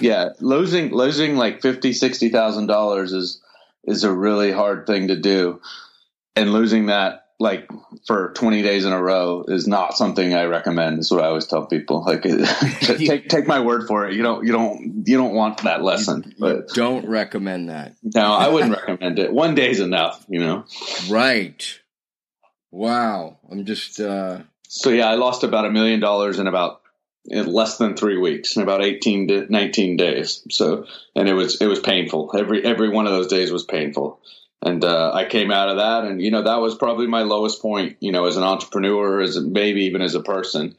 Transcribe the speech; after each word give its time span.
yeah, 0.00 0.30
losing 0.40 0.92
losing 0.92 1.36
like 1.36 1.62
fifty, 1.62 1.92
sixty 1.92 2.28
thousand 2.28 2.66
dollars 2.66 3.12
is 3.12 3.42
is 3.84 4.04
a 4.04 4.12
really 4.12 4.52
hard 4.52 4.86
thing 4.86 5.08
to 5.08 5.16
do, 5.16 5.60
and 6.34 6.52
losing 6.52 6.86
that 6.86 7.26
like 7.38 7.68
for 8.06 8.32
20 8.34 8.62
days 8.62 8.84
in 8.84 8.92
a 8.92 9.02
row 9.02 9.44
is 9.46 9.66
not 9.66 9.96
something 9.96 10.34
I 10.34 10.44
recommend. 10.44 10.98
Is 10.98 11.10
what 11.10 11.22
I 11.22 11.26
always 11.26 11.46
tell 11.46 11.66
people. 11.66 12.02
Like, 12.04 12.22
take 12.80 13.28
take 13.28 13.46
my 13.46 13.60
word 13.60 13.86
for 13.86 14.06
it. 14.06 14.14
You 14.14 14.22
don't 14.22 14.46
you 14.46 14.52
don't 14.52 15.04
you 15.06 15.16
don't 15.16 15.34
want 15.34 15.62
that 15.62 15.82
lesson. 15.82 16.34
But 16.38 16.68
don't 16.68 17.06
recommend 17.06 17.68
that. 17.68 17.96
No, 18.02 18.32
I 18.32 18.48
wouldn't 18.52 18.72
recommend 18.72 19.18
it. 19.18 19.32
One 19.32 19.54
day's 19.54 19.80
enough. 19.80 20.24
You 20.28 20.40
know. 20.40 20.64
Right. 21.08 21.80
Wow. 22.70 23.38
I'm 23.50 23.64
just. 23.64 24.00
uh 24.00 24.40
So 24.68 24.90
yeah, 24.90 25.08
I 25.08 25.14
lost 25.14 25.44
about 25.44 25.66
a 25.66 25.70
million 25.70 26.00
dollars 26.00 26.38
in 26.38 26.46
about 26.46 26.80
in 27.28 27.46
less 27.46 27.78
than 27.78 27.96
three 27.96 28.18
weeks, 28.18 28.56
in 28.56 28.62
about 28.62 28.84
18 28.84 29.28
to 29.28 29.52
19 29.52 29.96
days. 29.96 30.42
So, 30.50 30.86
and 31.14 31.28
it 31.28 31.34
was 31.34 31.60
it 31.60 31.66
was 31.66 31.80
painful. 31.80 32.32
Every 32.36 32.64
every 32.64 32.88
one 32.88 33.06
of 33.06 33.12
those 33.12 33.28
days 33.28 33.52
was 33.52 33.64
painful 33.64 34.20
and 34.62 34.84
uh, 34.84 35.12
I 35.12 35.26
came 35.26 35.50
out 35.50 35.68
of 35.68 35.76
that, 35.76 36.04
and 36.04 36.20
you 36.20 36.30
know 36.30 36.42
that 36.42 36.60
was 36.60 36.74
probably 36.74 37.06
my 37.06 37.22
lowest 37.22 37.60
point, 37.60 37.96
you 38.00 38.10
know, 38.10 38.26
as 38.26 38.36
an 38.36 38.42
entrepreneur, 38.42 39.20
as 39.20 39.36
a, 39.36 39.42
maybe 39.42 39.82
even 39.82 40.02
as 40.02 40.14
a 40.14 40.22
person. 40.22 40.74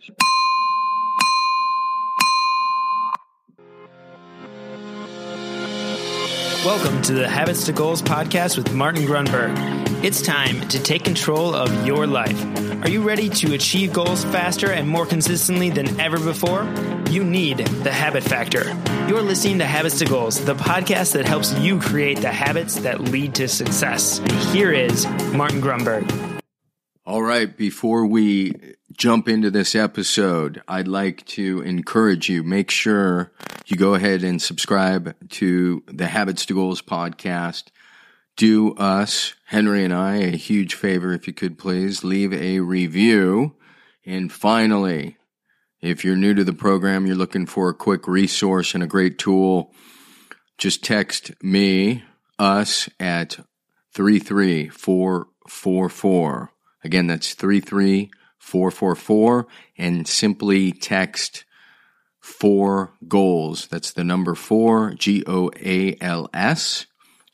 Welcome 6.66 7.02
to 7.04 7.14
the 7.14 7.30
Habits 7.30 7.66
to 7.68 7.72
Goals 7.72 8.02
podcast 8.02 8.58
with 8.58 8.74
Martin 8.74 9.06
Grunburg. 9.06 9.87
It's 10.04 10.22
time 10.22 10.62
to 10.70 10.82
take 10.82 11.04
control 11.04 11.56
of 11.56 11.88
your 11.88 12.06
life. 12.06 12.40
Are 12.84 12.90
you 12.90 13.02
ready 13.02 13.30
to 13.30 13.56
achieve 13.56 13.94
goals 13.94 14.24
faster 14.26 14.72
and 14.72 14.88
more 14.88 15.08
consistently 15.08 15.72
than 15.72 16.00
ever 16.00 16.20
before? 16.20 16.66
You 17.10 17.24
need 17.24 17.58
the 17.58 17.92
habit 17.92 18.24
factor. 18.24 18.66
You're 19.08 19.24
listening 19.24 19.58
to 19.58 19.66
Habits 19.66 19.98
to 19.98 20.06
Goals, 20.06 20.46
the 20.46 20.54
podcast 20.54 21.14
that 21.14 21.26
helps 21.26 21.52
you 21.58 21.80
create 21.80 22.20
the 22.20 22.32
habits 22.32 22.76
that 22.82 23.02
lead 23.02 23.34
to 23.36 23.48
success. 23.48 24.20
Here 24.52 24.72
is 24.72 25.08
Martin 25.34 25.62
Grunburg. 25.62 26.08
All 27.04 27.24
right, 27.24 27.58
before 27.58 28.06
we 28.06 28.76
jump 28.96 29.28
into 29.28 29.50
this 29.50 29.74
episode, 29.74 30.62
I'd 30.68 30.88
like 30.88 31.26
to 31.28 31.62
encourage 31.62 32.30
you 32.30 32.44
make 32.44 32.70
sure 32.70 33.32
you 33.66 33.76
go 33.78 33.96
ahead 33.96 34.24
and 34.24 34.40
subscribe 34.40 35.16
to 35.30 35.84
the 35.88 36.06
Habits 36.06 36.46
to 36.46 36.54
Goals 36.54 36.84
podcast. 36.84 37.72
Do 38.38 38.74
us, 38.76 39.34
Henry 39.48 39.84
and 39.84 39.94
I, 39.94 40.16
a 40.18 40.38
huge 40.38 40.76
favor 40.76 41.12
if 41.12 41.26
you 41.26 41.34
could 41.34 41.58
please 41.58 42.04
leave 42.04 42.32
a 42.32 42.60
review. 42.60 43.56
And 44.06 44.32
finally, 44.32 45.18
if 45.82 46.06
you're 46.06 46.16
new 46.16 46.36
to 46.36 46.44
the 46.44 46.54
program, 46.54 47.08
you're 47.08 47.16
looking 47.16 47.48
for 47.48 47.70
a 47.70 47.74
quick 47.74 48.08
resource 48.08 48.76
and 48.76 48.84
a 48.84 48.88
great 48.88 49.18
tool, 49.18 49.74
just 50.60 50.84
text 50.84 51.32
me, 51.42 52.04
us 52.38 52.88
at 53.00 53.40
33444. 53.94 56.52
Again, 56.84 57.08
that's 57.08 57.34
33444 57.34 59.48
and 59.80 60.08
simply 60.08 60.72
text 60.72 61.44
four 62.20 62.94
goals. 63.08 63.66
That's 63.66 63.92
the 63.92 64.04
number 64.04 64.36
four, 64.36 64.94
G 64.94 65.24
O 65.26 65.50
A 65.60 65.98
L 66.00 66.30
S. 66.36 66.86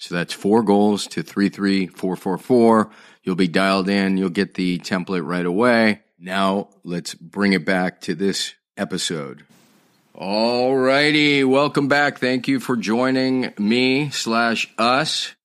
So 0.03 0.15
that's 0.15 0.33
four 0.33 0.63
goals 0.63 1.07
to 1.07 1.23
33444. 1.23 2.91
You'll 3.23 3.35
be 3.37 3.47
dialed 3.47 3.87
in. 3.87 4.17
You'll 4.17 4.27
get 4.31 4.55
the 4.55 4.79
template 4.79 5.25
right 5.25 5.45
away. 5.45 6.01
Now 6.19 6.71
let's 6.83 7.13
bring 7.13 7.53
it 7.53 7.63
back 7.63 8.01
to 8.01 8.13
this 8.13 8.53
episode. 8.75 9.45
All 10.13 10.75
righty, 10.75 11.45
welcome 11.45 11.87
back. 11.87 12.19
Thank 12.19 12.49
you 12.49 12.59
for 12.59 12.75
joining 12.75 13.53
me 13.57 14.09
slash 14.09 14.69
us. 14.77 15.35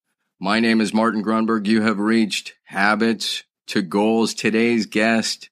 My 0.40 0.58
name 0.58 0.80
is 0.80 0.92
Martin 0.92 1.22
Grunburg. 1.22 1.68
You 1.68 1.82
have 1.82 2.00
reached 2.00 2.54
Habits 2.64 3.44
to 3.68 3.80
Goals. 3.80 4.34
Today's 4.34 4.86
guest 4.86 5.50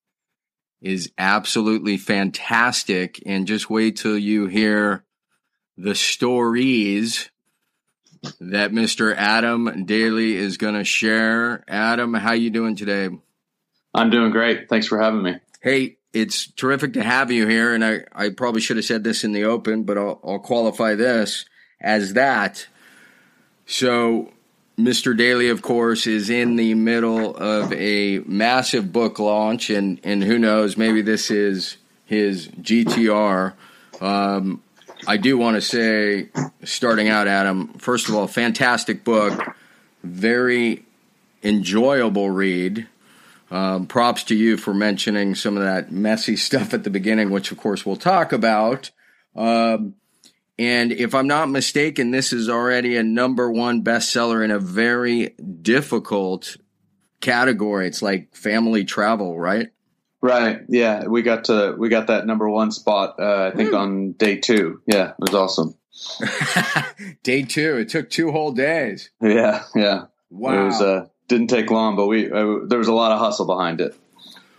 is 0.83 1.13
absolutely 1.17 1.97
fantastic, 1.97 3.23
and 3.25 3.47
just 3.47 3.71
wait 3.71 3.99
till 3.99 4.19
you 4.19 4.49
hear 4.49 5.05
the 5.77 5.95
stories 5.95 7.31
that 8.41 8.73
Mr. 8.73 9.15
Adam 9.17 9.85
Daly 9.85 10.37
is 10.37 10.57
going 10.57 10.75
to 10.75 10.85
share. 10.85 11.65
Adam, 11.69 12.15
how 12.15 12.33
you 12.33 12.51
doing 12.51 12.77
today? 12.77 13.09
I'm 13.95 14.11
doing 14.11 14.31
great. 14.31 14.69
Thanks 14.69 14.87
for 14.87 15.01
having 15.01 15.23
me. 15.23 15.37
Hey, 15.61 15.97
it's 16.13 16.51
terrific 16.53 16.95
to 16.95 17.03
have 17.03 17.31
you 17.31 17.47
here. 17.47 17.75
And 17.75 17.85
I, 17.85 18.01
I 18.15 18.31
probably 18.31 18.61
should 18.61 18.77
have 18.77 18.85
said 18.85 19.05
this 19.05 19.25
in 19.25 19.33
the 19.33 19.45
open, 19.45 19.85
but 19.85 19.99
I'll, 19.99 20.21
I'll 20.25 20.39
qualify 20.39 20.95
this 20.95 21.47
as 21.81 22.15
that. 22.15 22.67
So, 23.67 24.33
Mr. 24.79 25.17
Daly, 25.17 25.49
of 25.49 25.63
course, 25.63 26.07
is 26.07 26.31
in 26.31 26.57
the 26.57 26.75
middle 26.75 27.35
of 27.35 27.73
a 27.73 28.19
massive 28.21 28.93
book 28.93 29.19
launch, 29.19 29.71
and, 29.71 29.99
and 30.05 30.23
who 30.23 30.39
knows, 30.39 30.77
maybe 30.77 31.03
this 31.03 31.31
is 31.31 31.79
his 32.05 32.49
GTR. 32.49 33.55
Um, 34.01 34.63
I 35.07 35.17
do 35.17 35.39
want 35.39 35.57
to 35.57 35.61
say, 35.61 36.29
starting 36.65 37.09
out, 37.09 37.29
Adam, 37.29 37.69
first 37.75 38.09
of 38.09 38.15
all, 38.15 38.27
fantastic 38.27 39.05
book, 39.05 39.41
very 40.03 40.85
enjoyable 41.43 42.31
read. 42.31 42.89
Um, 43.49 43.87
props 43.87 44.25
to 44.25 44.35
you 44.35 44.57
for 44.57 44.75
mentioning 44.75 45.37
some 45.37 45.57
of 45.57 45.63
that 45.63 45.93
messy 45.93 46.37
stuff 46.49 46.75
at 46.75 46.83
the 46.83 46.91
beginning, 46.91 47.31
which 47.31 47.53
of 47.53 47.59
course 47.59 47.87
we'll 47.87 47.97
talk 47.97 48.33
about. 48.33 48.91
Um, 49.37 49.95
and 50.59 50.91
if 50.91 51.15
I'm 51.15 51.29
not 51.29 51.51
mistaken, 51.51 52.11
this 52.11 52.33
is 52.33 52.49
already 52.49 52.97
a 52.97 53.03
number 53.03 53.51
one 53.51 53.85
bestseller 53.85 54.45
in 54.45 54.51
a 54.51 54.59
very 54.59 55.35
difficult 55.63 56.57
category. 57.21 57.87
It's 57.87 58.03
like 58.03 58.35
family 58.35 58.85
travel, 58.85 59.39
right? 59.39 59.69
Right. 60.21 60.63
Yeah, 60.69 61.07
we 61.07 61.23
got 61.23 61.45
to 61.45 61.75
we 61.79 61.89
got 61.89 62.09
that 62.09 62.27
number 62.27 62.49
one 62.49 62.73
spot. 62.73 63.17
Uh, 63.19 63.51
I 63.53 63.57
think 63.57 63.71
mm. 63.71 63.79
on 63.79 64.13
day 64.13 64.37
two. 64.37 64.81
Yeah, 64.87 65.11
it 65.11 65.17
was 65.19 65.35
awesome. 65.35 65.77
day 67.23 67.43
two. 67.43 67.77
It 67.79 67.89
took 67.89 68.11
two 68.11 68.33
whole 68.33 68.53
days. 68.53 69.11
Yeah. 69.21 69.65
Yeah. 69.75 70.07
Wow. 70.31 70.63
It 70.63 70.65
was. 70.65 70.81
Uh, 70.81 71.07
didn't 71.29 71.49
take 71.49 71.71
long, 71.71 71.97
but 71.97 72.07
we 72.07 72.31
uh, 72.31 72.61
there 72.67 72.79
was 72.79 72.89
a 72.89 72.95
lot 72.95 73.13
of 73.13 73.19
hustle 73.19 73.47
behind 73.47 73.81
it. 73.81 73.97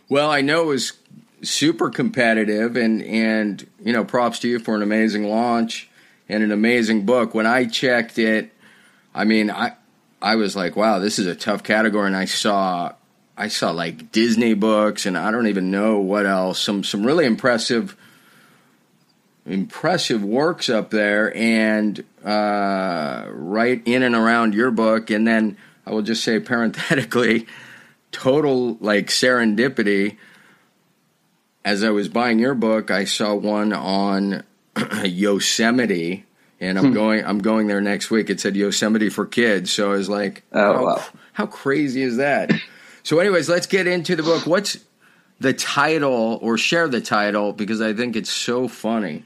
Well, 0.09 0.29
I 0.29 0.41
know 0.41 0.63
it 0.63 0.67
was 0.67 0.93
super 1.41 1.89
competitive, 1.89 2.75
and 2.75 3.01
and 3.03 3.67
you 3.83 3.93
know, 3.93 4.03
props 4.03 4.39
to 4.39 4.47
you 4.47 4.59
for 4.59 4.75
an 4.75 4.81
amazing 4.81 5.25
launch 5.25 5.89
and 6.27 6.43
an 6.43 6.51
amazing 6.51 7.05
book. 7.05 7.33
When 7.33 7.45
I 7.45 7.65
checked 7.65 8.17
it, 8.17 8.51
I 9.13 9.23
mean, 9.23 9.49
I 9.49 9.73
I 10.21 10.35
was 10.35 10.55
like, 10.55 10.75
wow, 10.75 10.99
this 10.99 11.19
is 11.19 11.25
a 11.25 11.35
tough 11.35 11.63
category, 11.63 12.07
and 12.07 12.17
I 12.17 12.25
saw 12.25 12.93
I 13.37 13.49
saw 13.49 13.69
like 13.69 14.11
Disney 14.11 14.55
books, 14.55 15.05
and 15.05 15.15
I 15.15 15.29
don't 15.29 15.47
even 15.47 15.69
know 15.69 15.99
what 15.99 16.25
else. 16.25 16.59
Some 16.59 16.83
some 16.83 17.05
really 17.05 17.25
impressive 17.25 17.95
impressive 19.45 20.23
works 20.23 20.69
up 20.69 20.89
there, 20.89 21.35
and 21.37 22.03
uh, 22.25 23.27
right 23.29 23.81
in 23.85 24.01
and 24.01 24.15
around 24.15 24.55
your 24.55 24.71
book, 24.71 25.11
and 25.11 25.27
then 25.27 25.55
I 25.85 25.91
will 25.91 26.01
just 26.01 26.23
say 26.23 26.39
parenthetically, 26.39 27.45
total 28.11 28.75
like 28.81 29.07
serendipity. 29.07 30.17
As 31.63 31.83
I 31.83 31.91
was 31.91 32.07
buying 32.07 32.39
your 32.39 32.55
book, 32.55 32.89
I 32.89 33.03
saw 33.03 33.35
one 33.35 33.71
on 33.71 34.43
Yosemite, 35.03 36.25
and 36.59 36.79
I'm 36.79 36.87
hmm. 36.87 36.93
going. 36.93 37.23
I'm 37.23 37.39
going 37.39 37.67
there 37.67 37.81
next 37.81 38.09
week. 38.09 38.31
It 38.31 38.39
said 38.39 38.55
Yosemite 38.55 39.09
for 39.09 39.27
kids, 39.27 39.71
so 39.71 39.91
I 39.91 39.97
was 39.97 40.09
like, 40.09 40.43
"Oh, 40.51 40.73
how, 40.73 40.85
wow. 40.85 41.03
how 41.33 41.45
crazy 41.45 42.01
is 42.01 42.17
that?" 42.17 42.51
So, 43.07 43.19
anyways, 43.19 43.47
let's 43.47 43.67
get 43.67 43.87
into 43.87 44.17
the 44.17 44.23
book. 44.23 44.45
What's 44.45 44.79
the 45.39 45.53
title, 45.53 46.39
or 46.41 46.57
share 46.57 46.89
the 46.89 46.99
title, 46.99 47.53
because 47.53 47.79
I 47.79 47.93
think 47.93 48.17
it's 48.17 48.29
so 48.29 48.67
funny. 48.67 49.23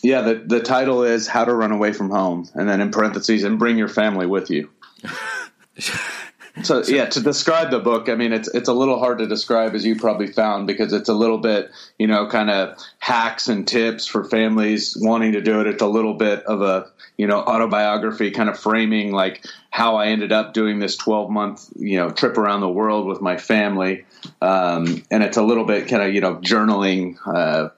Yeah, 0.00 0.20
the 0.20 0.34
the 0.46 0.60
title 0.60 1.02
is 1.02 1.26
"How 1.26 1.44
to 1.44 1.52
Run 1.52 1.72
Away 1.72 1.92
from 1.92 2.08
Home," 2.10 2.48
and 2.54 2.68
then 2.68 2.80
in 2.80 2.92
parentheses, 2.92 3.42
and 3.42 3.58
bring 3.58 3.78
your 3.78 3.88
family 3.88 4.26
with 4.26 4.48
you. 4.48 4.70
so 6.62 6.82
yeah, 6.86 7.06
to 7.06 7.20
describe 7.20 7.70
the 7.70 7.78
book, 7.78 8.08
I 8.08 8.14
mean, 8.14 8.32
it's 8.32 8.48
it's 8.48 8.68
a 8.68 8.72
little 8.72 8.98
hard 8.98 9.18
to 9.18 9.26
describe 9.26 9.74
as 9.74 9.84
you 9.84 9.96
probably 9.96 10.28
found 10.28 10.66
because 10.66 10.92
it's 10.92 11.08
a 11.08 11.14
little 11.14 11.38
bit, 11.38 11.70
you 11.98 12.06
know, 12.06 12.26
kind 12.28 12.50
of 12.50 12.78
hacks 12.98 13.48
and 13.48 13.66
tips 13.66 14.06
for 14.06 14.24
families 14.24 14.96
wanting 14.98 15.32
to 15.32 15.40
do 15.40 15.60
it. 15.60 15.66
It's 15.66 15.82
a 15.82 15.86
little 15.86 16.14
bit 16.14 16.44
of 16.44 16.62
a 16.62 16.90
you 17.16 17.26
know 17.26 17.40
autobiography, 17.40 18.30
kind 18.30 18.48
of 18.48 18.58
framing 18.58 19.12
like 19.12 19.44
how 19.70 19.96
I 19.96 20.06
ended 20.06 20.32
up 20.32 20.54
doing 20.54 20.78
this 20.78 20.96
twelve 20.96 21.30
month 21.30 21.68
you 21.76 21.96
know 21.96 22.10
trip 22.10 22.38
around 22.38 22.60
the 22.60 22.68
world 22.68 23.06
with 23.06 23.20
my 23.20 23.36
family, 23.36 24.04
um, 24.40 25.02
and 25.10 25.22
it's 25.22 25.36
a 25.36 25.42
little 25.42 25.64
bit 25.64 25.88
kind 25.88 26.02
of 26.02 26.14
you 26.14 26.20
know 26.20 26.36
journaling 26.36 27.16
uh, 27.26 27.70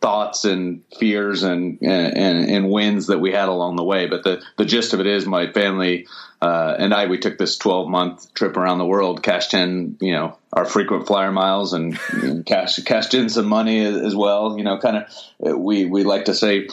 thoughts 0.00 0.44
and 0.44 0.82
fears 0.98 1.42
and, 1.42 1.78
and 1.82 2.48
and 2.48 2.70
wins 2.70 3.08
that 3.08 3.18
we 3.18 3.32
had 3.32 3.48
along 3.48 3.76
the 3.76 3.84
way. 3.84 4.06
But 4.06 4.22
the 4.22 4.42
the 4.56 4.64
gist 4.64 4.94
of 4.94 5.00
it 5.00 5.06
is 5.06 5.26
my 5.26 5.52
family 5.52 6.06
uh, 6.42 6.74
and 6.78 6.94
I 6.94 7.06
we 7.06 7.18
took 7.18 7.36
this 7.36 7.58
12 7.58 7.88
month 7.88 8.32
trip 8.32 8.56
around 8.56 8.78
the 8.78 8.86
world, 8.86 9.22
cashed 9.22 9.52
in 9.52 9.98
you 10.00 10.12
know 10.12 10.38
our 10.54 10.64
frequent 10.64 11.06
flyer 11.06 11.30
miles 11.30 11.74
and, 11.74 11.98
and 12.12 12.46
cash 12.46 12.78
cashed 12.84 13.12
in 13.12 13.28
some 13.28 13.44
money 13.44 13.84
as, 13.84 13.96
as 13.96 14.16
well. 14.16 14.56
You 14.56 14.64
know, 14.64 14.78
kind 14.78 15.04
of 15.04 15.58
we 15.58 15.84
we 15.84 16.02
like 16.02 16.24
to 16.26 16.34
say 16.34 16.68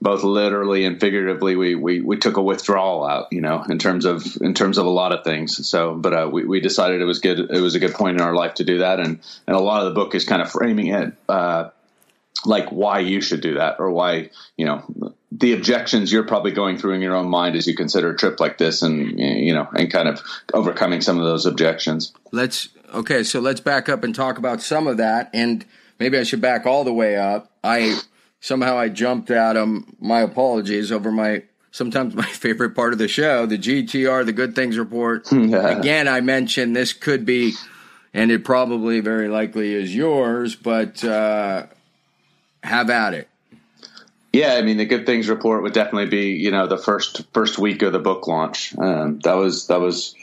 both 0.00 0.24
literally 0.24 0.84
and 0.84 0.98
figuratively 0.98 1.54
we, 1.54 1.76
we 1.76 2.00
we 2.00 2.16
took 2.16 2.36
a 2.36 2.42
withdrawal 2.42 3.04
out. 3.04 3.28
You 3.30 3.42
know, 3.42 3.62
in 3.62 3.78
terms 3.78 4.06
of 4.06 4.26
in 4.40 4.54
terms 4.54 4.76
of 4.76 4.86
a 4.86 4.90
lot 4.90 5.12
of 5.12 5.22
things. 5.22 5.68
So, 5.68 5.94
but 5.94 6.12
uh, 6.12 6.28
we 6.32 6.44
we 6.44 6.58
decided 6.60 7.00
it 7.00 7.04
was 7.04 7.20
good. 7.20 7.38
It 7.38 7.60
was 7.60 7.76
a 7.76 7.80
good 7.80 7.94
point 7.94 8.16
in 8.16 8.22
our 8.22 8.34
life 8.34 8.54
to 8.54 8.61
do 8.64 8.78
that, 8.78 9.00
and 9.00 9.20
and 9.46 9.56
a 9.56 9.60
lot 9.60 9.82
of 9.82 9.88
the 9.88 9.94
book 9.94 10.14
is 10.14 10.24
kind 10.24 10.42
of 10.42 10.50
framing 10.50 10.88
it. 10.88 11.14
Uh, 11.28 11.70
like 12.44 12.70
why 12.70 12.98
you 12.98 13.20
should 13.20 13.40
do 13.40 13.54
that 13.54 13.76
or 13.78 13.90
why 13.90 14.30
you 14.56 14.66
know 14.66 15.14
the 15.30 15.52
objections 15.52 16.12
you're 16.12 16.26
probably 16.26 16.50
going 16.50 16.76
through 16.76 16.92
in 16.92 17.00
your 17.00 17.14
own 17.14 17.28
mind 17.28 17.56
as 17.56 17.66
you 17.66 17.74
consider 17.74 18.10
a 18.10 18.16
trip 18.16 18.40
like 18.40 18.58
this 18.58 18.82
and 18.82 19.18
you 19.18 19.54
know 19.54 19.68
and 19.72 19.90
kind 19.90 20.08
of 20.08 20.20
overcoming 20.52 21.00
some 21.00 21.18
of 21.18 21.24
those 21.24 21.46
objections. 21.46 22.12
Let's 22.32 22.68
okay 22.92 23.22
so 23.22 23.40
let's 23.40 23.60
back 23.60 23.88
up 23.88 24.04
and 24.04 24.14
talk 24.14 24.38
about 24.38 24.60
some 24.60 24.86
of 24.86 24.96
that. 24.96 25.30
And 25.32 25.64
maybe 25.98 26.18
i 26.18 26.22
should 26.22 26.40
back 26.40 26.66
all 26.66 26.84
the 26.84 26.92
way 26.92 27.16
up. 27.16 27.50
I 27.62 27.98
somehow 28.40 28.76
i 28.76 28.88
jumped 28.88 29.30
at 29.30 29.56
him 29.56 29.96
my 30.00 30.20
apologies 30.20 30.90
over 30.90 31.12
my 31.12 31.44
sometimes 31.70 32.14
my 32.24 32.26
favorite 32.26 32.74
part 32.74 32.92
of 32.92 32.98
the 32.98 33.08
show 33.08 33.46
the 33.46 33.56
gtr 33.56 34.26
the 34.26 34.32
good 34.32 34.54
things 34.54 34.76
report. 34.76 35.26
Yeah. 35.32 35.78
again 35.78 36.08
i 36.08 36.20
mentioned 36.20 36.74
this 36.74 36.92
could 36.92 37.24
be 37.24 37.54
and 38.14 38.30
it 38.30 38.44
probably 38.44 39.00
very 39.00 39.28
likely 39.28 39.74
is 39.74 39.94
yours 39.94 40.54
but 40.54 41.02
uh 41.04 41.66
have 42.62 42.90
at 42.90 43.14
it. 43.14 43.28
Yeah, 44.32 44.54
I 44.54 44.62
mean 44.62 44.78
the 44.78 44.86
good 44.86 45.04
things 45.04 45.28
report 45.28 45.62
would 45.62 45.74
definitely 45.74 46.06
be 46.08 46.30
you 46.30 46.50
know 46.50 46.66
the 46.66 46.78
first 46.78 47.22
first 47.34 47.58
week 47.58 47.82
of 47.82 47.92
the 47.92 47.98
book 47.98 48.26
launch. 48.26 48.76
Um, 48.78 49.18
that 49.20 49.34
was 49.34 49.66
that 49.66 49.80
was 49.80 50.14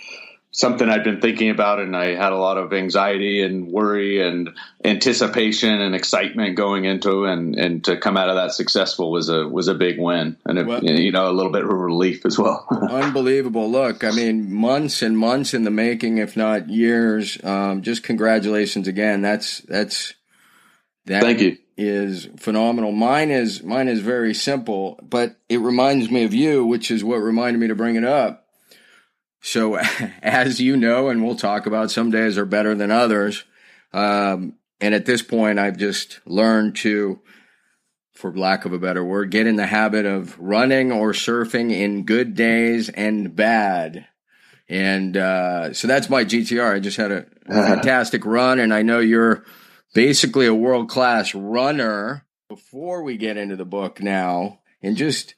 something 0.52 0.90
I'd 0.90 1.04
been 1.04 1.22
thinking 1.22 1.50
about, 1.50 1.80
and 1.80 1.96
I 1.96 2.16
had 2.16 2.32
a 2.32 2.38
lot 2.38 2.58
of 2.58 2.74
anxiety 2.74 3.42
and 3.42 3.68
worry 3.68 4.26
and 4.26 4.50
anticipation 4.84 5.82
and 5.82 5.94
excitement 5.94 6.56
going 6.56 6.86
into, 6.86 7.26
and 7.26 7.56
and 7.56 7.84
to 7.86 7.98
come 7.98 8.18
out 8.18 8.30
of 8.30 8.36
that 8.36 8.54
successful 8.54 9.12
was 9.12 9.30
a 9.30 9.48
was 9.48 9.68
a 9.68 9.76
big 9.76 10.00
win, 10.00 10.38
and 10.46 10.60
a, 10.60 10.66
well, 10.66 10.84
you 10.84 11.12
know 11.12 11.30
a 11.30 11.34
little 11.34 11.52
bit 11.52 11.64
of 11.64 11.70
relief 11.70 12.26
as 12.26 12.38
well. 12.38 12.66
unbelievable! 12.72 13.70
Look, 13.70 14.04
I 14.04 14.12
mean, 14.12 14.54
months 14.54 15.02
and 15.02 15.18
months 15.18 15.54
in 15.54 15.64
the 15.64 15.72
making, 15.72 16.18
if 16.18 16.36
not 16.36 16.70
years. 16.70 17.44
Um, 17.44 17.82
just 17.82 18.04
congratulations 18.04 18.88
again. 18.88 19.22
That's 19.22 19.60
that's 19.62 20.14
that. 21.06 21.22
Thank 21.22 21.42
you 21.42 21.58
is 21.82 22.28
phenomenal. 22.36 22.92
Mine 22.92 23.32
is 23.32 23.64
mine 23.64 23.88
is 23.88 24.02
very 24.02 24.34
simple, 24.34 25.00
but 25.02 25.38
it 25.48 25.62
reminds 25.62 26.12
me 26.12 26.26
of 26.26 26.34
you, 26.34 26.66
which 26.66 26.92
is 26.92 27.06
what 27.06 27.18
reminded 27.18 27.60
me 27.60 27.70
to 27.70 27.76
bring 27.76 27.96
it 27.96 28.04
up. 28.04 28.49
So, 29.42 29.78
as 30.22 30.60
you 30.60 30.78
know, 30.78 31.10
and 31.10 31.24
we'll 31.24 31.36
talk 31.36 31.66
about, 31.66 31.92
some 31.92 32.12
days 32.12 32.38
are 32.38 32.46
better 32.46 32.76
than 32.76 32.92
others. 32.92 33.44
Um, 33.94 34.56
and 34.82 34.94
at 34.94 35.06
this 35.06 35.22
point, 35.22 35.60
I've 35.60 35.78
just 35.78 36.20
learned 36.26 36.76
to, 36.78 37.20
for 38.14 38.36
lack 38.36 38.66
of 38.66 38.74
a 38.74 38.80
better 38.80 39.04
word, 39.04 39.32
get 39.32 39.48
in 39.48 39.56
the 39.56 39.68
habit 39.68 40.06
of 40.06 40.40
running 40.40 40.92
or 40.92 41.12
surfing 41.12 41.72
in 41.72 42.06
good 42.06 42.36
days 42.36 42.90
and 42.90 43.36
bad. 43.36 44.08
And 44.70 45.18
uh, 45.18 45.74
so 45.74 45.88
that's 45.88 46.10
my 46.10 46.24
GTR. 46.24 46.76
I 46.76 46.80
just 46.80 46.98
had 46.98 47.12
a 47.12 47.26
fantastic 47.48 48.26
run, 48.26 48.60
and 48.60 48.74
I 48.74 48.84
know 48.84 49.00
you're 49.00 49.44
basically 49.94 50.46
a 50.46 50.54
world 50.54 50.90
class 50.90 51.34
runner. 51.34 52.26
Before 52.48 53.04
we 53.04 53.18
get 53.18 53.38
into 53.38 53.56
the 53.56 53.66
book 53.66 54.02
now, 54.02 54.60
and 54.82 54.96
just 54.96 55.36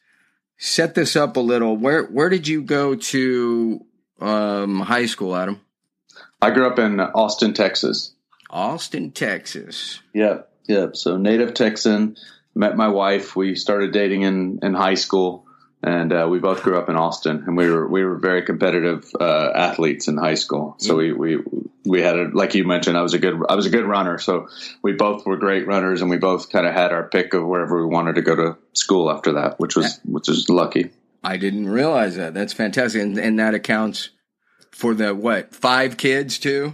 set 0.58 0.96
this 0.96 1.16
up 1.16 1.36
a 1.36 1.42
little, 1.42 1.76
where 1.76 2.06
where 2.06 2.30
did 2.30 2.48
you 2.48 2.62
go 2.62 2.96
to 2.96 3.86
um, 4.22 4.80
high 4.80 5.06
school, 5.06 5.36
Adam? 5.36 5.62
I 6.42 6.52
grew 6.52 6.68
up 6.68 6.80
in 6.80 7.00
Austin, 7.00 7.54
Texas. 7.54 8.14
Austin, 8.50 9.12
Texas. 9.12 10.02
Yep, 10.14 10.52
yep. 10.68 10.96
So 10.96 11.18
native 11.18 11.54
Texan. 11.54 12.18
Met 12.54 12.76
my 12.76 12.90
wife. 12.90 13.36
We 13.36 13.56
started 13.56 13.94
dating 13.94 14.24
in 14.24 14.60
in 14.62 14.74
high 14.74 14.96
school 14.96 15.46
and 15.84 16.14
uh, 16.14 16.28
we 16.30 16.40
both 16.40 16.62
grew 16.62 16.78
up 16.78 16.90
in 16.90 16.96
Austin, 16.96 17.44
and 17.48 17.58
we 17.58 17.70
were 17.70 17.88
we 17.88 18.04
were 18.04 18.18
very 18.18 18.44
competitive 18.44 19.10
uh, 19.20 19.52
athletes 19.56 20.08
in 20.08 20.18
high 20.18 20.36
school. 20.36 20.76
So 20.78 20.96
we 20.96 21.12
we 21.12 21.40
we 21.86 22.02
had 22.02 22.18
a 22.18 22.24
like 22.26 22.54
you 22.54 22.66
mentioned, 22.66 22.98
I 22.98 23.02
was 23.02 23.16
a 23.16 23.20
good 23.20 23.42
I 23.50 23.56
was 23.56 23.66
a 23.66 23.72
good 23.72 23.86
runner. 23.86 24.20
So 24.20 24.48
we 24.84 24.94
both 24.94 25.26
were 25.26 25.38
great 25.38 25.66
runners, 25.66 26.02
and 26.02 26.10
we 26.10 26.18
both 26.18 26.52
kind 26.52 26.68
of 26.68 26.74
had 26.74 26.92
our 26.92 27.08
pick 27.10 27.34
of 27.34 27.46
wherever 27.46 27.80
we 27.80 27.92
wanted 27.92 28.16
to 28.16 28.22
go 28.22 28.36
to 28.36 28.58
school 28.74 29.12
after 29.12 29.34
that, 29.34 29.60
which 29.60 29.76
was 29.76 30.00
which 30.06 30.28
was 30.28 30.50
lucky. 30.50 30.92
I 31.24 31.38
didn't 31.38 31.70
realize 31.70 32.16
that. 32.16 32.34
That's 32.34 32.54
fantastic, 32.54 33.02
and, 33.02 33.18
and 33.18 33.40
that 33.40 33.54
accounts 33.54 34.10
for 34.72 34.94
the 34.94 35.14
what 35.14 35.54
five 35.54 35.98
kids 35.98 36.40
too. 36.40 36.74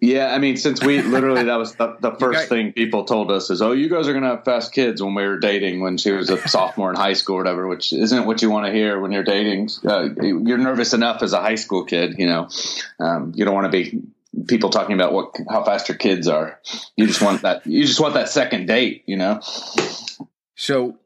Yeah, 0.00 0.34
I 0.34 0.38
mean, 0.38 0.58
since 0.58 0.82
we 0.82 1.00
literally 1.00 1.44
that 1.44 1.56
was 1.56 1.74
the, 1.76 1.96
the 1.98 2.12
first 2.20 2.48
thing 2.48 2.72
people 2.72 3.04
told 3.04 3.30
us 3.30 3.48
is, 3.50 3.62
"Oh, 3.62 3.72
you 3.72 3.88
guys 3.88 4.06
are 4.06 4.12
going 4.12 4.22
to 4.22 4.30
have 4.30 4.44
fast 4.44 4.72
kids." 4.72 5.02
When 5.02 5.14
we 5.14 5.26
were 5.26 5.38
dating, 5.38 5.80
when 5.80 5.96
she 5.96 6.12
was 6.12 6.28
a 6.28 6.46
sophomore 6.48 6.90
in 6.90 6.96
high 6.96 7.14
school 7.14 7.36
or 7.36 7.38
whatever, 7.38 7.66
which 7.66 7.92
isn't 7.92 8.26
what 8.26 8.42
you 8.42 8.50
want 8.50 8.66
to 8.66 8.72
hear 8.72 9.00
when 9.00 9.12
you're 9.12 9.24
dating. 9.24 9.70
Uh, 9.84 10.10
you're 10.20 10.58
nervous 10.58 10.92
enough 10.92 11.22
as 11.22 11.32
a 11.32 11.40
high 11.40 11.54
school 11.54 11.84
kid, 11.84 12.16
you 12.18 12.26
know. 12.26 12.48
Um, 13.00 13.32
you 13.34 13.44
don't 13.44 13.54
want 13.54 13.64
to 13.64 13.70
be 13.70 14.02
people 14.46 14.70
talking 14.70 14.94
about 14.94 15.12
what 15.12 15.34
how 15.48 15.64
fast 15.64 15.88
your 15.88 15.96
kids 15.96 16.28
are. 16.28 16.60
You 16.96 17.06
just 17.06 17.22
want 17.22 17.42
that. 17.42 17.66
You 17.66 17.86
just 17.86 18.00
want 18.00 18.14
that 18.14 18.28
second 18.28 18.66
date, 18.66 19.04
you 19.06 19.16
know. 19.16 19.40
So, 20.54 20.98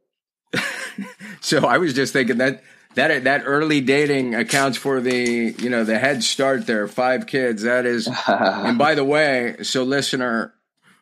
so 1.41 1.67
I 1.67 1.79
was 1.79 1.95
just 1.95 2.13
thinking 2.13 2.39
that 2.39 2.63
that 2.95 3.25
that 3.25 3.43
early 3.45 3.81
dating 3.81 4.35
accounts 4.35 4.79
for 4.79 5.01
the 5.01 5.55
you 5.59 5.71
know 5.71 5.85
the 5.85 5.99
head 5.99 6.23
start 6.23 6.67
there. 6.67 6.89
Five 6.89 7.27
kids. 7.27 7.63
That 7.63 7.87
is. 7.87 8.09
and 8.27 8.79
by 8.79 8.95
the 8.95 9.05
way, 9.05 9.57
so 9.63 9.83
listener, 9.83 10.55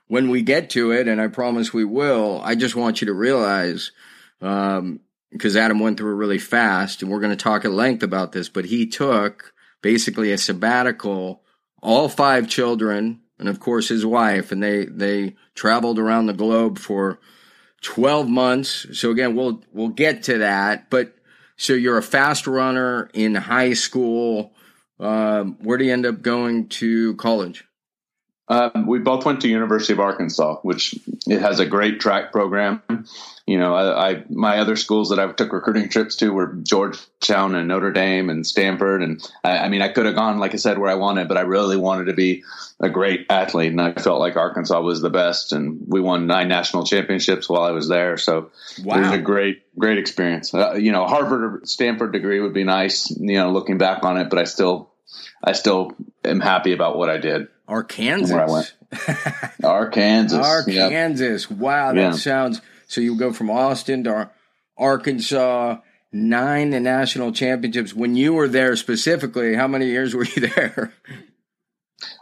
when 0.09 0.31
we 0.31 0.43
get 0.43 0.71
to 0.71 0.93
it, 0.93 1.09
and 1.09 1.21
I 1.21 1.29
promise 1.29 1.73
we 1.73 1.85
will, 1.85 2.41
I 2.45 2.55
just 2.55 2.77
want 2.77 3.01
you 3.01 3.07
to 3.07 3.15
realize. 3.15 3.93
Um, 4.41 5.01
because 5.33 5.57
Adam 5.57 5.81
went 5.81 5.99
through 5.99 6.13
it 6.13 6.17
really 6.17 6.39
fast, 6.39 7.03
and 7.03 7.11
we're 7.11 7.21
going 7.21 7.37
to 7.37 7.37
talk 7.37 7.65
at 7.65 7.73
length 7.73 8.03
about 8.03 8.33
this. 8.33 8.49
But 8.49 8.65
he 8.65 8.87
took 8.87 9.53
basically 9.83 10.33
a 10.33 10.39
sabbatical, 10.39 11.43
all 11.83 12.09
five 12.09 12.49
children, 12.49 13.21
and 13.39 13.49
of 13.49 13.61
course 13.61 13.89
his 13.89 14.07
wife, 14.07 14.53
and 14.53 14.63
they 14.63 14.87
they 14.87 15.37
traveled 15.55 15.99
around 15.99 16.27
the 16.27 16.33
globe 16.33 16.79
for 16.79 17.19
twelve 17.83 18.29
months. 18.29 18.87
So 18.99 19.11
again, 19.11 19.35
we'll 19.35 19.63
we'll 19.73 19.89
get 19.89 20.25
to 20.25 20.39
that, 20.39 20.91
but 20.91 21.15
so 21.57 21.73
you're 21.73 21.99
a 21.99 22.03
fast 22.03 22.47
runner 22.47 23.11
in 23.15 23.35
high 23.35 23.73
school. 23.73 24.53
Um, 24.99 25.59
where 25.63 25.79
do 25.79 25.85
you 25.85 25.93
end 25.93 26.07
up 26.07 26.23
going 26.23 26.69
to 26.69 27.15
college? 27.17 27.65
Um, 28.49 28.87
we 28.87 29.01
both 29.01 29.25
went 29.25 29.41
to 29.41 29.49
University 29.49 29.93
of 29.93 30.01
Arkansas, 30.01 30.57
which 30.63 30.95
it 31.27 31.41
has 31.41 31.59
a 31.59 31.67
great 31.67 31.99
track 31.99 32.31
program. 32.31 32.81
You 33.45 33.59
know, 33.59 33.75
I, 33.75 34.11
I, 34.11 34.25
my 34.29 34.59
other 34.59 34.77
schools 34.77 35.11
that 35.11 35.19
I 35.19 35.31
took 35.33 35.53
recruiting 35.53 35.89
trips 35.89 36.17
to 36.17 36.33
were 36.33 36.55
Georgetown 36.63 37.57
and 37.57 37.67
Notre 37.67 37.93
Dame 37.93 38.31
and 38.31 38.47
Stanford, 38.47 39.03
and 39.03 39.21
I, 39.43 39.59
I 39.59 39.69
mean, 39.69 39.83
I 39.83 39.89
could 39.89 40.07
have 40.07 40.15
gone, 40.15 40.39
like 40.39 40.55
I 40.55 40.59
said, 40.59 40.79
where 40.79 40.91
I 40.91 40.95
wanted, 40.95 41.27
but 41.27 41.37
I 41.37 41.43
really 41.43 41.77
wanted 41.77 42.05
to 42.05 42.13
be 42.13 42.45
a 42.79 42.89
great 42.89 43.27
athlete, 43.31 43.73
and 43.73 43.81
I 43.81 43.93
felt 43.95 44.21
like 44.21 44.37
Arkansas 44.37 44.81
was 44.81 45.01
the 45.01 45.11
best, 45.11 45.53
and 45.53 45.81
we 45.87 46.01
won 46.01 46.29
nine 46.29 46.49
national 46.49 46.85
championships 46.85 47.49
while 47.49 47.63
I 47.63 47.73
was 47.73 47.89
there. 47.89 48.17
So 48.17 48.51
wow. 48.85 48.97
it 48.97 49.01
was 49.01 49.11
a 49.11 49.19
great, 49.19 49.63
great 49.77 49.99
experience. 49.99 50.55
Uh, 50.55 50.75
you 50.75 50.93
know, 50.93 51.07
Harvard 51.07 51.43
or 51.43 51.67
Stanford 51.67 52.13
degree 52.13 52.41
would 52.41 52.55
be 52.55 52.65
nice, 52.65 53.11
you 53.11 53.39
know, 53.39 53.51
looking 53.51 53.79
back 53.79 54.05
on 54.05 54.19
it, 54.19 54.31
but 54.31 54.39
I 54.39 54.45
still, 54.45 54.91
I 55.43 55.53
still 55.53 55.97
am 56.25 56.41
happy 56.41 56.73
about 56.73 56.97
what 56.97 57.11
I 57.11 57.19
did. 57.19 57.49
Arkansas. 57.69 58.35
Where 58.35 58.45
I 58.45 58.51
went. 58.51 58.75
Arkansas. 59.63 60.43
Arkansas. 60.43 61.49
Yep. 61.51 61.59
Wow, 61.59 61.93
that 61.93 62.01
yeah. 62.01 62.13
sounds. 62.13 62.61
So 62.87 63.01
you 63.01 63.17
go 63.17 63.33
from 63.33 63.51
Austin 63.51 64.05
to 64.05 64.31
Arkansas, 64.77 65.79
nine 66.13 66.71
national 66.71 67.33
championships. 67.33 67.95
When 67.95 68.17
you 68.17 68.35
were 68.35 68.49
there 68.49 68.77
specifically, 68.77 69.55
how 69.55 69.67
many 69.67 69.87
years 69.87 70.15
were 70.15 70.25
you 70.25 70.49
there? 70.55 70.93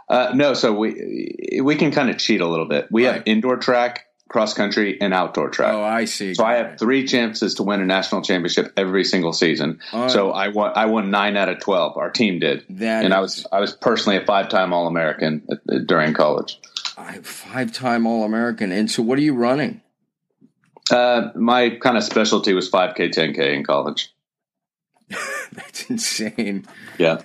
Uh, 0.09 0.33
no, 0.35 0.55
so 0.55 0.73
we 0.73 1.61
we 1.63 1.77
can 1.77 1.91
kind 1.91 2.11
of 2.11 2.19
cheat 2.19 2.41
a 2.41 2.47
little 2.47 2.69
bit. 2.69 2.89
We 2.91 3.07
right. 3.07 3.17
have 3.17 3.23
indoor 3.27 3.57
track 3.57 4.07
cross 4.35 4.53
country, 4.53 5.00
and 5.00 5.14
outdoor 5.14 5.49
track. 5.49 5.73
Oh, 5.73 5.81
I 5.81 6.07
see. 6.07 6.35
So 6.35 6.45
I 6.45 6.55
have 6.55 6.76
three 6.76 7.07
chances 7.07 7.55
to 7.55 7.62
win 7.62 7.81
a 7.81 7.87
national 7.87 8.23
championship 8.23 8.73
every 8.76 9.05
single 9.05 9.33
season. 9.33 9.79
So 10.09 10.33
I 10.33 10.49
won. 10.49 10.73
I 10.75 10.87
won 10.87 11.12
nine 11.12 11.37
out 11.37 11.49
of 11.49 11.61
twelve. 11.61 11.97
Our 11.97 12.11
team 12.11 12.41
did, 12.41 12.64
that 12.69 13.05
and 13.05 13.12
is, 13.12 13.17
I 13.17 13.21
was 13.21 13.47
I 13.53 13.61
was 13.61 13.73
personally 13.75 14.17
a 14.17 14.26
five 14.26 14.49
time 14.49 14.73
All 14.73 14.88
American 14.88 15.47
during 15.87 16.14
college. 16.14 16.59
Five 17.23 17.73
time 17.73 18.09
All 18.09 18.25
American. 18.25 18.73
And 18.73 18.91
so, 18.91 19.05
what 19.05 19.21
are 19.21 19.23
you 19.23 19.35
running? 19.35 19.81
Uh, 20.91 21.31
my 21.37 21.71
kind 21.71 21.97
of 21.97 22.03
specialty 22.03 22.53
was 22.53 22.71
5K, 22.71 23.14
10K 23.14 23.55
in 23.55 23.64
college. 23.64 24.12
That's 25.53 25.88
insane. 25.88 26.67
Yeah. 26.99 27.23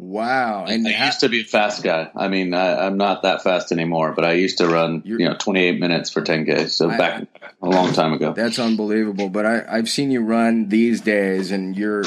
Wow! 0.00 0.64
And 0.66 0.86
I, 0.86 1.06
used 1.06 1.20
to 1.20 1.28
be 1.28 1.40
a 1.40 1.44
fast 1.44 1.82
guy. 1.82 2.08
I 2.14 2.28
mean, 2.28 2.54
I, 2.54 2.86
am 2.86 2.98
not 2.98 3.22
that 3.22 3.42
fast 3.42 3.72
anymore, 3.72 4.12
but 4.12 4.24
I 4.24 4.34
used 4.34 4.58
to 4.58 4.68
run, 4.68 5.02
you 5.04 5.18
know, 5.18 5.34
28 5.34 5.80
minutes 5.80 6.08
for 6.08 6.22
10k. 6.22 6.68
So 6.68 6.88
I, 6.88 6.96
back 6.96 7.26
a 7.60 7.68
long 7.68 7.92
time 7.92 8.12
ago. 8.12 8.32
That's 8.32 8.60
unbelievable. 8.60 9.28
But 9.28 9.44
I, 9.44 9.64
I've 9.68 9.88
seen 9.88 10.12
you 10.12 10.20
run 10.20 10.68
these 10.68 11.00
days, 11.00 11.50
and 11.50 11.76
you're 11.76 12.04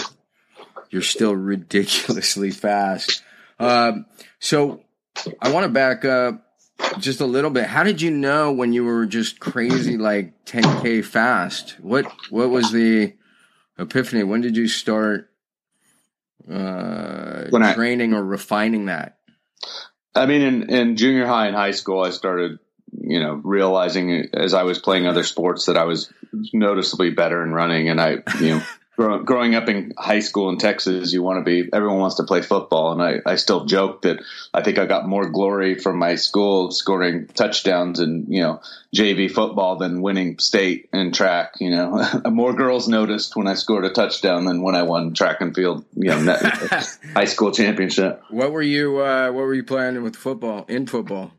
you're 0.89 1.01
still 1.01 1.36
ridiculously 1.36 2.51
fast. 2.51 3.24
Um, 3.60 4.05
so 4.39 4.83
I 5.41 5.51
want 5.51 5.65
to 5.65 5.69
back 5.69 6.05
up 6.05 6.48
just 7.00 7.19
a 7.19 7.25
little 7.25 7.51
bit. 7.51 7.65
How 7.65 7.83
did 7.83 8.01
you 8.01 8.10
know 8.10 8.53
when 8.53 8.71
you 8.71 8.86
were 8.86 9.05
just 9.05 9.41
crazy 9.41 9.98
like 9.98 10.45
10k 10.45 11.03
fast? 11.03 11.75
What 11.81 12.05
what 12.29 12.50
was 12.50 12.71
the 12.71 13.15
epiphany? 13.77 14.24
When 14.24 14.39
did 14.39 14.55
you 14.55 14.69
start 14.69 15.30
uh, 16.50 17.48
when 17.50 17.63
I, 17.63 17.74
training 17.74 18.13
or 18.13 18.24
refining 18.24 18.86
that? 18.86 19.17
I 20.15 20.25
mean, 20.25 20.41
in, 20.41 20.69
in 20.69 20.98
junior 20.98 21.25
high 21.25 21.48
and 21.48 21.55
high 21.55 21.71
school, 21.71 22.01
I 22.01 22.10
started, 22.12 22.60
you 22.91 23.19
know, 23.19 23.41
realizing 23.43 24.27
as 24.33 24.53
I 24.53 24.63
was 24.63 24.79
playing 24.79 25.07
other 25.07 25.24
sports 25.24 25.65
that 25.65 25.77
I 25.77 25.86
was 25.86 26.12
noticeably 26.53 27.12
better 27.12 27.43
in 27.43 27.53
running, 27.53 27.89
and 27.89 28.00
I, 28.00 28.17
you 28.39 28.50
know 28.50 28.62
growing 29.24 29.55
up 29.55 29.70
in 29.70 29.93
high 29.98 30.20
school 30.20 30.50
in 30.50 30.58
Texas, 30.58 31.13
you 31.13 31.22
want 31.22 31.39
to 31.39 31.43
be, 31.43 31.70
everyone 31.72 32.00
wants 32.00 32.15
to 32.15 32.24
play 32.24 32.41
football. 32.41 32.91
And 32.91 33.01
I, 33.01 33.31
I 33.31 33.36
still 33.36 33.65
joke 33.65 34.01
that 34.03 34.22
I 34.53 34.63
think 34.63 34.77
I 34.77 34.86
got 34.86 35.08
more 35.08 35.29
glory 35.29 35.75
from 35.75 35.98
my 35.98 36.15
school 36.15 36.72
scoring 36.72 37.27
touchdowns 37.27 38.00
and, 38.00 38.27
you 38.34 38.41
know, 38.41 38.62
JV 38.96 39.29
football 39.29 39.77
than 39.77 40.01
winning 40.01 40.39
state 40.39 40.89
and 40.91 41.13
track. 41.13 41.53
You 41.60 41.72
know, 41.72 42.22
more 42.25 42.53
girls 42.53 42.88
noticed 42.88 43.36
when 43.36 43.48
I 43.48 43.53
scored 43.53 43.86
a 43.86 43.91
touchdown 43.91 44.46
than 44.46 44.62
when 44.62 44.75
I 44.75 44.84
won 44.84 45.13
track 45.13 45.41
and 45.41 45.55
field, 45.55 45.86
you 45.96 46.10
know, 46.10 46.36
high 47.13 47.25
school 47.25 47.51
championship. 47.51 48.24
What 48.29 48.51
were 48.51 48.62
you, 48.62 49.00
uh, 49.00 49.31
what 49.31 49.41
were 49.41 49.53
you 49.53 49.63
playing 49.63 50.01
with 50.03 50.15
football, 50.15 50.65
in 50.67 50.88
football? 50.88 51.31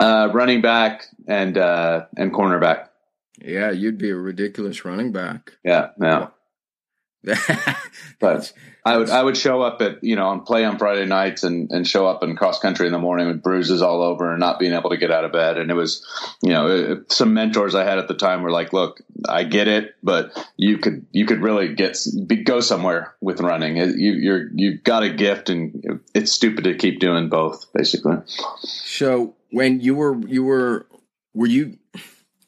Uh, 0.00 0.30
running 0.32 0.60
back 0.60 1.06
and, 1.26 1.58
uh, 1.58 2.06
and 2.16 2.32
cornerback. 2.32 2.88
Yeah, 3.42 3.70
you'd 3.70 3.98
be 3.98 4.10
a 4.10 4.16
ridiculous 4.16 4.84
running 4.84 5.12
back. 5.12 5.52
Yeah, 5.64 5.90
yeah. 6.00 6.28
but 8.20 8.52
I 8.84 8.96
would 8.96 9.10
I 9.10 9.22
would 9.22 9.36
show 9.36 9.60
up 9.60 9.82
at 9.82 10.02
you 10.02 10.16
know 10.16 10.30
and 10.32 10.44
play 10.44 10.64
on 10.64 10.78
Friday 10.78 11.04
nights 11.04 11.42
and 11.42 11.70
and 11.70 11.86
show 11.86 12.06
up 12.06 12.22
in 12.22 12.34
cross 12.34 12.58
country 12.58 12.86
in 12.86 12.92
the 12.92 12.98
morning 12.98 13.26
with 13.26 13.42
bruises 13.42 13.82
all 13.82 14.02
over 14.02 14.30
and 14.30 14.40
not 14.40 14.58
being 14.58 14.72
able 14.72 14.90
to 14.90 14.96
get 14.96 15.10
out 15.10 15.24
of 15.24 15.32
bed 15.32 15.58
and 15.58 15.70
it 15.70 15.74
was 15.74 16.06
you 16.42 16.50
know 16.50 16.68
it, 16.68 17.12
some 17.12 17.34
mentors 17.34 17.74
I 17.74 17.84
had 17.84 17.98
at 17.98 18.08
the 18.08 18.14
time 18.14 18.42
were 18.42 18.50
like 18.50 18.72
look 18.72 19.00
I 19.28 19.44
get 19.44 19.68
it 19.68 19.96
but 20.02 20.32
you 20.56 20.78
could 20.78 21.04
you 21.12 21.26
could 21.26 21.42
really 21.42 21.74
get 21.74 21.98
go 22.44 22.60
somewhere 22.60 23.14
with 23.20 23.40
running 23.40 23.76
you 23.76 24.12
you're 24.12 24.48
you've 24.54 24.82
got 24.82 25.02
a 25.02 25.10
gift 25.10 25.50
and 25.50 26.00
it's 26.14 26.32
stupid 26.32 26.64
to 26.64 26.74
keep 26.74 27.00
doing 27.00 27.28
both 27.28 27.70
basically. 27.74 28.16
So 28.60 29.34
when 29.50 29.80
you 29.80 29.94
were 29.94 30.18
you 30.26 30.44
were 30.44 30.86
were 31.34 31.46
you 31.46 31.78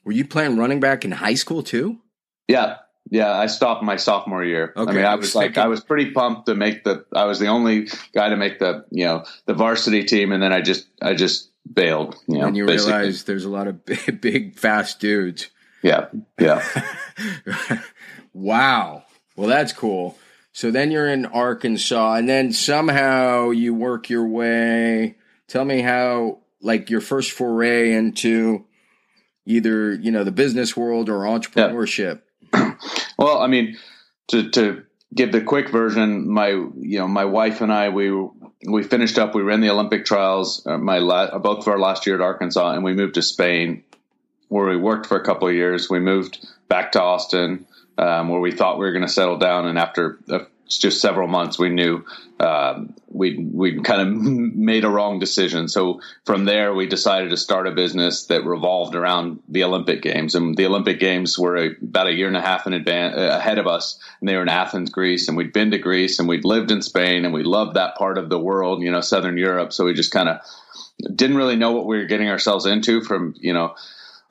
were 0.05 0.13
you 0.13 0.25
playing 0.25 0.57
running 0.57 0.81
back 0.81 1.05
in 1.05 1.13
high 1.13 1.35
school 1.35 1.63
too? 1.63 1.99
Yeah, 2.49 2.79
yeah, 3.11 3.33
I 3.33 3.47
stopped 3.47 3.83
my 3.83 3.97
sophomore 3.97 4.45
year. 4.45 4.73
Okay. 4.77 4.91
I 4.91 4.95
mean, 4.95 5.05
I 5.05 5.17
was 5.17 5.35
like, 5.35 5.59
I 5.59 5.67
was 5.67 5.81
pretty 5.81 6.13
pumped 6.13 6.47
to 6.47 6.55
make 6.55 6.85
the. 6.85 7.05
I 7.13 7.25
was 7.25 7.39
the 7.39 7.49
only 7.49 7.89
guy 8.15 8.29
to 8.29 8.37
make 8.37 8.59
the, 8.59 8.85
you 8.91 9.05
know, 9.05 9.25
the 9.47 9.55
varsity 9.55 10.05
team, 10.05 10.33
and 10.33 10.43
then 10.43 10.53
I 10.53 10.61
just, 10.61 10.87
I 11.01 11.15
just 11.15 11.51
bailed. 11.71 12.17
You 12.27 12.39
know, 12.39 12.47
and 12.47 12.57
you 12.57 12.65
basically. 12.65 12.93
realize 12.95 13.25
there's 13.25 13.45
a 13.45 13.51
lot 13.51 13.67
of 13.67 13.85
big, 13.85 14.21
big 14.21 14.59
fast 14.59 15.01
dudes. 15.01 15.51
Yeah, 15.83 16.07
yeah. 16.41 16.63
wow. 18.33 19.05
Well, 19.37 19.49
that's 19.49 19.73
cool. 19.73 20.17
So 20.53 20.71
then 20.71 20.91
you're 20.91 21.09
in 21.09 21.27
Arkansas, 21.27 22.15
and 22.15 22.29
then 22.29 22.53
somehow 22.53 23.51
you 23.51 23.75
work 23.75 24.11
your 24.11 24.27
way. 24.27 25.17
Tell 25.49 25.65
me 25.65 25.81
how, 25.81 26.39
like, 26.61 26.89
your 26.89 27.01
first 27.01 27.33
foray 27.33 27.93
into 27.93 28.65
either 29.45 29.93
you 29.93 30.13
know 30.13 30.25
the 30.25 30.33
business 30.33 30.77
world 30.77 31.11
or 31.11 31.21
entrepreneurship. 31.21 32.15
Yeah 32.15 32.32
well, 33.19 33.39
I 33.39 33.47
mean, 33.47 33.79
to 34.29 34.51
to 34.51 34.83
give 35.15 35.33
the 35.33 35.41
quick 35.41 35.71
version, 35.71 36.29
my 36.29 36.49
you 36.49 36.99
know 36.99 37.09
my 37.09 37.25
wife 37.25 37.61
and 37.61 37.73
I 37.73 37.89
we 37.89 38.11
we 38.67 38.83
finished 38.83 39.19
up. 39.19 39.35
We 39.35 39.43
ran 39.43 39.61
the 39.61 39.71
Olympic 39.71 40.05
trials. 40.05 40.67
Uh, 40.67 40.79
my 40.79 40.99
la- 40.99 41.39
both 41.39 41.61
of 41.61 41.69
our 41.69 41.79
last 41.79 42.07
year 42.07 42.17
at 42.17 42.21
Arkansas, 42.21 42.73
and 42.73 42.85
we 42.85 42.95
moved 42.95 43.15
to 43.15 43.23
Spain, 43.23 43.83
where 44.49 44.69
we 44.69 44.77
worked 44.77 45.07
for 45.07 45.17
a 45.17 45.25
couple 45.25 45.49
of 45.49 45.55
years. 45.55 45.91
We 45.91 46.01
moved 46.01 46.47
back 46.69 46.93
to 46.93 47.03
Austin, 47.03 47.67
um, 47.99 48.29
where 48.29 48.41
we 48.41 48.53
thought 48.53 48.79
we 48.79 48.87
were 48.87 48.93
going 48.93 49.07
to 49.07 49.13
settle 49.13 49.39
down. 49.39 49.67
And 49.67 49.79
after 49.79 50.19
a 50.29 50.47
just 50.79 51.01
several 51.01 51.29
months, 51.29 51.59
we 51.59 51.69
knew 51.69 52.05
um, 52.41 52.95
we 53.09 53.37
we 53.39 53.81
kind 53.83 54.01
of 54.01 54.09
made 54.55 54.85
a 54.85 54.89
wrong 54.89 55.19
decision. 55.19 55.69
So 55.69 56.01
from 56.25 56.45
there, 56.45 56.75
we 56.75 56.87
decided 56.87 57.31
to 57.31 57.37
start 57.37 57.67
a 57.67 57.73
business 57.73 58.27
that 58.27 58.45
revolved 58.45 58.95
around 58.95 59.41
the 59.49 59.65
Olympic 59.65 60.03
Games. 60.03 60.35
And 60.35 60.57
the 60.57 60.67
Olympic 60.67 60.99
Games 60.99 61.39
were 61.39 61.57
a, 61.57 61.71
about 61.83 62.09
a 62.09 62.13
year 62.13 62.29
and 62.29 62.37
a 62.37 62.43
half 62.43 62.67
in 62.67 62.73
advance 62.73 63.17
uh, 63.17 63.39
ahead 63.39 63.59
of 63.59 63.67
us, 63.67 63.99
and 64.21 64.29
they 64.29 64.37
were 64.37 64.43
in 64.43 64.49
Athens, 64.49 64.91
Greece. 64.91 65.29
And 65.29 65.37
we'd 65.37 65.53
been 65.53 65.71
to 65.71 65.79
Greece, 65.79 66.19
and 66.19 66.29
we'd 66.29 66.45
lived 66.45 66.71
in 66.71 66.83
Spain, 66.83 67.25
and 67.25 67.33
we 67.33 67.43
loved 67.43 67.75
that 67.75 67.97
part 67.97 68.19
of 68.19 68.29
the 68.29 68.39
world, 68.39 68.83
you 68.83 68.91
know, 68.91 69.01
Southern 69.01 69.37
Europe. 69.37 69.73
So 69.73 69.85
we 69.85 69.95
just 69.95 70.13
kind 70.13 70.29
of 70.29 70.41
didn't 71.15 71.37
really 71.37 71.57
know 71.57 71.73
what 71.73 71.87
we 71.87 71.99
were 71.99 72.07
getting 72.07 72.29
ourselves 72.29 72.67
into 72.67 73.03
from 73.03 73.35
you 73.39 73.53
know 73.53 73.75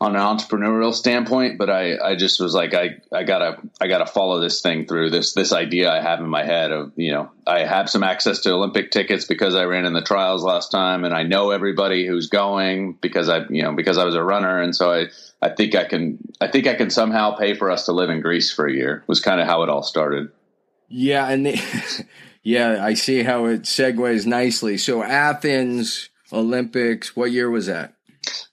on 0.01 0.15
an 0.15 0.22
entrepreneurial 0.22 0.96
standpoint, 0.96 1.60
but 1.60 1.70
I, 1.70 1.96
I 1.96 2.15
just 2.15 2.41
was 2.41 2.55
like, 2.55 2.74
I, 2.74 2.98
I 3.13 3.22
gotta, 3.22 3.58
I 3.79 3.86
gotta 3.88 4.08
follow 4.08 4.41
this 4.41 4.60
thing 4.60 4.88
through 4.88 5.12
this, 5.12 5.34
this 5.34 5.53
idea 5.53 5.91
I 5.91 6.01
have 6.01 6.20
in 6.20 6.27
my 6.27 6.43
head 6.43 6.72
of, 6.72 6.91
you 6.96 7.12
know, 7.12 7.29
I 7.46 7.60
have 7.60 7.88
some 7.88 8.01
access 8.01 8.39
to 8.39 8.53
Olympic 8.53 8.89
tickets 8.89 9.25
because 9.25 9.53
I 9.53 9.65
ran 9.65 9.86
in 9.86 9.93
the 9.93 10.01
trials 10.01 10.43
last 10.43 10.72
time 10.72 11.03
and 11.03 11.13
I 11.13 11.22
know 11.22 11.51
everybody 11.51 12.08
who's 12.08 12.29
going 12.29 12.93
because 12.93 13.29
I, 13.29 13.46
you 13.51 13.62
know, 13.62 13.74
because 13.74 14.00
I 14.00 14.05
was 14.05 14.15
a 14.15 14.24
runner. 14.24 14.60
And 14.60 14.75
so 14.75 14.91
I, 14.91 15.05
I 15.39 15.50
think 15.50 15.75
I 15.75 15.84
can, 15.84 16.17
I 16.41 16.48
think 16.48 16.65
I 16.65 16.74
can 16.74 16.89
somehow 16.89 17.36
pay 17.36 17.53
for 17.53 17.70
us 17.70 17.86
to 17.86 17.91
live 17.91 18.10
in 18.10 18.22
Greece 18.22 18.51
for 18.51 18.65
a 18.65 18.74
year 18.74 19.03
was 19.05 19.20
kind 19.20 19.39
of 19.39 19.46
how 19.46 19.62
it 19.62 19.70
all 19.70 19.84
started. 19.84 20.29
Yeah. 20.89 21.29
And 21.29 21.46
the, 21.46 22.05
yeah, 22.41 22.84
I 22.84 22.96
see 22.96 23.22
how 23.22 23.46
it 23.46 23.63
segues 23.63 24.25
nicely. 24.25 24.79
So 24.79 25.03
Athens 25.03 26.10
Olympics, 26.34 27.15
what 27.15 27.31
year 27.31 27.51
was 27.51 27.67
that? 27.67 27.93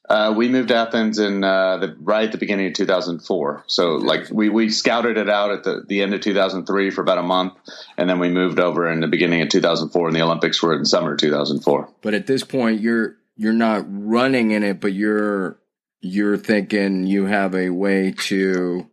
Uh, 0.08 0.32
we 0.34 0.48
moved 0.48 0.68
to 0.68 0.74
Athens 0.74 1.18
in 1.18 1.44
uh, 1.44 1.76
the, 1.78 1.96
right 2.00 2.24
at 2.24 2.32
the 2.32 2.38
beginning 2.38 2.66
of 2.68 2.72
2004. 2.72 3.64
So 3.66 3.96
like 3.96 4.30
we, 4.30 4.48
we 4.48 4.70
scouted 4.70 5.18
it 5.18 5.28
out 5.28 5.50
at 5.50 5.64
the, 5.64 5.84
the 5.86 6.00
end 6.00 6.14
of 6.14 6.22
2003 6.22 6.90
for 6.90 7.02
about 7.02 7.18
a 7.18 7.22
month, 7.22 7.52
and 7.98 8.08
then 8.08 8.18
we 8.18 8.30
moved 8.30 8.58
over 8.58 8.88
in 8.90 9.00
the 9.00 9.06
beginning 9.06 9.42
of 9.42 9.50
2004, 9.50 10.08
and 10.08 10.16
the 10.16 10.22
Olympics 10.22 10.62
were 10.62 10.74
in 10.74 10.86
summer 10.86 11.14
2004. 11.14 11.90
But 12.00 12.14
at 12.14 12.26
this 12.26 12.42
point, 12.42 12.80
you're 12.80 13.16
you're 13.36 13.52
not 13.52 13.84
running 13.86 14.50
in 14.50 14.62
it, 14.62 14.80
but 14.80 14.94
you're 14.94 15.58
you're 16.00 16.38
thinking 16.38 17.06
you 17.06 17.26
have 17.26 17.54
a 17.54 17.70
way 17.70 18.12
to 18.12 18.88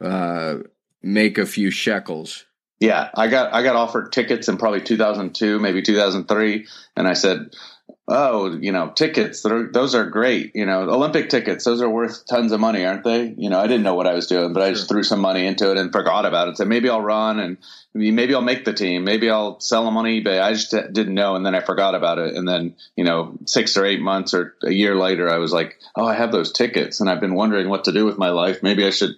uh, 0.00 0.56
make 1.02 1.38
a 1.38 1.46
few 1.46 1.70
shekels. 1.70 2.44
Yeah, 2.78 3.10
I 3.14 3.28
got 3.28 3.52
I 3.52 3.62
got 3.62 3.76
offered 3.76 4.12
tickets 4.12 4.48
in 4.48 4.56
probably 4.56 4.80
2002, 4.80 5.58
maybe 5.58 5.82
2003, 5.82 6.66
and 6.96 7.06
I 7.06 7.12
said 7.12 7.54
oh, 8.08 8.56
you 8.56 8.72
know, 8.72 8.90
tickets, 8.90 9.42
those 9.42 9.94
are 9.94 10.06
great. 10.06 10.52
You 10.54 10.66
know, 10.66 10.82
Olympic 10.90 11.28
tickets, 11.28 11.64
those 11.64 11.80
are 11.80 11.88
worth 11.88 12.26
tons 12.26 12.52
of 12.52 12.60
money, 12.60 12.84
aren't 12.84 13.04
they? 13.04 13.34
You 13.36 13.50
know, 13.50 13.60
I 13.60 13.66
didn't 13.66 13.82
know 13.82 13.94
what 13.94 14.06
I 14.06 14.14
was 14.14 14.26
doing, 14.26 14.52
but 14.52 14.62
I 14.62 14.70
just 14.72 14.88
threw 14.88 15.02
some 15.02 15.20
money 15.20 15.46
into 15.46 15.70
it 15.70 15.78
and 15.78 15.92
forgot 15.92 16.26
about 16.26 16.48
it. 16.48 16.56
Said 16.56 16.68
maybe 16.68 16.88
I'll 16.88 17.00
run 17.00 17.38
and 17.38 17.58
maybe 17.94 18.34
I'll 18.34 18.42
make 18.42 18.64
the 18.64 18.72
team. 18.72 19.04
Maybe 19.04 19.30
I'll 19.30 19.60
sell 19.60 19.84
them 19.84 19.96
on 19.96 20.04
eBay. 20.04 20.40
I 20.40 20.52
just 20.52 20.70
didn't 20.70 21.14
know. 21.14 21.36
And 21.36 21.44
then 21.44 21.54
I 21.54 21.60
forgot 21.60 21.94
about 21.94 22.18
it. 22.18 22.34
And 22.34 22.46
then, 22.46 22.76
you 22.96 23.04
know, 23.04 23.38
six 23.46 23.76
or 23.76 23.84
eight 23.84 24.00
months 24.00 24.34
or 24.34 24.54
a 24.62 24.72
year 24.72 24.96
later, 24.96 25.28
I 25.28 25.38
was 25.38 25.52
like, 25.52 25.78
oh, 25.96 26.04
I 26.04 26.14
have 26.14 26.32
those 26.32 26.52
tickets 26.52 27.00
and 27.00 27.08
I've 27.08 27.20
been 27.20 27.34
wondering 27.34 27.68
what 27.68 27.84
to 27.84 27.92
do 27.92 28.04
with 28.04 28.18
my 28.18 28.30
life. 28.30 28.62
Maybe 28.62 28.84
I 28.84 28.90
should, 28.90 29.16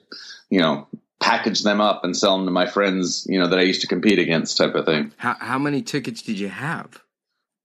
you 0.51 0.61
know, 0.61 0.89
package 1.21 1.63
them 1.63 1.81
up 1.81 2.05
and 2.05 2.17
sell 2.17 2.37
them 2.37 2.47
to 2.47 2.53
my 2.53 2.67
friends, 2.67 3.27
you 3.29 3.39
know, 3.39 3.49
that 3.49 3.59
I 3.59 3.63
used 3.63 3.83
to 3.83 3.87
compete 3.87 4.19
against 4.19 4.57
type 4.57 4.75
of 4.75 4.85
thing. 4.85 5.13
How, 5.17 5.37
how 5.39 5.59
many 5.59 5.81
tickets 5.81 6.21
did 6.23 6.39
you 6.39 6.49
have? 6.49 7.02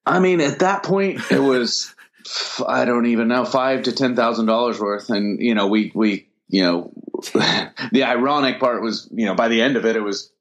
I 0.08 0.20
mean, 0.20 0.42
at 0.42 0.60
that 0.60 0.84
point, 0.84 1.20
it 1.32 1.40
was 1.40 1.94
I 2.68 2.86
don't 2.86 3.06
even 3.08 3.28
know 3.28 3.46
five 3.46 3.84
to 3.84 3.92
ten 3.92 4.16
thousand 4.16 4.46
dollars 4.46 4.80
worth, 4.80 5.10
and 5.10 5.42
you 5.42 5.56
know, 5.56 5.68
we 5.68 5.92
we 5.94 6.28
you 6.50 6.64
know, 6.64 6.92
the 7.92 8.04
ironic 8.04 8.60
part 8.60 8.82
was 8.82 9.08
you 9.12 9.26
know 9.26 9.36
by 9.36 9.48
the 9.48 9.62
end 9.62 9.76
of 9.76 9.86
it, 9.86 9.96
it 9.96 10.02
was 10.02 10.32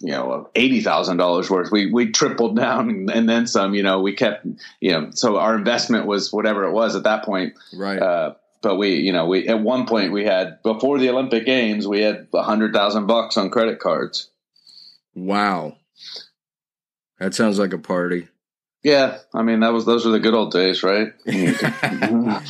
you 0.00 0.12
know 0.12 0.50
eighty 0.54 0.80
thousand 0.80 1.16
dollars 1.16 1.50
worth. 1.50 1.70
We 1.70 1.90
we 1.90 2.10
tripled 2.10 2.56
down 2.56 3.08
and 3.12 3.28
then 3.28 3.46
some. 3.46 3.74
You 3.74 3.82
know, 3.82 4.00
we 4.00 4.12
kept 4.12 4.46
you 4.80 4.92
know, 4.92 5.10
so 5.12 5.38
our 5.38 5.56
investment 5.56 6.06
was 6.06 6.32
whatever 6.32 6.64
it 6.64 6.72
was 6.72 6.94
at 6.94 7.04
that 7.04 7.24
point, 7.24 7.54
right? 7.74 8.00
Uh, 8.00 8.34
but 8.62 8.76
we, 8.76 8.96
you 8.96 9.12
know, 9.12 9.26
we 9.26 9.48
at 9.48 9.60
one 9.60 9.86
point 9.86 10.12
we 10.12 10.24
had 10.24 10.62
before 10.62 10.98
the 10.98 11.08
Olympic 11.08 11.46
Games, 11.46 11.88
we 11.88 12.02
had 12.02 12.28
a 12.34 12.42
hundred 12.42 12.74
thousand 12.74 13.06
bucks 13.06 13.36
on 13.36 13.50
credit 13.50 13.78
cards. 13.78 14.30
Wow, 15.14 15.76
that 17.18 17.34
sounds 17.34 17.58
like 17.58 17.72
a 17.72 17.78
party. 17.78 18.28
Yeah, 18.82 19.18
I 19.34 19.42
mean 19.42 19.60
that 19.60 19.72
was 19.72 19.84
those 19.84 20.06
are 20.06 20.10
the 20.10 20.20
good 20.20 20.34
old 20.34 20.52
days, 20.52 20.82
right? 20.82 21.12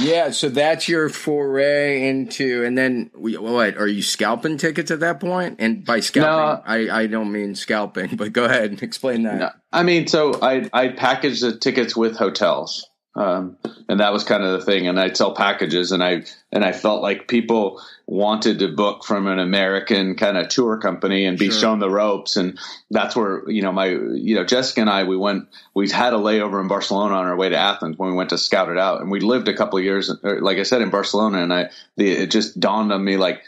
yeah, 0.00 0.30
so 0.30 0.48
that's 0.48 0.88
your 0.88 1.08
foray 1.08 2.08
into, 2.08 2.64
and 2.64 2.78
then 2.78 3.10
what? 3.14 3.76
Are 3.76 3.88
you 3.88 4.02
scalping 4.02 4.58
tickets 4.58 4.90
at 4.90 5.00
that 5.00 5.18
point? 5.18 5.56
And 5.58 5.84
by 5.84 6.00
scalping, 6.00 6.30
no, 6.30 6.62
I 6.64 7.02
I 7.02 7.06
don't 7.08 7.32
mean 7.32 7.54
scalping, 7.54 8.14
but 8.16 8.32
go 8.32 8.44
ahead 8.44 8.70
and 8.70 8.82
explain 8.82 9.24
that. 9.24 9.38
No, 9.38 9.50
I 9.72 9.82
mean, 9.82 10.06
so 10.06 10.38
I 10.40 10.68
I 10.72 10.88
packaged 10.88 11.42
the 11.42 11.56
tickets 11.56 11.96
with 11.96 12.16
hotels. 12.16 12.88
Um, 13.16 13.56
and 13.88 14.00
that 14.00 14.12
was 14.12 14.24
kind 14.24 14.44
of 14.44 14.52
the 14.52 14.64
thing. 14.64 14.86
And 14.86 15.00
I'd 15.00 15.16
sell 15.16 15.34
packages, 15.34 15.90
and 15.90 16.04
I 16.04 16.24
and 16.52 16.64
I 16.64 16.72
felt 16.72 17.00
like 17.00 17.28
people 17.28 17.80
wanted 18.06 18.58
to 18.58 18.68
book 18.68 19.04
from 19.04 19.26
an 19.26 19.38
American 19.38 20.16
kind 20.16 20.36
of 20.36 20.48
tour 20.48 20.78
company 20.78 21.24
and 21.24 21.38
be 21.38 21.50
sure. 21.50 21.60
shown 21.60 21.78
the 21.78 21.88
ropes. 21.88 22.36
And 22.36 22.58
that's 22.90 23.16
where 23.16 23.48
you 23.48 23.62
know 23.62 23.72
my 23.72 23.86
you 23.86 24.34
know 24.34 24.44
Jessica 24.44 24.82
and 24.82 24.90
I 24.90 25.04
we 25.04 25.16
went 25.16 25.48
we 25.74 25.88
had 25.88 26.12
a 26.12 26.18
layover 26.18 26.60
in 26.60 26.68
Barcelona 26.68 27.14
on 27.14 27.26
our 27.26 27.36
way 27.36 27.48
to 27.48 27.56
Athens 27.56 27.96
when 27.96 28.10
we 28.10 28.16
went 28.16 28.30
to 28.30 28.38
scout 28.38 28.68
it 28.68 28.78
out, 28.78 29.00
and 29.00 29.10
we 29.10 29.20
lived 29.20 29.48
a 29.48 29.56
couple 29.56 29.78
of 29.78 29.84
years, 29.84 30.12
like 30.22 30.58
I 30.58 30.64
said, 30.64 30.82
in 30.82 30.90
Barcelona. 30.90 31.42
And 31.42 31.52
I 31.52 31.70
the, 31.96 32.10
it 32.10 32.30
just 32.30 32.60
dawned 32.60 32.92
on 32.92 33.02
me 33.02 33.16
like 33.16 33.42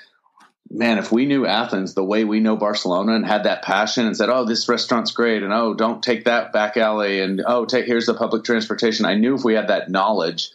man, 0.71 0.99
if 0.99 1.11
we 1.11 1.27
knew 1.27 1.47
Athens 1.47 1.95
the 1.95 2.05
way 2.05 2.25
we 2.25 2.41
know 2.41 2.57
Barcelona 2.57 3.15
and 3.15 3.27
had 3.27 3.45
that 3.45 3.63
passion 3.63 4.07
and 4.07 4.17
said, 4.17 4.29
"Oh, 4.29 4.45
this 4.45 4.69
restaurant's 4.69 5.13
great," 5.13 5.43
and 5.43 5.53
"Oh, 5.53 5.75
don't 5.75 6.03
take 6.03 6.25
that 6.25 6.53
back 6.53 6.77
alley," 6.77 7.21
and 7.21 7.43
"Oh, 7.47 7.65
take 7.65 7.87
here's 7.87 8.07
the 8.07 8.15
public 8.15 8.45
transportation," 8.45 9.07
I 9.07 9.15
knew 9.15 9.35
if 9.35 9.45
we 9.45 9.55
had 9.55 9.69
that 9.69 9.91
knowledge 9.91 10.51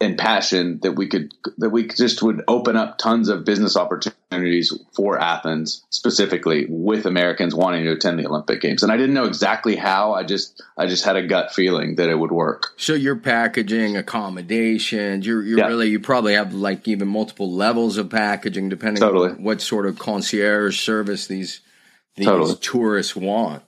and 0.00 0.18
passion 0.18 0.80
that 0.82 0.92
we 0.92 1.08
could 1.08 1.32
that 1.58 1.70
we 1.70 1.86
just 1.86 2.22
would 2.22 2.42
open 2.48 2.76
up 2.76 2.98
tons 2.98 3.28
of 3.28 3.44
business 3.44 3.76
opportunities 3.76 4.76
for 4.92 5.18
Athens 5.18 5.84
specifically 5.90 6.66
with 6.68 7.06
Americans 7.06 7.54
wanting 7.54 7.84
to 7.84 7.92
attend 7.92 8.18
the 8.18 8.26
Olympic 8.26 8.60
Games. 8.60 8.82
And 8.82 8.90
I 8.90 8.96
didn't 8.96 9.14
know 9.14 9.24
exactly 9.24 9.76
how. 9.76 10.12
I 10.12 10.24
just 10.24 10.62
I 10.76 10.86
just 10.86 11.04
had 11.04 11.16
a 11.16 11.26
gut 11.26 11.52
feeling 11.52 11.96
that 11.96 12.08
it 12.08 12.18
would 12.18 12.32
work. 12.32 12.74
So 12.76 12.94
you're 12.94 13.16
packaging 13.16 13.96
accommodations. 13.96 15.26
You're 15.26 15.42
you're 15.42 15.58
yeah. 15.58 15.66
really 15.66 15.88
you 15.88 16.00
probably 16.00 16.34
have 16.34 16.52
like 16.54 16.86
even 16.88 17.08
multiple 17.08 17.50
levels 17.50 17.96
of 17.96 18.10
packaging 18.10 18.68
depending 18.68 19.00
totally. 19.00 19.30
on 19.30 19.42
what 19.42 19.60
sort 19.60 19.86
of 19.86 19.98
concierge 19.98 20.78
service 20.80 21.26
these 21.26 21.60
these 22.16 22.26
totally. 22.26 22.56
tourists 22.56 23.16
want. 23.16 23.62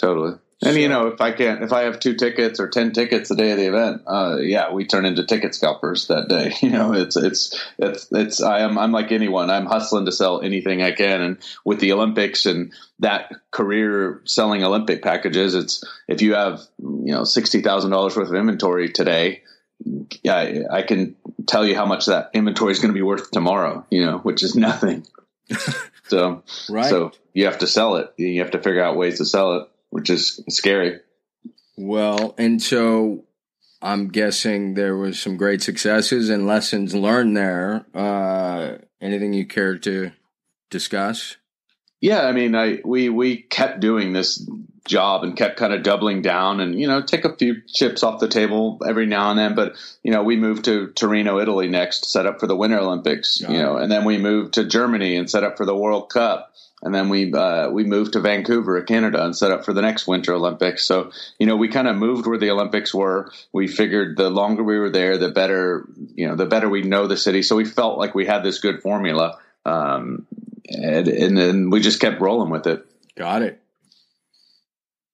Totally. 0.00 0.38
And 0.60 0.76
you 0.76 0.88
know, 0.88 1.06
if 1.06 1.20
I 1.20 1.30
can't, 1.30 1.62
if 1.62 1.72
I 1.72 1.82
have 1.82 2.00
two 2.00 2.14
tickets 2.14 2.58
or 2.58 2.68
ten 2.68 2.92
tickets 2.92 3.28
the 3.28 3.36
day 3.36 3.52
of 3.52 3.58
the 3.58 3.68
event, 3.68 4.02
uh, 4.08 4.38
yeah, 4.40 4.72
we 4.72 4.86
turn 4.86 5.04
into 5.04 5.24
ticket 5.24 5.54
scalpers 5.54 6.08
that 6.08 6.28
day. 6.28 6.52
You 6.68 6.70
know, 6.70 6.92
it's 6.92 7.16
it's 7.16 7.58
it's 7.78 8.08
it's 8.10 8.42
I 8.42 8.60
am 8.60 8.76
I'm 8.76 8.90
like 8.90 9.12
anyone. 9.12 9.50
I'm 9.50 9.66
hustling 9.66 10.06
to 10.06 10.12
sell 10.12 10.40
anything 10.40 10.82
I 10.82 10.90
can, 10.90 11.22
and 11.22 11.38
with 11.64 11.78
the 11.78 11.92
Olympics 11.92 12.44
and 12.44 12.72
that 12.98 13.32
career 13.52 14.20
selling 14.24 14.64
Olympic 14.64 15.02
packages, 15.02 15.54
it's 15.54 15.84
if 16.08 16.20
you 16.20 16.34
have 16.34 16.60
you 16.78 17.12
know 17.12 17.22
sixty 17.22 17.62
thousand 17.62 17.92
dollars 17.92 18.16
worth 18.16 18.28
of 18.28 18.34
inventory 18.34 18.90
today, 18.90 19.42
yeah, 20.22 20.64
I 20.70 20.82
can 20.82 21.14
tell 21.46 21.64
you 21.64 21.76
how 21.76 21.86
much 21.86 22.06
that 22.06 22.30
inventory 22.34 22.72
is 22.72 22.80
going 22.80 22.92
to 22.92 22.98
be 22.98 23.02
worth 23.02 23.30
tomorrow. 23.30 23.86
You 23.90 24.04
know, 24.04 24.18
which 24.18 24.42
is 24.42 24.56
nothing. 24.56 25.06
so 26.08 26.42
right. 26.68 26.90
so 26.90 27.12
you 27.32 27.44
have 27.44 27.58
to 27.58 27.68
sell 27.68 27.96
it. 27.96 28.12
You 28.16 28.42
have 28.42 28.50
to 28.50 28.58
figure 28.58 28.82
out 28.82 28.96
ways 28.96 29.18
to 29.18 29.24
sell 29.24 29.60
it 29.60 29.68
which 29.90 30.10
is 30.10 30.42
scary. 30.48 31.00
Well, 31.76 32.34
and 32.38 32.60
so 32.60 33.24
I'm 33.80 34.08
guessing 34.08 34.74
there 34.74 34.96
was 34.96 35.20
some 35.20 35.36
great 35.36 35.62
successes 35.62 36.28
and 36.28 36.46
lessons 36.46 36.94
learned 36.94 37.36
there. 37.36 37.86
Uh, 37.94 38.78
anything 39.00 39.32
you 39.32 39.46
care 39.46 39.78
to 39.78 40.10
discuss? 40.70 41.36
Yeah, 42.00 42.22
I 42.22 42.32
mean, 42.32 42.54
I 42.54 42.80
we 42.84 43.08
we 43.08 43.36
kept 43.36 43.80
doing 43.80 44.12
this 44.12 44.44
job 44.88 45.22
and 45.22 45.36
kept 45.36 45.58
kind 45.58 45.72
of 45.72 45.82
doubling 45.82 46.22
down 46.22 46.60
and 46.60 46.80
you 46.80 46.88
know 46.88 47.02
take 47.02 47.24
a 47.24 47.36
few 47.36 47.62
chips 47.68 48.02
off 48.02 48.20
the 48.20 48.28
table 48.28 48.80
every 48.88 49.04
now 49.06 49.30
and 49.30 49.38
then 49.38 49.54
but 49.54 49.76
you 50.02 50.10
know 50.10 50.22
we 50.22 50.34
moved 50.34 50.64
to 50.64 50.88
Torino 50.88 51.38
Italy 51.38 51.68
next 51.68 52.10
set 52.10 52.26
up 52.26 52.40
for 52.40 52.46
the 52.46 52.56
winter 52.56 52.78
olympics 52.78 53.40
you 53.40 53.58
know 53.58 53.76
and 53.76 53.92
then 53.92 54.04
we 54.06 54.16
moved 54.16 54.54
to 54.54 54.64
Germany 54.64 55.16
and 55.16 55.30
set 55.30 55.44
up 55.44 55.58
for 55.58 55.66
the 55.66 55.76
world 55.76 56.08
cup 56.08 56.54
and 56.82 56.94
then 56.94 57.08
we 57.08 57.32
uh, 57.32 57.70
we 57.70 57.84
moved 57.84 58.12
to 58.12 58.20
Vancouver, 58.20 58.80
Canada, 58.82 59.24
and 59.24 59.36
set 59.36 59.50
up 59.50 59.64
for 59.64 59.72
the 59.72 59.82
next 59.82 60.06
Winter 60.06 60.34
Olympics. 60.34 60.84
So 60.84 61.10
you 61.38 61.46
know, 61.46 61.56
we 61.56 61.68
kind 61.68 61.88
of 61.88 61.96
moved 61.96 62.26
where 62.26 62.38
the 62.38 62.50
Olympics 62.50 62.94
were. 62.94 63.32
We 63.52 63.66
figured 63.66 64.16
the 64.16 64.30
longer 64.30 64.62
we 64.62 64.78
were 64.78 64.90
there, 64.90 65.18
the 65.18 65.30
better 65.30 65.88
you 66.14 66.28
know, 66.28 66.36
the 66.36 66.46
better 66.46 66.68
we 66.68 66.82
know 66.82 67.06
the 67.06 67.16
city. 67.16 67.42
So 67.42 67.56
we 67.56 67.64
felt 67.64 67.98
like 67.98 68.14
we 68.14 68.26
had 68.26 68.44
this 68.44 68.60
good 68.60 68.80
formula, 68.80 69.38
um, 69.64 70.26
and, 70.68 71.08
and 71.08 71.36
then 71.36 71.70
we 71.70 71.80
just 71.80 72.00
kept 72.00 72.20
rolling 72.20 72.50
with 72.50 72.66
it. 72.66 72.86
Got 73.16 73.42
it. 73.42 73.60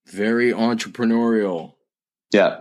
Very 0.07 0.53
entrepreneurial. 0.53 1.75
Yeah. 2.31 2.61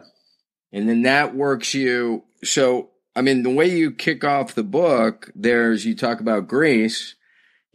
And 0.72 0.88
then 0.88 1.02
that 1.02 1.36
works 1.36 1.74
you. 1.74 2.24
So 2.44 2.92
I 3.18 3.22
mean, 3.22 3.44
the 3.44 3.50
way 3.50 3.68
you 3.68 3.92
kick 3.92 4.24
off 4.24 4.56
the 4.56 4.64
book, 4.64 5.30
there's 5.36 5.86
you 5.86 5.94
talk 5.94 6.22
about 6.22 6.48
Greece 6.48 7.16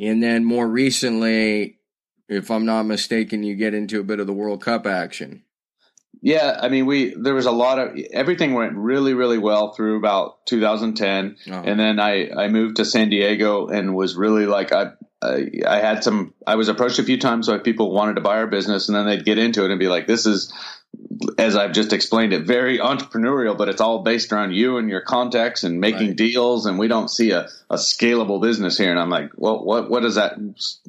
and 0.00 0.23
then 0.23 0.45
more 0.45 0.67
recently, 0.67 1.78
if 2.28 2.50
I'm 2.50 2.67
not 2.67 2.85
mistaken, 2.85 3.43
you 3.43 3.57
get 3.57 3.75
into 3.75 4.00
a 4.00 4.05
bit 4.05 4.21
of 4.21 4.26
the 4.26 4.33
World 4.33 4.62
Cup 4.62 4.87
action. 4.87 5.45
Yeah, 6.21 6.58
I 6.61 6.69
mean, 6.69 6.87
we 6.87 7.15
there 7.15 7.34
was 7.34 7.47
a 7.47 7.52
lot 7.52 7.78
of 7.78 7.97
everything 8.13 8.54
went 8.54 8.75
really, 8.75 9.15
really 9.15 9.39
well 9.39 9.73
through 9.73 9.99
about 9.99 10.47
2010, 10.47 11.37
oh. 11.50 11.52
and 11.52 11.78
then 11.78 12.00
I 12.00 12.30
I 12.30 12.49
moved 12.49 12.76
to 12.76 12.84
San 12.84 13.08
Diego 13.08 13.69
and 13.69 13.95
was 13.95 14.17
really 14.17 14.47
like 14.47 14.73
I, 14.73 14.93
I 15.23 15.50
I 15.65 15.78
had 15.78 16.02
some 16.02 16.34
I 16.45 16.56
was 16.56 16.69
approached 16.69 16.99
a 16.99 17.04
few 17.04 17.21
times 17.21 17.47
by 17.47 17.58
people 17.58 17.93
wanted 17.93 18.15
to 18.17 18.21
buy 18.21 18.39
our 18.39 18.49
business, 18.49 18.89
and 18.89 18.97
then 18.97 19.06
they'd 19.06 19.25
get 19.25 19.39
into 19.39 19.65
it 19.65 19.71
and 19.71 19.78
be 19.78 19.87
like, 19.87 20.08
"This 20.08 20.26
is 20.26 20.52
as 21.37 21.57
I've 21.57 21.73
just 21.73 21.93
explained 21.93 22.33
it, 22.33 22.47
very 22.47 22.78
entrepreneurial, 22.78 23.57
but 23.57 23.69
it's 23.69 23.81
all 23.81 24.02
based 24.02 24.33
around 24.33 24.52
you 24.52 24.76
and 24.76 24.89
your 24.89 25.00
contacts 25.00 25.65
and 25.65 25.81
making 25.81 26.09
right. 26.09 26.17
deals. 26.17 26.67
And 26.67 26.78
we 26.78 26.89
don't 26.89 27.09
see 27.09 27.31
a, 27.33 27.49
a 27.71 27.76
scalable 27.76 28.41
business 28.41 28.78
here. 28.78 28.91
And 28.91 28.99
I'm 28.99 29.11
like, 29.11 29.31
well, 29.37 29.65
what, 29.65 29.91
what 29.91 30.02
does 30.02 30.15
that 30.15 30.39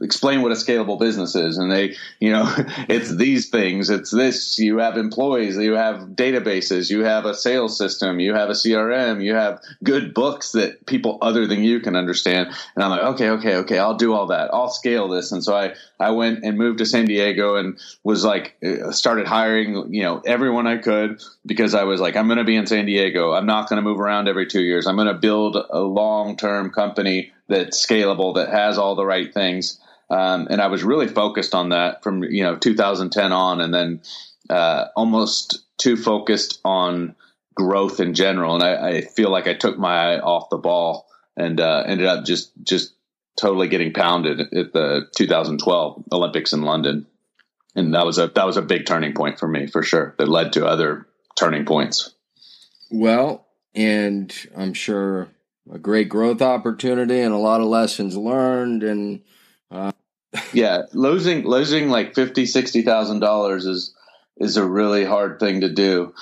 explain 0.01 0.41
what 0.41 0.51
a 0.51 0.55
scalable 0.55 0.99
business 0.99 1.35
is? 1.35 1.57
And 1.57 1.71
they, 1.71 1.95
you 2.19 2.31
know, 2.31 2.51
it's 2.89 3.13
these 3.15 3.49
things. 3.49 3.89
It's 3.89 4.11
this, 4.11 4.59
you 4.59 4.77
have 4.79 4.97
employees, 4.97 5.57
you 5.57 5.73
have 5.73 6.09
databases, 6.09 6.89
you 6.89 7.03
have 7.03 7.25
a 7.25 7.33
sales 7.33 7.77
system, 7.77 8.19
you 8.19 8.33
have 8.33 8.49
a 8.49 8.53
CRM, 8.53 9.23
you 9.23 9.35
have 9.35 9.61
good 9.83 10.13
books 10.13 10.51
that 10.51 10.85
people 10.85 11.17
other 11.21 11.47
than 11.47 11.63
you 11.63 11.79
can 11.79 11.95
understand. 11.95 12.49
And 12.75 12.83
I'm 12.83 12.91
like, 12.91 13.03
okay, 13.15 13.29
okay, 13.31 13.55
okay, 13.57 13.79
I'll 13.79 13.97
do 13.97 14.13
all 14.13 14.27
that. 14.27 14.53
I'll 14.53 14.69
scale 14.69 15.07
this. 15.07 15.31
And 15.31 15.43
so 15.43 15.55
I, 15.55 15.73
I 15.99 16.11
went 16.11 16.43
and 16.43 16.57
moved 16.57 16.79
to 16.79 16.85
San 16.85 17.05
Diego 17.05 17.55
and 17.55 17.79
was 18.03 18.23
like, 18.23 18.55
uh, 18.63 18.91
started 18.91 19.27
hiring, 19.27 19.93
you 19.93 20.03
know, 20.03 20.18
everyone 20.25 20.67
I 20.67 20.77
could 20.77 21.21
because 21.45 21.73
I 21.73 21.83
was 21.83 22.01
like, 22.01 22.15
I'm 22.15 22.27
going 22.27 22.37
to 22.37 22.43
be 22.43 22.55
in 22.55 22.67
San 22.67 22.85
Diego. 22.85 23.33
I'm 23.33 23.45
not 23.45 23.69
going 23.69 23.77
to 23.77 23.87
move 23.87 23.99
around 23.99 24.27
every 24.27 24.45
two 24.45 24.61
years. 24.61 24.87
I'm 24.87 24.95
going 24.95 25.07
to 25.07 25.13
build 25.13 25.55
a 25.55 25.79
long 25.79 26.37
term 26.37 26.71
company 26.71 27.31
that's 27.47 27.85
scalable, 27.85 28.35
that 28.35 28.49
has 28.49 28.77
all 28.77 28.95
the 28.95 29.05
right 29.05 29.33
things. 29.33 29.79
Um, 30.09 30.47
and 30.49 30.61
I 30.61 30.67
was 30.67 30.83
really 30.83 31.07
focused 31.07 31.53
on 31.53 31.69
that 31.69 32.03
from, 32.03 32.23
you 32.23 32.43
know, 32.43 32.55
2010 32.55 33.31
on 33.31 33.61
and 33.61 33.73
then 33.73 34.01
uh, 34.49 34.85
almost 34.95 35.59
too 35.77 35.95
focused 35.95 36.59
on 36.65 37.15
growth 37.55 37.99
in 37.99 38.13
general. 38.13 38.55
And 38.55 38.63
I, 38.63 38.89
I, 38.89 39.01
feel 39.01 39.29
like 39.29 39.47
I 39.47 39.53
took 39.53 39.77
my 39.77 40.15
eye 40.15 40.19
off 40.19 40.49
the 40.49 40.57
ball 40.57 41.07
and 41.37 41.59
uh, 41.59 41.83
ended 41.85 42.07
up 42.07 42.25
just, 42.25 42.51
just 42.63 42.93
totally 43.39 43.67
getting 43.67 43.93
pounded 43.93 44.39
at 44.39 44.73
the 44.73 45.07
2012 45.15 46.03
Olympics 46.11 46.53
in 46.53 46.63
London 46.63 47.05
and 47.79 47.93
that 47.93 48.05
was 48.05 48.17
a 48.17 48.27
that 48.27 48.45
was 48.45 48.57
a 48.57 48.61
big 48.61 48.85
turning 48.85 49.13
point 49.13 49.39
for 49.39 49.47
me 49.47 49.67
for 49.67 49.81
sure. 49.81 50.13
That 50.17 50.27
led 50.27 50.53
to 50.53 50.67
other 50.67 51.07
turning 51.37 51.65
points. 51.65 52.13
Well, 52.91 53.47
and 53.73 54.33
I'm 54.55 54.73
sure 54.73 55.29
a 55.71 55.79
great 55.79 56.09
growth 56.09 56.41
opportunity 56.41 57.19
and 57.19 57.33
a 57.33 57.37
lot 57.37 57.61
of 57.61 57.67
lessons 57.67 58.17
learned 58.17 58.83
and 58.83 59.21
uh... 59.71 59.91
yeah 60.53 60.83
losing 60.93 61.43
losing 61.45 61.89
like 61.89 62.15
fifty 62.15 62.45
sixty 62.45 62.81
thousand 62.81 63.19
dollars 63.19 63.65
is 63.65 63.95
is 64.37 64.57
a 64.57 64.65
really 64.65 65.05
hard 65.05 65.39
thing 65.39 65.61
to 65.61 65.69
do 65.69 66.13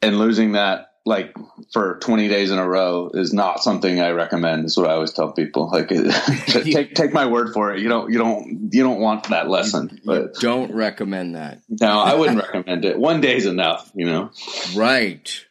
and 0.00 0.18
losing 0.18 0.52
that 0.52 0.91
like 1.04 1.34
for 1.72 1.98
20 2.00 2.28
days 2.28 2.50
in 2.50 2.58
a 2.58 2.68
row 2.68 3.10
is 3.12 3.32
not 3.32 3.62
something 3.62 4.00
I 4.00 4.10
recommend. 4.10 4.64
Is 4.66 4.76
what 4.76 4.88
I 4.88 4.94
always 4.94 5.12
tell 5.12 5.32
people. 5.32 5.70
Like, 5.70 5.88
take 6.46 6.94
take 6.94 7.12
my 7.12 7.26
word 7.26 7.52
for 7.52 7.74
it. 7.74 7.80
You 7.80 7.88
don't 7.88 8.12
you 8.12 8.18
don't 8.18 8.70
you 8.72 8.82
don't 8.82 9.00
want 9.00 9.28
that 9.30 9.48
lesson. 9.48 10.00
But 10.04 10.34
don't 10.34 10.72
recommend 10.72 11.34
that. 11.34 11.62
No, 11.68 11.98
I 11.98 12.14
wouldn't 12.14 12.38
recommend 12.38 12.84
it. 12.84 12.98
One 12.98 13.20
day 13.20 13.36
is 13.36 13.46
enough. 13.46 13.90
You 13.94 14.06
know. 14.06 14.30
Right. 14.74 15.44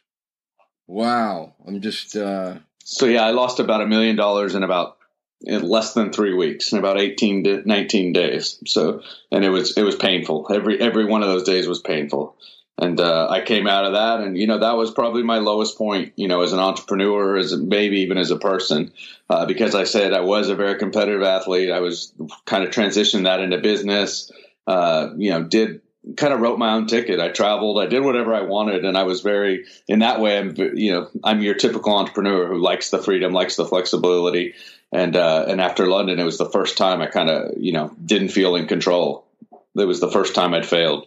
Wow. 0.86 1.54
I'm 1.66 1.80
just. 1.80 2.16
uh 2.16 2.56
So 2.84 3.06
yeah, 3.06 3.24
I 3.24 3.30
lost 3.32 3.60
about 3.60 3.82
a 3.82 3.86
million 3.86 4.16
dollars 4.16 4.54
in 4.54 4.62
about 4.62 4.96
in 5.44 5.62
less 5.68 5.92
than 5.92 6.12
three 6.12 6.34
weeks 6.34 6.72
in 6.72 6.78
about 6.78 7.00
18 7.00 7.44
to 7.44 7.62
19 7.68 8.12
days 8.12 8.60
so 8.64 9.02
and 9.32 9.44
it 9.44 9.48
was 9.48 9.76
it 9.76 9.82
was 9.82 9.96
painful 9.96 10.46
every 10.54 10.80
every 10.80 11.04
one 11.04 11.20
of 11.22 11.28
those 11.28 11.42
days 11.42 11.66
was 11.66 11.80
painful 11.80 12.36
and 12.78 12.98
uh, 12.98 13.28
I 13.28 13.42
came 13.42 13.66
out 13.66 13.84
of 13.84 13.92
that, 13.92 14.20
and 14.20 14.36
you 14.36 14.46
know 14.46 14.58
that 14.58 14.76
was 14.76 14.90
probably 14.90 15.22
my 15.22 15.38
lowest 15.38 15.76
point, 15.76 16.12
you 16.16 16.28
know, 16.28 16.42
as 16.42 16.52
an 16.52 16.58
entrepreneur, 16.58 17.36
as 17.36 17.56
maybe 17.56 18.00
even 18.00 18.18
as 18.18 18.30
a 18.30 18.38
person, 18.38 18.92
uh, 19.28 19.46
because 19.46 19.74
I 19.74 19.84
said 19.84 20.12
I 20.12 20.20
was 20.20 20.48
a 20.48 20.54
very 20.54 20.78
competitive 20.78 21.22
athlete. 21.22 21.70
I 21.70 21.80
was 21.80 22.12
kind 22.44 22.64
of 22.64 22.70
transitioned 22.70 23.24
that 23.24 23.40
into 23.40 23.58
business. 23.58 24.30
Uh, 24.66 25.10
you 25.16 25.30
know, 25.30 25.42
did 25.42 25.82
kind 26.16 26.32
of 26.32 26.40
wrote 26.40 26.58
my 26.58 26.72
own 26.72 26.86
ticket. 26.86 27.20
I 27.20 27.28
traveled, 27.28 27.80
I 27.80 27.86
did 27.86 28.02
whatever 28.02 28.34
I 28.34 28.42
wanted, 28.42 28.84
and 28.84 28.96
I 28.96 29.04
was 29.04 29.20
very 29.20 29.66
in 29.86 30.00
that 30.00 30.20
way. 30.20 30.38
I'm 30.38 30.56
you 30.56 30.92
know 30.92 31.10
I'm 31.22 31.42
your 31.42 31.54
typical 31.54 31.94
entrepreneur 31.94 32.48
who 32.48 32.58
likes 32.58 32.90
the 32.90 32.98
freedom, 33.02 33.32
likes 33.32 33.56
the 33.56 33.66
flexibility, 33.66 34.54
and 34.90 35.14
uh, 35.14 35.44
and 35.46 35.60
after 35.60 35.86
London, 35.86 36.18
it 36.18 36.24
was 36.24 36.38
the 36.38 36.50
first 36.50 36.76
time 36.78 37.00
I 37.00 37.06
kind 37.06 37.30
of 37.30 37.52
you 37.58 37.72
know 37.72 37.94
didn't 38.04 38.28
feel 38.28 38.56
in 38.56 38.66
control. 38.66 39.26
It 39.74 39.84
was 39.84 40.00
the 40.00 40.10
first 40.10 40.34
time 40.34 40.54
I'd 40.54 40.66
failed. 40.66 41.06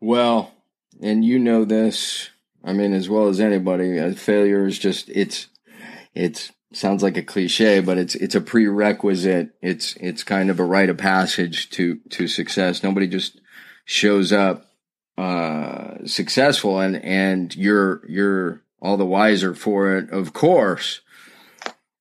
Well, 0.00 0.52
and 1.00 1.24
you 1.24 1.38
know 1.38 1.64
this. 1.64 2.30
I 2.64 2.72
mean, 2.72 2.92
as 2.92 3.08
well 3.08 3.28
as 3.28 3.40
anybody, 3.40 3.98
uh, 3.98 4.12
failure 4.14 4.66
is 4.66 4.78
just 4.78 5.08
it's 5.08 5.48
it's 6.14 6.52
sounds 6.72 7.02
like 7.02 7.16
a 7.16 7.22
cliche, 7.22 7.80
but 7.80 7.98
it's 7.98 8.14
it's 8.14 8.34
a 8.34 8.40
prerequisite. 8.40 9.50
It's 9.62 9.96
it's 9.96 10.24
kind 10.24 10.50
of 10.50 10.60
a 10.60 10.64
rite 10.64 10.90
of 10.90 10.98
passage 10.98 11.70
to 11.70 11.96
to 12.10 12.26
success. 12.26 12.82
Nobody 12.82 13.06
just 13.06 13.40
shows 13.84 14.32
up 14.32 14.66
uh, 15.16 16.04
successful, 16.04 16.80
and 16.80 16.96
and 16.96 17.54
you're 17.54 18.02
you're 18.08 18.62
all 18.80 18.96
the 18.96 19.06
wiser 19.06 19.54
for 19.54 19.96
it, 19.96 20.10
of 20.10 20.32
course. 20.32 21.00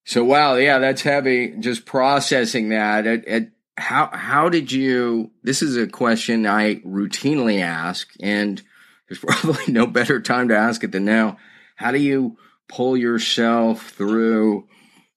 So 0.04 0.24
wow, 0.24 0.56
yeah, 0.56 0.80
that's 0.80 1.02
heavy. 1.02 1.56
Just 1.60 1.86
processing 1.86 2.70
that. 2.70 3.08
At, 3.08 3.26
at, 3.28 3.48
how 3.78 4.10
how 4.14 4.50
did 4.50 4.72
you? 4.72 5.32
This 5.44 5.62
is 5.62 5.76
a 5.78 5.88
question 5.88 6.46
I 6.46 6.76
routinely 6.76 7.62
ask, 7.62 8.10
and 8.22 8.62
there's 9.08 9.20
probably 9.42 9.72
no 9.72 9.86
better 9.86 10.22
time 10.22 10.50
to 10.50 10.58
ask 10.58 10.84
it 10.84 10.92
than 10.92 11.06
now. 11.06 11.38
How 11.76 11.92
do 11.92 12.00
you 12.00 12.38
pull 12.68 12.96
yourself 12.96 13.90
through 13.90 14.68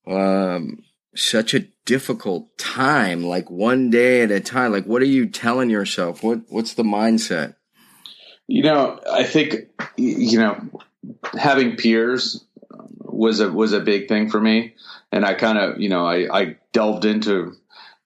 um, 0.06 0.82
such 1.14 1.54
a 1.54 1.66
difficult 1.84 2.58
time, 2.58 3.22
like 3.22 3.48
one 3.48 3.90
day 3.90 4.22
at 4.22 4.30
a 4.30 4.40
time? 4.40 4.72
Like, 4.72 4.86
what 4.86 5.02
are 5.02 5.06
you 5.06 5.26
telling 5.26 5.70
yourself? 5.70 6.22
What 6.22 6.40
what's 6.48 6.74
the 6.74 6.82
mindset? 6.82 7.54
You 8.48 8.62
know, 8.62 8.98
I 9.10 9.24
think 9.24 9.68
you 9.96 10.38
know 10.38 10.58
having 11.38 11.76
peers 11.76 12.44
was 12.98 13.38
a 13.38 13.52
was 13.52 13.72
a 13.72 13.80
big 13.80 14.08
thing 14.08 14.30
for 14.30 14.40
me, 14.40 14.74
and 15.12 15.24
I 15.24 15.34
kind 15.34 15.58
of 15.58 15.80
you 15.80 15.90
know 15.90 16.04
I, 16.04 16.40
I 16.40 16.56
delved 16.72 17.04
into 17.04 17.54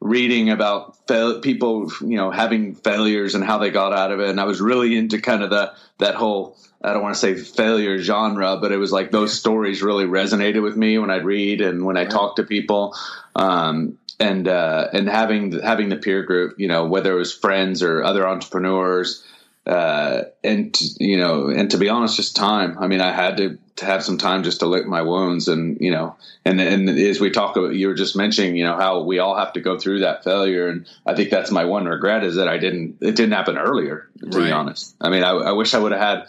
reading 0.02 0.50
about 0.50 1.06
fail, 1.06 1.40
people 1.40 1.90
you 2.00 2.16
know 2.16 2.30
having 2.30 2.74
failures 2.74 3.34
and 3.34 3.44
how 3.44 3.58
they 3.58 3.70
got 3.70 3.92
out 3.92 4.12
of 4.12 4.20
it, 4.20 4.28
and 4.28 4.40
I 4.40 4.44
was 4.44 4.60
really 4.60 4.96
into 4.96 5.20
kind 5.20 5.42
of 5.42 5.50
the 5.50 5.72
that 5.98 6.14
whole 6.14 6.56
I 6.82 6.92
don't 6.92 7.02
want 7.02 7.14
to 7.14 7.20
say 7.20 7.34
failure 7.34 7.98
genre, 7.98 8.56
but 8.60 8.72
it 8.72 8.76
was 8.76 8.92
like 8.92 9.10
those 9.10 9.38
stories 9.38 9.82
really 9.82 10.04
resonated 10.04 10.62
with 10.62 10.76
me 10.76 10.98
when 10.98 11.10
I'd 11.10 11.24
read 11.24 11.60
and 11.60 11.84
when 11.84 11.96
I 11.96 12.04
talk 12.04 12.36
to 12.36 12.42
people. 12.42 12.96
Um, 13.36 13.98
and 14.18 14.46
uh, 14.46 14.88
and 14.92 15.08
having 15.08 15.60
having 15.60 15.88
the 15.88 15.96
peer 15.96 16.22
group, 16.22 16.54
you 16.58 16.68
know, 16.68 16.86
whether 16.86 17.12
it 17.12 17.18
was 17.18 17.32
friends 17.32 17.82
or 17.82 18.04
other 18.04 18.26
entrepreneurs, 18.26 19.24
uh, 19.66 20.22
and 20.42 20.76
you 20.98 21.18
know, 21.18 21.48
and 21.48 21.70
to 21.70 21.78
be 21.78 21.88
honest, 21.88 22.16
just 22.16 22.34
time. 22.34 22.76
I 22.78 22.88
mean, 22.88 23.00
I 23.00 23.12
had 23.12 23.36
to, 23.36 23.58
to 23.76 23.84
have 23.84 24.02
some 24.02 24.18
time 24.18 24.42
just 24.42 24.60
to 24.60 24.66
lick 24.66 24.86
my 24.86 25.02
wounds, 25.02 25.48
and 25.48 25.78
you 25.80 25.92
know, 25.92 26.16
and 26.44 26.60
and 26.60 26.88
as 26.88 27.20
we 27.20 27.30
talk 27.30 27.56
about, 27.56 27.74
you 27.74 27.88
were 27.88 27.94
just 27.94 28.16
mentioning, 28.16 28.56
you 28.56 28.64
know, 28.64 28.76
how 28.76 29.02
we 29.02 29.20
all 29.20 29.36
have 29.36 29.52
to 29.52 29.60
go 29.60 29.78
through 29.78 30.00
that 30.00 30.24
failure, 30.24 30.68
and 30.68 30.86
I 31.06 31.14
think 31.14 31.30
that's 31.30 31.50
my 31.50 31.64
one 31.64 31.86
regret 31.86 32.24
is 32.24 32.36
that 32.36 32.48
I 32.48 32.58
didn't, 32.58 32.98
it 33.00 33.14
didn't 33.14 33.32
happen 33.32 33.56
earlier. 33.56 34.08
To 34.20 34.38
right. 34.38 34.46
be 34.46 34.52
honest, 34.52 34.96
I 35.00 35.10
mean, 35.10 35.22
I, 35.22 35.30
I 35.30 35.52
wish 35.52 35.74
I 35.74 35.78
would 35.78 35.92
have 35.92 36.00
had 36.00 36.26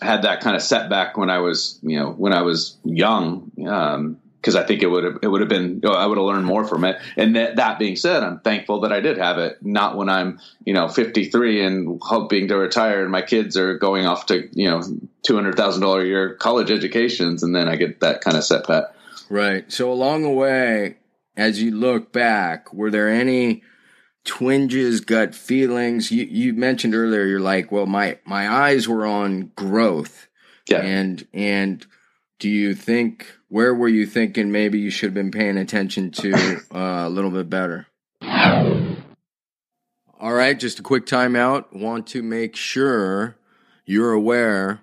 had 0.00 0.22
that 0.22 0.40
kind 0.40 0.56
of 0.56 0.62
setback 0.62 1.18
when 1.18 1.28
I 1.28 1.38
was, 1.38 1.78
you 1.82 1.98
know, 1.98 2.10
when 2.10 2.32
I 2.32 2.42
was 2.42 2.78
young. 2.84 3.50
Um, 3.66 4.19
because 4.40 4.56
I 4.56 4.64
think 4.64 4.82
it 4.82 4.86
would 4.86 5.04
have 5.04 5.18
it 5.22 5.28
would 5.28 5.40
have 5.40 5.50
been 5.50 5.82
I 5.86 6.06
would 6.06 6.16
have 6.16 6.26
learned 6.26 6.46
more 6.46 6.64
from 6.64 6.84
it. 6.84 7.00
And 7.16 7.36
that, 7.36 7.56
that 7.56 7.78
being 7.78 7.96
said, 7.96 8.22
I'm 8.22 8.40
thankful 8.40 8.80
that 8.80 8.92
I 8.92 9.00
did 9.00 9.18
have 9.18 9.38
it. 9.38 9.58
Not 9.62 9.96
when 9.96 10.08
I'm 10.08 10.40
you 10.64 10.72
know 10.72 10.88
53 10.88 11.64
and 11.64 12.00
hoping 12.02 12.48
to 12.48 12.56
retire, 12.56 13.02
and 13.02 13.12
my 13.12 13.22
kids 13.22 13.56
are 13.56 13.76
going 13.76 14.06
off 14.06 14.26
to 14.26 14.48
you 14.52 14.70
know 14.70 14.82
two 15.22 15.34
hundred 15.34 15.56
thousand 15.56 15.82
dollar 15.82 16.02
a 16.02 16.06
year 16.06 16.34
college 16.36 16.70
educations, 16.70 17.42
and 17.42 17.54
then 17.54 17.68
I 17.68 17.76
get 17.76 18.00
that 18.00 18.22
kind 18.22 18.36
of 18.36 18.44
setback. 18.44 18.84
Right. 19.28 19.70
So 19.70 19.92
along 19.92 20.22
the 20.22 20.30
way, 20.30 20.96
as 21.36 21.62
you 21.62 21.70
look 21.70 22.12
back, 22.12 22.72
were 22.72 22.90
there 22.90 23.08
any 23.08 23.62
twinges, 24.24 25.00
gut 25.00 25.34
feelings? 25.34 26.10
You 26.10 26.24
you 26.24 26.54
mentioned 26.54 26.94
earlier, 26.94 27.26
you're 27.26 27.40
like, 27.40 27.70
well, 27.70 27.86
my 27.86 28.18
my 28.24 28.48
eyes 28.48 28.88
were 28.88 29.04
on 29.04 29.52
growth. 29.54 30.28
Yeah. 30.68 30.80
And 30.80 31.26
and 31.34 31.86
do 32.38 32.48
you 32.48 32.74
think 32.74 33.26
where 33.50 33.74
were 33.74 33.88
you 33.88 34.06
thinking 34.06 34.50
maybe 34.50 34.78
you 34.78 34.90
should 34.90 35.08
have 35.08 35.14
been 35.14 35.32
paying 35.32 35.58
attention 35.58 36.10
to 36.12 36.32
uh, 36.74 37.06
a 37.06 37.10
little 37.10 37.30
bit 37.30 37.50
better? 37.50 37.86
All 38.22 40.32
right, 40.32 40.58
just 40.58 40.78
a 40.78 40.82
quick 40.82 41.04
timeout. 41.04 41.72
Want 41.72 42.06
to 42.08 42.22
make 42.22 42.56
sure 42.56 43.36
you're 43.84 44.12
aware 44.12 44.80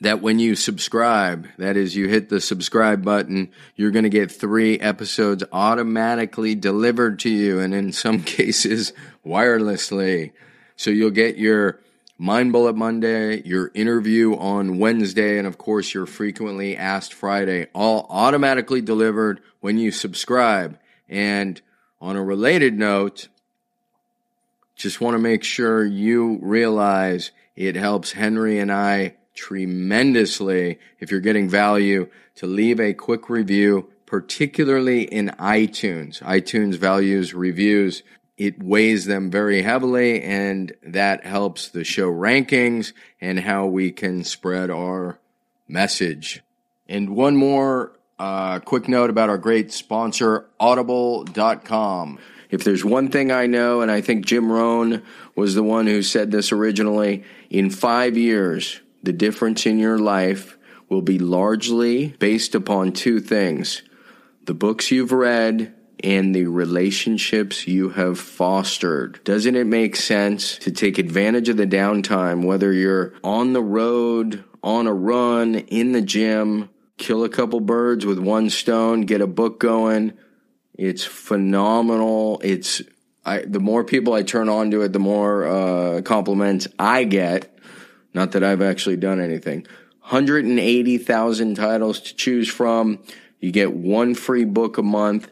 that 0.00 0.22
when 0.22 0.38
you 0.38 0.56
subscribe, 0.56 1.46
that 1.58 1.76
is, 1.76 1.94
you 1.94 2.08
hit 2.08 2.28
the 2.28 2.40
subscribe 2.40 3.04
button, 3.04 3.52
you're 3.76 3.90
going 3.90 4.04
to 4.04 4.08
get 4.08 4.32
three 4.32 4.80
episodes 4.80 5.44
automatically 5.52 6.54
delivered 6.54 7.18
to 7.20 7.28
you, 7.28 7.60
and 7.60 7.74
in 7.74 7.92
some 7.92 8.22
cases, 8.22 8.92
wirelessly. 9.24 10.32
So 10.76 10.90
you'll 10.90 11.10
get 11.10 11.36
your 11.36 11.80
Mind 12.22 12.52
Bullet 12.52 12.76
Monday, 12.76 13.40
your 13.46 13.70
interview 13.72 14.36
on 14.36 14.78
Wednesday, 14.78 15.38
and 15.38 15.46
of 15.46 15.56
course, 15.56 15.94
your 15.94 16.04
frequently 16.04 16.76
asked 16.76 17.14
Friday, 17.14 17.68
all 17.74 18.06
automatically 18.10 18.82
delivered 18.82 19.40
when 19.60 19.78
you 19.78 19.90
subscribe. 19.90 20.78
And 21.08 21.58
on 21.98 22.16
a 22.16 22.22
related 22.22 22.78
note, 22.78 23.28
just 24.76 25.00
want 25.00 25.14
to 25.14 25.18
make 25.18 25.42
sure 25.42 25.82
you 25.82 26.38
realize 26.42 27.30
it 27.56 27.74
helps 27.74 28.12
Henry 28.12 28.58
and 28.58 28.70
I 28.70 29.16
tremendously 29.32 30.78
if 30.98 31.10
you're 31.10 31.20
getting 31.20 31.48
value 31.48 32.10
to 32.34 32.46
leave 32.46 32.80
a 32.80 32.92
quick 32.92 33.30
review, 33.30 33.88
particularly 34.04 35.04
in 35.04 35.28
iTunes. 35.38 36.22
iTunes 36.22 36.74
values 36.74 37.32
reviews 37.32 38.02
it 38.40 38.62
weighs 38.62 39.04
them 39.04 39.30
very 39.30 39.60
heavily, 39.60 40.22
and 40.22 40.72
that 40.82 41.26
helps 41.26 41.68
the 41.68 41.84
show 41.84 42.10
rankings 42.10 42.94
and 43.20 43.38
how 43.38 43.66
we 43.66 43.92
can 43.92 44.24
spread 44.24 44.70
our 44.70 45.18
message. 45.68 46.42
And 46.88 47.14
one 47.14 47.36
more 47.36 47.92
uh, 48.18 48.60
quick 48.60 48.88
note 48.88 49.10
about 49.10 49.28
our 49.28 49.36
great 49.36 49.70
sponsor, 49.72 50.46
Audible.com. 50.58 52.18
If 52.48 52.64
there's 52.64 52.82
one 52.82 53.10
thing 53.10 53.30
I 53.30 53.44
know, 53.44 53.82
and 53.82 53.90
I 53.90 54.00
think 54.00 54.24
Jim 54.24 54.50
Rohn 54.50 55.02
was 55.36 55.54
the 55.54 55.62
one 55.62 55.86
who 55.86 56.02
said 56.02 56.30
this 56.30 56.50
originally, 56.50 57.24
in 57.50 57.68
five 57.68 58.16
years, 58.16 58.80
the 59.02 59.12
difference 59.12 59.66
in 59.66 59.78
your 59.78 59.98
life 59.98 60.56
will 60.88 61.02
be 61.02 61.18
largely 61.18 62.14
based 62.18 62.54
upon 62.54 62.92
two 62.92 63.20
things 63.20 63.82
the 64.46 64.54
books 64.54 64.90
you've 64.90 65.12
read 65.12 65.74
and 66.02 66.34
the 66.34 66.46
relationships 66.46 67.66
you 67.66 67.90
have 67.90 68.18
fostered. 68.18 69.20
Doesn't 69.24 69.56
it 69.56 69.66
make 69.66 69.96
sense 69.96 70.58
to 70.58 70.70
take 70.70 70.98
advantage 70.98 71.48
of 71.48 71.56
the 71.56 71.66
downtime, 71.66 72.44
whether 72.44 72.72
you're 72.72 73.14
on 73.22 73.52
the 73.52 73.62
road, 73.62 74.44
on 74.62 74.86
a 74.86 74.94
run, 74.94 75.54
in 75.54 75.92
the 75.92 76.02
gym, 76.02 76.70
kill 76.96 77.24
a 77.24 77.28
couple 77.28 77.60
birds 77.60 78.04
with 78.04 78.18
one 78.18 78.50
stone, 78.50 79.02
get 79.02 79.20
a 79.20 79.26
book 79.26 79.60
going? 79.60 80.12
It's 80.74 81.04
phenomenal. 81.04 82.40
It's 82.42 82.82
I, 83.24 83.40
the 83.40 83.60
more 83.60 83.84
people 83.84 84.14
I 84.14 84.22
turn 84.22 84.48
on 84.48 84.70
to 84.70 84.82
it, 84.82 84.92
the 84.92 84.98
more 84.98 85.46
uh, 85.46 86.02
compliments 86.02 86.66
I 86.78 87.04
get. 87.04 87.54
Not 88.14 88.32
that 88.32 88.42
I've 88.42 88.62
actually 88.62 88.96
done 88.96 89.20
anything. 89.20 89.66
180,000 90.00 91.54
titles 91.54 92.00
to 92.00 92.16
choose 92.16 92.48
from. 92.48 92.98
You 93.38 93.52
get 93.52 93.72
one 93.74 94.14
free 94.14 94.44
book 94.44 94.78
a 94.78 94.82
month. 94.82 95.30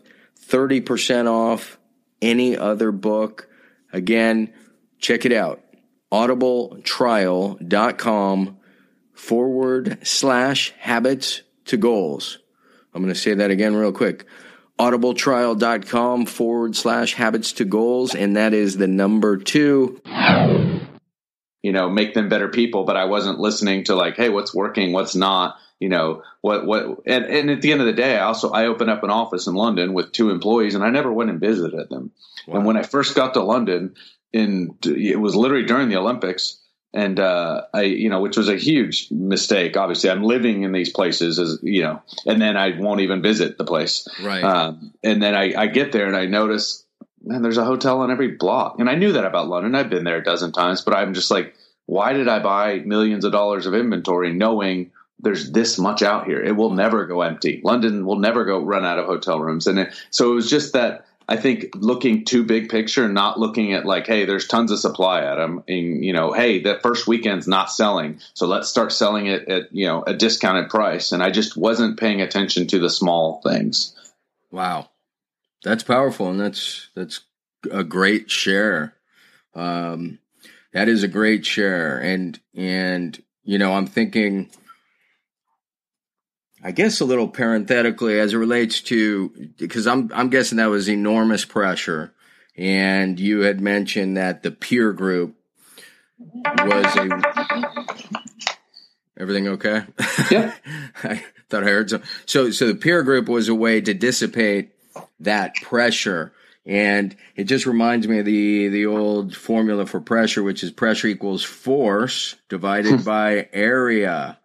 30% 0.49 1.31
off 1.31 1.79
any 2.23 2.57
other 2.57 2.91
book. 2.91 3.51
Again, 3.93 4.55
check 4.99 5.27
it 5.27 5.33
out. 5.33 5.63
audibletrial.com 6.13 8.57
forward 9.13 9.99
slash 10.07 10.73
habits 10.79 11.43
to 11.67 11.77
goals. 11.77 12.39
I'm 12.95 13.03
going 13.03 13.13
to 13.13 13.21
say 13.21 13.35
that 13.35 13.51
again 13.51 13.77
real 13.77 13.93
quick. 13.93 14.25
audibletrial.com 14.79 16.25
forward 16.27 16.77
slash 16.77 17.15
habits 17.15 17.53
to 17.55 17.65
goals. 17.65 18.15
And 18.15 18.37
that 18.37 18.55
is 18.55 18.77
the 18.77 18.87
number 18.89 19.37
two. 19.37 20.01
You 21.63 21.73
know, 21.73 21.91
make 21.91 22.15
them 22.15 22.29
better 22.29 22.49
people, 22.49 22.85
but 22.85 22.97
I 22.97 23.07
wasn't 23.07 23.41
listening 23.41 23.85
to 23.85 23.95
like, 23.95 24.17
hey, 24.17 24.31
what's 24.31 24.55
working, 24.55 24.93
what's 24.93 25.15
not 25.15 25.57
you 25.81 25.89
know 25.89 26.23
what 26.41 26.67
what 26.67 26.85
and, 27.07 27.25
and 27.25 27.51
at 27.51 27.63
the 27.63 27.73
end 27.73 27.81
of 27.81 27.87
the 27.87 27.93
day 27.93 28.17
i 28.17 28.25
also 28.25 28.51
i 28.51 28.67
opened 28.67 28.91
up 28.91 29.03
an 29.03 29.11
office 29.11 29.47
in 29.47 29.55
london 29.55 29.93
with 29.93 30.13
two 30.13 30.31
employees 30.31 30.75
and 30.75 30.85
i 30.85 30.91
never 30.91 31.13
went 31.13 31.31
and 31.31 31.41
visited 31.41 31.89
them 31.89 32.11
wow. 32.47 32.57
and 32.57 32.67
when 32.67 32.77
i 32.77 32.83
first 32.83 33.15
got 33.15 33.35
to 33.35 33.43
london 33.43 33.95
in 34.33 34.77
it 34.85 35.19
was 35.19 35.35
literally 35.35 35.67
during 35.67 35.89
the 35.89 35.97
olympics 35.97 36.61
and 36.95 37.21
uh, 37.21 37.63
I, 37.75 37.83
you 37.83 38.09
know, 38.09 38.21
which 38.21 38.37
was 38.37 38.49
a 38.49 38.57
huge 38.57 39.11
mistake. 39.11 39.77
Obviously, 39.77 40.11
I'm 40.11 40.23
living 40.23 40.63
in 40.63 40.73
these 40.73 40.91
places, 40.91 41.39
as 41.39 41.59
you 41.63 41.83
know, 41.83 42.03
and 42.27 42.41
then 42.41 42.57
I 42.57 42.79
won't 42.79 43.03
even 43.03 43.21
visit 43.21 43.59
the 43.59 43.65
place. 43.65 44.09
Right. 44.23 44.43
Um, 44.43 44.93
and 45.05 45.23
then 45.23 45.35
I, 45.35 45.53
I 45.55 45.67
get 45.67 45.93
there 45.93 46.07
and 46.07 46.17
I 46.17 46.27
notice, 46.27 46.85
man, 47.23 47.43
there's 47.43 47.59
a 47.59 47.65
hotel 47.65 48.01
on 48.01 48.11
every 48.11 48.29
block, 48.29 48.81
and 48.81 48.89
I 48.89 48.95
knew 48.95 49.13
that 49.13 49.27
about 49.27 49.49
London. 49.49 49.75
I've 49.75 49.91
been 49.91 50.05
there 50.05 50.17
a 50.17 50.25
dozen 50.25 50.53
times, 50.53 50.81
but 50.81 50.95
I'm 50.95 51.13
just 51.13 51.31
like, 51.31 51.55
why 51.85 52.15
did 52.15 52.27
I 52.27 52.39
buy 52.39 52.79
millions 52.79 53.25
of 53.25 53.33
dollars 53.33 53.67
of 53.67 53.75
inventory 53.75 54.33
knowing 54.33 54.91
there's 55.21 55.51
this 55.51 55.79
much 55.79 56.03
out 56.03 56.27
here. 56.27 56.43
It 56.43 56.57
will 56.57 56.73
never 56.73 57.07
go 57.07 57.23
empty. 57.23 57.61
London 57.65 58.07
will 58.07 58.19
never 58.19 58.45
go 58.45 58.61
run 58.61 58.85
out 58.85 58.99
of 58.99 59.07
hotel 59.07 59.41
rooms. 59.41 59.67
And 59.67 59.79
it, 59.79 59.95
so 60.11 60.31
it 60.31 60.35
was 60.35 60.51
just 60.51 60.75
that 60.75 61.07
I 61.29 61.37
think 61.37 61.75
looking 61.75 62.25
too 62.25 62.43
big 62.45 62.71
picture, 62.71 63.07
not 63.07 63.39
looking 63.39 63.75
at 63.75 63.85
like, 63.85 64.07
hey, 64.07 64.25
there's 64.25 64.47
tons 64.47 64.73
of 64.73 64.79
supply 64.79 65.21
at 65.21 65.35
them, 65.35 65.63
and 65.69 66.03
you 66.03 66.15
know, 66.15 66.33
hey, 66.33 66.63
that 66.63 66.81
first 66.81 67.07
weekend's 67.07 67.47
not 67.47 67.71
selling, 67.71 68.21
so 68.33 68.47
let's 68.47 68.71
start 68.71 68.93
selling 68.93 69.27
it 69.27 69.47
at 69.47 69.75
you 69.75 69.87
know 69.87 70.03
a 70.07 70.15
discounted 70.15 70.71
price. 70.71 71.13
And 71.13 71.23
I 71.23 71.31
just 71.31 71.55
wasn't 71.55 72.01
paying 72.01 72.23
attention 72.23 72.67
to 72.69 72.79
the 72.79 72.89
small 72.89 73.43
things. 73.43 73.95
Wow, 74.51 74.89
that's 75.63 75.83
powerful, 75.83 76.31
and 76.31 76.41
that's 76.41 76.89
that's 76.95 77.21
a 77.71 77.85
great 77.85 78.31
share. 78.31 78.95
Um, 79.55 80.19
that 80.73 80.89
is 80.89 81.03
a 81.03 81.09
great 81.09 81.45
share, 81.45 81.99
and 81.99 82.41
and 82.55 83.23
you 83.45 83.59
know, 83.59 83.75
I'm 83.75 83.87
thinking 83.87 84.49
I 86.63 86.73
guess 86.73 87.01
a 87.01 87.05
little 87.05 87.29
parenthetically 87.29 88.19
as 88.19 88.35
it 88.35 88.39
relates 88.39 88.81
to 88.83 89.51
because 89.59 89.87
I'm 89.87 90.11
I'm 90.13 90.29
guessing 90.29 90.59
that 90.59 90.71
was 90.71 90.89
enormous 90.89 91.45
pressure, 91.45 92.13
and 92.57 93.19
you 93.19 93.41
had 93.41 93.61
mentioned 93.61 94.17
that 94.17 94.43
the 94.43 94.51
peer 94.51 94.93
group 94.93 95.37
was 96.19 96.97
a 96.97 97.23
everything 99.17 99.49
okay? 99.49 99.85
Yeah, 100.31 100.55
I 101.05 101.25
thought 101.49 101.65
I 101.65 101.67
heard 101.67 101.91
some. 101.91 102.03
So 102.27 102.51
so 102.51 102.67
the 102.67 102.75
peer 102.75 103.03
group 103.03 103.29
was 103.29 103.49
a 103.49 103.55
way 103.55 103.81
to 103.81 103.95
dissipate 103.95 104.71
that 105.21 105.55
pressure. 105.57 106.33
And 106.67 107.17
it 107.35 107.45
just 107.45 107.65
reminds 107.65 108.07
me 108.07 108.19
of 108.19 108.27
the 108.27 108.69
the 108.69 108.87
old 108.87 109.35
formula 109.35 109.87
for 109.87 110.01
pressure, 110.01 110.43
which 110.43 110.63
is 110.63 110.71
pressure 110.71 111.07
equals 111.07 111.45
force 111.45 112.35
divided 112.49 112.97
hmm. 112.97 113.05
by 113.05 113.49
area 113.53 114.38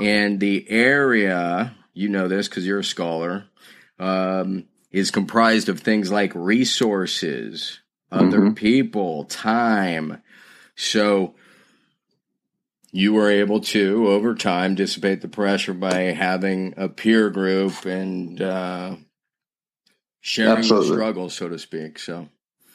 and 0.00 0.40
the 0.40 0.68
area, 0.68 1.74
you 1.94 2.08
know 2.08 2.28
this 2.28 2.48
because 2.48 2.66
you're 2.66 2.80
a 2.80 2.84
scholar, 2.84 3.46
um, 3.98 4.64
is 4.92 5.10
comprised 5.10 5.68
of 5.68 5.80
things 5.80 6.10
like 6.10 6.32
resources, 6.34 7.80
other 8.10 8.40
mm-hmm. 8.40 8.54
people, 8.54 9.24
time. 9.24 10.22
So 10.74 11.34
you 12.92 13.12
were 13.12 13.30
able 13.30 13.60
to, 13.60 14.08
over 14.08 14.34
time, 14.34 14.74
dissipate 14.74 15.20
the 15.20 15.28
pressure 15.28 15.74
by 15.74 15.96
having 16.12 16.74
a 16.76 16.88
peer 16.88 17.30
group 17.30 17.84
and 17.84 18.40
uh, 18.40 18.96
sharing 20.20 20.58
Absolutely. 20.58 20.96
struggles, 20.96 21.34
so 21.34 21.48
to 21.48 21.58
speak. 21.58 21.98
So 21.98 22.28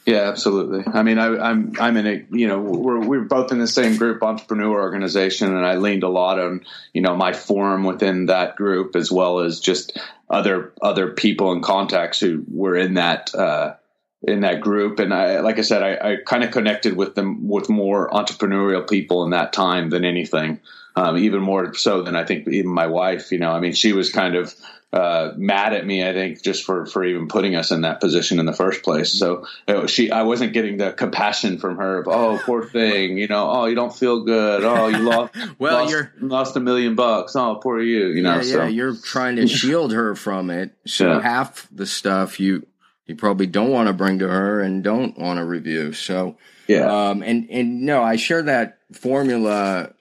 yeah, 0.06 0.30
absolutely. 0.30 0.84
I 0.92 1.04
mean, 1.04 1.20
I, 1.20 1.28
am 1.28 1.42
I'm, 1.42 1.76
I'm 1.80 1.98
in 1.98 2.08
a 2.08 2.26
you 2.32 2.48
know 2.48 2.60
we're 2.60 3.06
we're 3.06 3.22
both 3.22 3.52
in 3.52 3.60
the 3.60 3.68
same 3.68 3.98
group 3.98 4.24
entrepreneur 4.24 4.82
organization, 4.82 5.56
and 5.56 5.66
I 5.66 5.76
leaned 5.76 6.04
a 6.04 6.10
lot 6.10 6.40
on 6.40 6.66
you 6.94 7.02
know 7.02 7.16
my 7.16 7.34
forum 7.34 7.84
within 7.84 8.26
that 8.26 8.56
group 8.56 8.96
as 8.96 9.12
well 9.12 9.40
as 9.40 9.60
just 9.60 9.98
other 10.30 10.74
other 10.82 11.12
people 11.12 11.52
and 11.52 11.62
contacts 11.62 12.20
who 12.20 12.44
were 12.52 12.76
in 12.76 12.96
that 12.96 13.34
uh, 13.36 13.76
in 14.24 14.42
that 14.42 14.62
group. 14.62 15.00
And 15.00 15.14
I, 15.14 15.40
like 15.42 15.60
I 15.60 15.62
said, 15.62 15.84
I, 15.84 16.14
I 16.14 16.16
kind 16.26 16.44
of 16.44 16.52
connected 16.52 16.96
with 16.96 17.14
them 17.14 17.48
with 17.48 17.70
more 17.70 18.10
entrepreneurial 18.10 18.88
people 18.90 19.24
in 19.24 19.32
that 19.32 19.54
time 19.54 19.92
than 19.92 20.04
anything. 20.04 20.60
Um, 20.96 21.18
even 21.18 21.42
more 21.42 21.74
so 21.74 22.02
than 22.02 22.16
I 22.18 22.26
think 22.26 22.48
even 22.48 22.72
my 22.72 22.88
wife. 22.88 23.32
You 23.32 23.40
know, 23.40 23.52
I 23.52 23.60
mean, 23.60 23.74
she 23.74 23.94
was 23.94 24.12
kind 24.12 24.36
of 24.36 24.54
uh, 24.94 25.32
mad 25.38 25.74
at 25.74 25.86
me. 25.86 26.06
I 26.06 26.12
think 26.12 26.44
just 26.44 26.66
for 26.66 26.86
for 26.86 27.04
even 27.06 27.28
putting 27.28 27.56
us 27.56 27.72
in 27.72 27.82
that 27.82 28.02
position 28.02 28.40
in 28.40 28.46
the 28.46 28.54
first 28.54 28.84
place. 28.84 29.12
So 29.14 29.46
she, 29.88 30.12
I 30.12 30.24
wasn't 30.24 30.52
getting 30.52 30.78
the 30.78 30.92
compassion 30.92 31.60
from 31.60 31.78
her 31.78 32.00
of 32.00 32.08
oh 32.10 32.40
poor 32.44 32.66
thing, 32.66 33.18
you 33.18 33.28
know, 33.28 33.50
oh 33.50 33.66
you 33.68 33.76
don't 33.76 33.96
feel 33.96 34.26
good, 34.26 34.66
oh 34.66 34.88
you 34.88 34.98
lost, 34.98 35.34
well 35.60 35.82
lost, 35.82 35.92
you're 35.92 36.14
lost 36.20 36.56
a 36.58 36.60
million 36.60 36.96
bucks, 36.96 37.36
oh 37.38 37.56
poor 37.56 37.80
you, 37.80 38.08
you 38.08 38.22
know. 38.22 38.36
Yeah, 38.36 38.42
so. 38.42 38.64
yeah 38.64 38.68
you're 38.68 38.96
trying 38.96 39.38
to 39.38 39.48
shield 39.48 39.94
her 39.94 40.14
from 40.14 40.50
it. 40.50 40.76
So 40.86 41.08
yeah. 41.08 41.22
half 41.22 41.70
the 41.72 41.86
stuff 41.86 42.40
you 42.40 42.68
you 43.06 43.16
probably 43.16 43.48
don't 43.48 43.72
want 43.72 43.88
to 43.88 43.94
bring 43.94 44.20
to 44.20 44.28
her 44.28 44.62
and 44.62 44.84
don't 44.84 45.18
want 45.18 45.38
to 45.38 45.46
review. 45.46 45.94
So 45.94 46.38
yeah, 46.68 47.10
um, 47.10 47.24
and 47.24 47.50
and 47.50 47.84
no, 47.84 48.04
I 48.04 48.18
share 48.18 48.44
that 48.44 48.80
formula. 48.92 49.94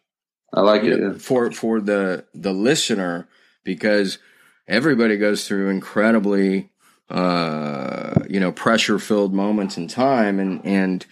I 0.52 0.62
like 0.62 0.82
it. 0.82 1.20
For 1.20 1.50
for 1.52 1.80
the 1.80 2.24
the 2.34 2.52
listener 2.52 3.28
because 3.64 4.18
everybody 4.66 5.16
goes 5.16 5.46
through 5.46 5.68
incredibly 5.68 6.70
uh, 7.10 8.14
you 8.28 8.40
know 8.40 8.52
pressure 8.52 8.98
filled 8.98 9.34
moments 9.34 9.76
in 9.76 9.88
time 9.88 10.38
and 10.38 10.64
and 10.64 11.06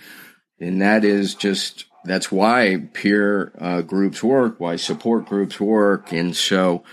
and 0.61 0.81
that 0.81 1.05
is 1.05 1.35
just 1.35 1.85
that's 2.05 2.31
why 2.31 2.89
peer 2.95 3.53
uh, 3.59 3.83
groups 3.83 4.23
work 4.23 4.59
why 4.59 4.77
support 4.77 5.27
groups 5.27 5.61
work 5.61 6.13
and 6.13 6.37
so 6.37 6.85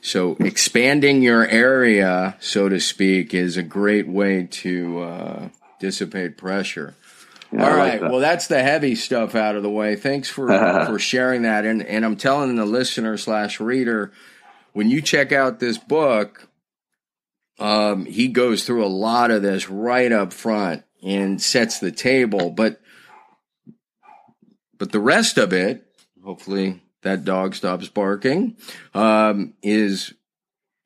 so 0.00 0.36
expanding 0.40 1.22
your 1.22 1.46
area 1.46 2.36
so 2.40 2.68
to 2.68 2.80
speak 2.80 3.34
is 3.34 3.56
a 3.56 3.62
great 3.62 4.08
way 4.08 4.44
to 4.50 5.00
uh, 5.00 5.48
dissipate 5.78 6.38
pressure 6.38 6.94
all 7.60 7.68
right. 7.70 7.92
Like 7.92 8.00
that. 8.00 8.10
Well, 8.10 8.20
that's 8.20 8.46
the 8.46 8.62
heavy 8.62 8.94
stuff 8.94 9.34
out 9.34 9.56
of 9.56 9.62
the 9.62 9.70
way. 9.70 9.96
Thanks 9.96 10.28
for 10.28 10.48
for 10.86 10.98
sharing 10.98 11.42
that. 11.42 11.64
And 11.64 11.82
and 11.82 12.04
I'm 12.04 12.16
telling 12.16 12.54
the 12.56 12.66
listener 12.66 13.16
slash 13.16 13.60
reader, 13.60 14.12
when 14.72 14.90
you 14.90 15.00
check 15.00 15.32
out 15.32 15.60
this 15.60 15.78
book, 15.78 16.48
um, 17.58 18.06
he 18.06 18.28
goes 18.28 18.64
through 18.64 18.84
a 18.84 18.88
lot 18.88 19.30
of 19.30 19.42
this 19.42 19.68
right 19.68 20.10
up 20.10 20.32
front 20.32 20.84
and 21.02 21.40
sets 21.40 21.78
the 21.78 21.92
table. 21.92 22.50
But 22.50 22.80
but 24.78 24.92
the 24.92 25.00
rest 25.00 25.38
of 25.38 25.52
it, 25.52 25.86
hopefully 26.22 26.82
that 27.02 27.24
dog 27.24 27.54
stops 27.54 27.88
barking, 27.88 28.56
um, 28.94 29.54
is 29.62 30.12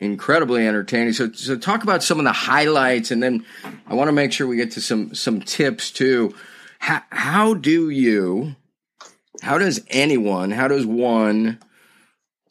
incredibly 0.01 0.67
entertaining. 0.67 1.13
So 1.13 1.33
so 1.33 1.57
talk 1.57 1.83
about 1.83 2.03
some 2.03 2.19
of 2.19 2.25
the 2.25 2.33
highlights, 2.33 3.11
and 3.11 3.23
then 3.23 3.45
I 3.87 3.95
want 3.95 4.09
to 4.09 4.13
make 4.13 4.33
sure 4.33 4.47
we 4.47 4.57
get 4.57 4.73
to 4.73 4.81
some 4.81 5.15
some 5.15 5.41
tips 5.41 5.91
too. 5.91 6.35
How, 6.79 7.03
how 7.11 7.55
do 7.55 7.91
you? 7.91 8.57
How 9.43 9.59
does 9.59 9.85
anyone? 9.91 10.51
How 10.51 10.69
does 10.69 10.87
one? 10.87 11.59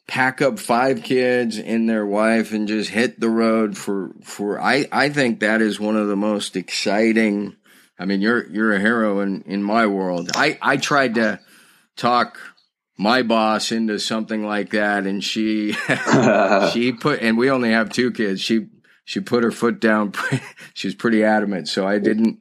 pack 0.08 0.40
up 0.40 0.58
five 0.58 1.02
kids 1.02 1.58
and 1.58 1.88
their 1.88 2.06
wife 2.06 2.52
and 2.52 2.66
just 2.66 2.90
hit 2.90 3.20
the 3.20 3.28
road 3.28 3.76
for 3.76 4.10
for 4.24 4.60
I 4.60 4.88
I 4.90 5.10
think 5.10 5.40
that 5.40 5.60
is 5.60 5.78
one 5.78 5.96
of 5.96 6.08
the 6.08 6.16
most 6.16 6.56
exciting 6.56 7.54
I 7.98 8.06
mean 8.06 8.22
you're 8.22 8.48
you're 8.48 8.72
a 8.72 8.80
hero 8.80 9.20
in 9.20 9.42
in 9.42 9.62
my 9.62 9.86
world. 9.86 10.30
I 10.34 10.58
I 10.62 10.78
tried 10.78 11.16
to 11.16 11.38
talk 11.94 12.38
my 12.96 13.22
boss 13.22 13.70
into 13.70 13.98
something 13.98 14.44
like 14.44 14.70
that 14.70 15.04
and 15.04 15.22
she 15.22 15.72
she 16.72 16.92
put 16.92 17.20
and 17.20 17.36
we 17.36 17.50
only 17.50 17.70
have 17.70 17.90
two 17.90 18.10
kids. 18.10 18.40
She 18.40 18.68
she 19.04 19.20
put 19.20 19.44
her 19.44 19.52
foot 19.52 19.78
down. 19.78 20.14
she's 20.74 20.94
pretty 20.94 21.22
adamant. 21.22 21.68
So 21.68 21.86
I 21.86 21.98
didn't 21.98 22.40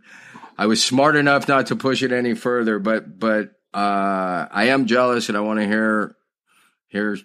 I 0.57 0.65
was 0.65 0.83
smart 0.83 1.15
enough 1.15 1.47
not 1.47 1.67
to 1.67 1.75
push 1.75 2.01
it 2.03 2.11
any 2.11 2.33
further, 2.33 2.79
but 2.79 3.19
but 3.19 3.51
uh, 3.73 4.47
I 4.49 4.69
am 4.69 4.85
jealous 4.85 5.29
and 5.29 5.37
I 5.37 5.41
want 5.41 5.59
to 5.59 5.67
hear 5.67 6.15
hear 6.87 7.17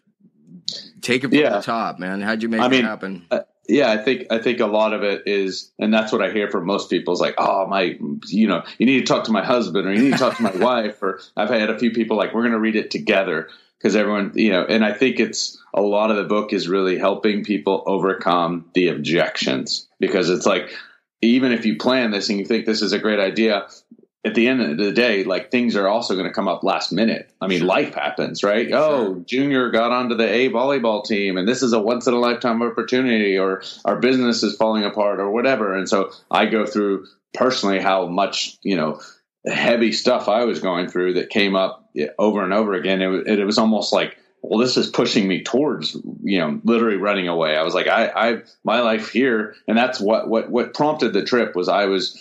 Take 1.01 1.25
it 1.25 1.29
from 1.29 1.39
yeah. 1.39 1.57
the 1.57 1.63
top, 1.63 1.99
man. 1.99 2.21
How'd 2.21 2.43
you 2.43 2.49
make 2.49 2.61
I 2.61 2.69
mean, 2.69 2.85
it 2.85 2.89
happen? 2.89 3.27
Uh, 3.31 3.41
yeah, 3.69 3.91
I 3.91 3.99
think 3.99 4.27
I 4.31 4.39
think 4.39 4.61
a 4.61 4.67
lot 4.67 4.93
of 4.93 5.03
it 5.03 5.23
is, 5.27 5.73
and 5.79 5.93
that's 5.93 6.13
what 6.13 6.23
I 6.23 6.31
hear 6.31 6.51
from 6.51 6.67
most 6.67 6.91
people 6.91 7.13
is 7.13 7.21
like, 7.21 7.35
oh 7.39 7.67
my, 7.67 7.99
you 8.27 8.47
know, 8.47 8.63
you 8.79 8.87
need 8.87 9.01
to 9.01 9.05
talk 9.05 9.25
to 9.25 9.33
my 9.33 9.45
husband 9.45 9.87
or 9.87 9.93
you 9.93 10.03
need 10.03 10.13
to 10.13 10.19
talk 10.19 10.37
to 10.37 10.43
my 10.43 10.57
wife, 10.57 11.03
or 11.03 11.21
I've 11.37 11.51
had 11.51 11.71
a 11.71 11.79
few 11.79 11.91
people 11.91 12.17
like 12.17 12.35
we're 12.35 12.43
going 12.43 12.53
to 12.53 12.61
read 12.61 12.77
it 12.77 12.91
together 12.91 13.49
because 13.79 13.97
everyone, 13.97 14.33
you 14.37 14.53
know, 14.53 14.65
and 14.65 14.85
I 14.85 14.93
think 14.93 15.19
it's 15.19 15.59
a 15.75 15.83
lot 15.83 16.11
of 16.11 16.17
the 16.17 16.25
book 16.25 16.53
is 16.53 16.69
really 16.69 16.99
helping 16.99 17.45
people 17.45 17.83
overcome 17.87 18.71
the 18.75 18.89
objections 18.89 19.89
because 19.99 20.31
it's 20.31 20.47
like 20.47 20.73
even 21.23 21.53
if 21.53 21.65
you 21.65 21.77
plan 21.77 22.11
this 22.11 22.29
and 22.29 22.39
you 22.39 22.45
think 22.45 22.67
this 22.67 22.83
is 22.83 22.93
a 22.93 22.99
great 22.99 23.21
idea, 23.21 23.69
at 24.25 24.35
the 24.35 24.47
end 24.47 24.61
of 24.61 24.77
the 24.77 24.93
day, 24.93 25.25
like 25.25 25.51
things 25.51 25.75
are 25.75 25.89
also 25.89 26.15
going 26.15 26.27
to 26.27 26.33
come 26.33 26.47
up 26.47 26.63
last 26.63 26.93
minute. 26.93 27.33
I 27.41 27.49
mean, 27.49 27.67
life 27.67 27.95
happens, 27.95 28.45
right? 28.45 28.69
Sure. 28.69 28.79
Oh, 28.79 29.15
Junior 29.27 29.71
got 29.71 29.91
onto 29.91 30.17
the 30.17 30.29
A 30.29 30.49
volleyball 30.51 31.05
team, 31.05 31.37
and 31.37 31.49
this 31.49 31.63
is 31.63 31.73
a 31.73 31.81
once 31.81 32.07
in 32.07 32.15
a 32.15 32.19
lifetime 32.19 32.63
opportunity, 32.63 33.39
or 33.39 33.63
our 33.85 33.99
business 33.99 34.43
is 34.43 34.57
falling 34.57 34.85
apart, 34.85 35.19
or 35.19 35.31
whatever. 35.31 35.75
And 35.75 35.89
so 35.89 36.13
I 36.31 36.47
go 36.47 36.67
through 36.67 37.07
personally 37.35 37.81
how 37.81 38.07
much 38.07 38.59
you 38.63 38.77
know 38.77 39.01
heavy 39.45 39.91
stuff 39.91 40.29
I 40.29 40.45
was 40.45 40.61
going 40.61 40.89
through 40.89 41.15
that 41.15 41.31
came 41.31 41.57
up 41.57 41.91
over 42.19 42.45
and 42.45 42.53
over 42.53 42.75
again. 42.75 43.03
It, 43.03 43.41
it 43.41 43.45
was 43.45 43.59
almost 43.59 43.93
like 43.93 44.17
well, 44.43 44.59
this 44.59 44.77
is 44.77 44.89
pushing 44.89 45.29
me 45.29 45.43
towards, 45.43 45.97
you 46.23 46.39
know, 46.39 46.61
literally 46.65 46.97
running 46.97 47.29
away. 47.29 47.57
I 47.57 47.63
was 47.63 47.75
like, 47.75 47.87
I, 47.87 48.09
I, 48.09 48.43
my 48.65 48.81
life 48.81 49.11
here, 49.11 49.55
and 49.69 49.79
that's 49.79 50.01
what, 50.01 50.29
what, 50.29 50.51
what 50.51 50.75
prompted 50.75 51.13
the 51.13 51.25
trip 51.25 51.55
was 51.55 51.69
I 51.69 51.87
was 51.87 52.21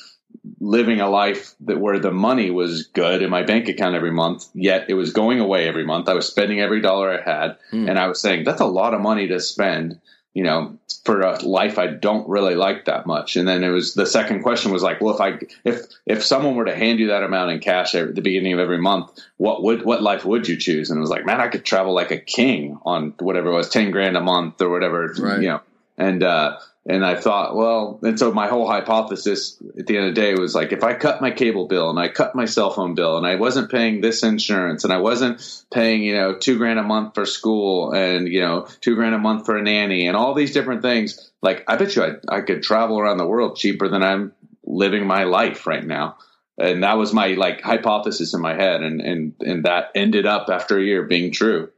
living 0.60 1.02
a 1.02 1.10
life 1.10 1.56
that 1.62 1.80
where 1.80 2.00
the 2.00 2.12
money 2.12 2.52
was 2.52 2.88
good 2.88 3.24
in 3.24 3.30
my 3.30 3.42
bank 3.42 3.68
account 3.68 3.96
every 3.96 4.12
month, 4.12 4.48
yet 4.54 4.86
it 4.88 4.94
was 4.94 5.12
going 5.12 5.40
away 5.40 5.68
every 5.68 5.84
month. 5.84 6.08
I 6.08 6.14
was 6.14 6.28
spending 6.28 6.62
every 6.62 6.80
dollar 6.80 7.12
I 7.12 7.22
had, 7.22 7.58
hmm. 7.72 7.90
and 7.90 7.98
I 7.98 8.08
was 8.08 8.22
saying 8.22 8.44
that's 8.44 8.62
a 8.62 8.66
lot 8.66 8.94
of 8.94 9.02
money 9.02 9.28
to 9.28 9.40
spend, 9.40 10.00
you 10.34 10.44
know, 10.44 10.78
for 11.04 11.22
a 11.22 11.40
life 11.40 11.78
I 11.78 11.88
don't 11.88 12.28
really 12.30 12.56
like 12.56 12.86
that 12.86 13.06
much. 13.06 13.36
And 13.36 13.48
then 13.48 13.64
it 13.64 13.70
was 13.70 13.94
the 13.94 14.06
second 14.06 14.44
question 14.44 14.72
was 14.72 14.84
like, 14.84 15.02
well, 15.02 15.14
if 15.14 15.22
I 15.22 15.40
if 15.66 15.82
if 16.06 16.24
someone 16.24 16.56
were 16.56 16.66
to 16.66 16.76
hand 16.76 17.00
you 17.00 17.08
that 17.08 17.24
amount 17.24 17.52
in 17.52 17.60
cash 17.60 17.96
at 17.96 18.16
the 18.16 18.22
beginning 18.22 18.54
of 18.54 18.60
every 18.60 18.78
month, 18.78 19.12
what 19.38 19.64
would 19.64 19.84
what 19.84 20.02
life 20.02 20.24
would 20.24 20.48
you 20.48 20.58
choose? 20.58 20.90
And 20.90 20.98
it 20.98 21.02
was 21.02 21.10
like, 21.10 21.26
man, 21.26 21.42
I 21.42 21.48
could 21.48 21.66
travel 21.66 21.94
like 21.94 22.12
a 22.12 22.18
king 22.18 22.80
on 22.86 23.14
whatever 23.20 23.50
it 23.50 23.56
was, 23.56 23.70
ten 23.70 23.92
grand 23.92 24.16
a 24.16 24.22
month 24.22 24.62
or 24.62 24.70
whatever, 24.70 25.14
right. 25.20 25.42
you 25.42 25.50
know. 25.50 25.62
And 25.98 26.24
uh, 26.24 26.60
and 26.88 27.06
I 27.06 27.16
thought, 27.16 27.56
well, 27.56 28.00
and 28.02 28.18
so 28.18 28.34
my 28.34 28.48
whole 28.48 28.68
hypothesis 28.68 29.62
at 29.78 29.86
the 29.86 29.98
end 29.98 30.08
of 30.08 30.16
the 30.16 30.22
day 30.22 30.34
was 30.34 30.56
like, 30.56 30.72
if 30.72 30.84
I 30.84 30.96
cut 30.96 31.22
my 31.22 31.30
cable 31.30 31.68
bill 31.68 31.92
and 31.92 32.00
I 32.00 32.08
cut 32.08 32.34
my 32.34 32.46
cell 32.46 32.72
phone 32.72 32.96
bill 32.96 33.18
and 33.18 33.26
I 33.26 33.36
wasn't 33.36 33.70
paying 33.70 34.02
this 34.02 34.24
insurance 34.24 34.84
and 34.84 34.92
I 34.92 34.98
wasn't 34.98 35.64
paying, 35.72 36.02
you 36.02 36.16
know, 36.16 36.36
two 36.36 36.58
grand 36.58 36.80
a 36.80 36.84
month 36.84 37.14
for 37.14 37.26
school 37.26 37.92
and, 37.92 38.28
you 38.28 38.42
know, 38.42 38.68
two 38.82 38.96
grand 38.96 39.14
a 39.14 39.20
month 39.20 39.46
for 39.46 39.58
a 39.58 39.62
nanny 39.62 40.08
and 40.08 40.18
all 40.18 40.34
these 40.34 40.54
different 40.54 40.82
things, 40.82 41.32
like, 41.44 41.64
I 41.68 41.76
bet 41.76 41.96
you 41.96 42.04
I, 42.04 42.38
I 42.38 42.42
could 42.42 42.64
travel 42.64 43.00
around 43.00 43.18
the 43.18 43.28
world 43.28 43.58
cheaper 43.58 43.88
than 43.88 44.02
I'm 44.02 44.34
living 44.66 45.06
my 45.06 45.26
life 45.26 45.68
right 45.68 45.86
now. 45.86 46.18
And 46.58 46.84
that 46.84 46.98
was 46.98 47.14
my 47.14 47.28
like 47.30 47.62
hypothesis 47.62 48.34
in 48.34 48.42
my 48.42 48.56
head. 48.56 48.82
And, 48.82 49.02
and, 49.02 49.34
and 49.40 49.66
that 49.66 49.92
ended 49.94 50.26
up 50.26 50.50
after 50.50 50.80
a 50.80 50.84
year 50.84 51.04
being 51.04 51.32
true. 51.32 51.70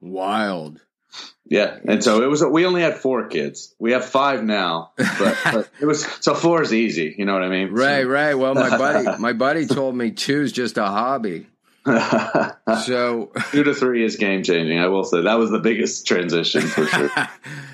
Wild. 0.00 0.80
Yeah, 1.50 1.78
and 1.84 2.02
so 2.02 2.22
it 2.22 2.26
was. 2.26 2.44
We 2.44 2.64
only 2.64 2.80
had 2.80 2.96
four 2.96 3.26
kids. 3.26 3.74
We 3.80 3.90
have 3.90 4.04
five 4.04 4.44
now, 4.44 4.92
but, 4.96 5.38
but 5.44 5.68
it 5.80 5.84
was 5.84 6.06
so 6.20 6.32
four 6.32 6.62
is 6.62 6.72
easy. 6.72 7.12
You 7.18 7.24
know 7.24 7.32
what 7.32 7.42
I 7.42 7.48
mean? 7.48 7.72
Right, 7.72 8.04
so. 8.04 8.08
right. 8.08 8.34
Well, 8.34 8.54
my 8.54 8.78
buddy, 8.78 9.18
my 9.20 9.32
buddy 9.32 9.66
told 9.66 9.96
me 9.96 10.12
two 10.12 10.42
is 10.42 10.52
just 10.52 10.78
a 10.78 10.86
hobby. 10.86 11.48
so 11.86 13.32
two 13.50 13.64
to 13.64 13.74
three 13.74 14.04
is 14.04 14.14
game 14.14 14.44
changing. 14.44 14.78
I 14.78 14.86
will 14.86 15.02
say 15.02 15.22
that 15.22 15.38
was 15.38 15.50
the 15.50 15.58
biggest 15.58 16.06
transition 16.06 16.60
for 16.62 16.86
sure. 16.86 17.10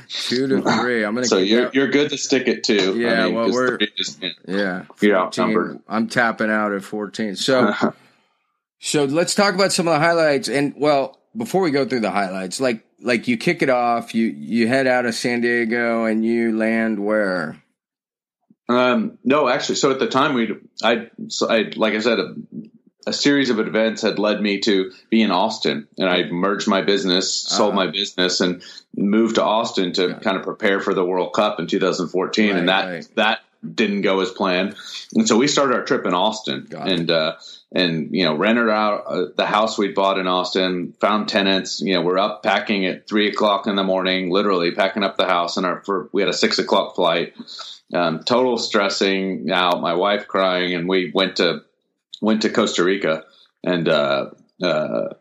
two 0.08 0.46
to 0.46 0.62
three. 0.62 1.04
I'm 1.04 1.14
gonna. 1.14 1.26
So 1.26 1.36
you're 1.36 1.70
you're 1.74 1.88
good 1.88 2.08
to 2.10 2.16
stick 2.16 2.48
it 2.48 2.64
two. 2.64 2.98
Yeah. 2.98 3.24
I 3.24 3.24
mean, 3.26 3.34
well, 3.34 3.52
we're 3.52 3.76
just, 3.76 4.22
yeah. 4.48 4.84
14, 4.84 5.08
you're 5.08 5.18
outnumbered. 5.18 5.80
I'm 5.86 6.08
tapping 6.08 6.50
out 6.50 6.72
at 6.72 6.82
14. 6.82 7.36
So 7.36 7.74
so 8.78 9.04
let's 9.04 9.34
talk 9.34 9.54
about 9.54 9.72
some 9.72 9.86
of 9.86 9.92
the 9.92 10.00
highlights. 10.00 10.48
And 10.48 10.72
well, 10.78 11.20
before 11.36 11.60
we 11.60 11.70
go 11.70 11.84
through 11.84 12.00
the 12.00 12.10
highlights, 12.10 12.58
like 12.58 12.85
like 13.00 13.28
you 13.28 13.36
kick 13.36 13.62
it 13.62 13.70
off, 13.70 14.14
you 14.14 14.26
you 14.26 14.68
head 14.68 14.86
out 14.86 15.06
of 15.06 15.14
San 15.14 15.40
Diego 15.40 16.04
and 16.04 16.24
you 16.24 16.56
land 16.56 17.04
where? 17.04 17.62
Um, 18.68 19.18
no, 19.24 19.48
actually, 19.48 19.76
so 19.76 19.90
at 19.92 20.00
the 20.00 20.08
time 20.08 20.34
we, 20.34 20.56
I, 20.82 21.08
so 21.28 21.48
I, 21.48 21.70
like 21.76 21.94
I 21.94 22.00
said, 22.00 22.18
a, 22.18 22.34
a, 23.06 23.12
series 23.12 23.48
of 23.48 23.60
events 23.60 24.02
had 24.02 24.18
led 24.18 24.42
me 24.42 24.58
to 24.62 24.90
be 25.08 25.22
in 25.22 25.30
Austin, 25.30 25.86
and 25.98 26.08
I 26.08 26.24
merged 26.24 26.66
my 26.66 26.82
business, 26.82 27.32
sold 27.32 27.74
uh 27.74 27.76
my 27.76 27.86
business, 27.86 28.40
and 28.40 28.62
moved 28.96 29.36
to 29.36 29.44
Austin 29.44 29.92
to 29.94 30.08
yeah. 30.08 30.18
kind 30.18 30.36
of 30.36 30.42
prepare 30.42 30.80
for 30.80 30.94
the 30.94 31.04
World 31.04 31.32
Cup 31.32 31.60
in 31.60 31.68
2014, 31.68 32.50
right, 32.50 32.58
and 32.58 32.68
that 32.68 32.86
right. 32.86 33.08
that 33.14 33.40
didn't 33.74 34.02
go 34.02 34.18
as 34.18 34.32
planned, 34.32 34.74
and 35.14 35.28
so 35.28 35.36
we 35.36 35.46
started 35.46 35.76
our 35.76 35.84
trip 35.84 36.04
in 36.04 36.14
Austin, 36.14 36.66
Got 36.68 36.88
and. 36.88 37.10
Uh, 37.10 37.36
and 37.72 38.14
you 38.14 38.24
know 38.24 38.34
rented 38.34 38.68
out 38.68 39.04
uh, 39.06 39.24
the 39.36 39.46
house 39.46 39.76
we 39.76 39.88
bought 39.88 40.18
in 40.18 40.26
Austin, 40.26 40.94
found 41.00 41.28
tenants. 41.28 41.80
You 41.80 41.94
know, 41.94 42.02
we're 42.02 42.18
up 42.18 42.42
packing 42.42 42.86
at 42.86 43.08
three 43.08 43.28
o'clock 43.28 43.66
in 43.66 43.76
the 43.76 43.84
morning, 43.84 44.30
literally 44.30 44.72
packing 44.72 45.02
up 45.02 45.16
the 45.16 45.26
house. 45.26 45.56
And 45.56 45.66
our 45.66 45.82
for, 45.84 46.08
we 46.12 46.22
had 46.22 46.28
a 46.28 46.34
six 46.34 46.58
o'clock 46.58 46.94
flight. 46.94 47.34
Um, 47.94 48.24
total 48.24 48.58
stressing 48.58 49.50
out, 49.52 49.80
my 49.80 49.94
wife 49.94 50.26
crying, 50.26 50.74
and 50.74 50.88
we 50.88 51.12
went 51.14 51.36
to 51.36 51.62
went 52.20 52.42
to 52.42 52.50
Costa 52.50 52.82
Rica, 52.82 53.24
and 53.62 53.88
uh, 53.88 54.30
uh, 54.62 55.14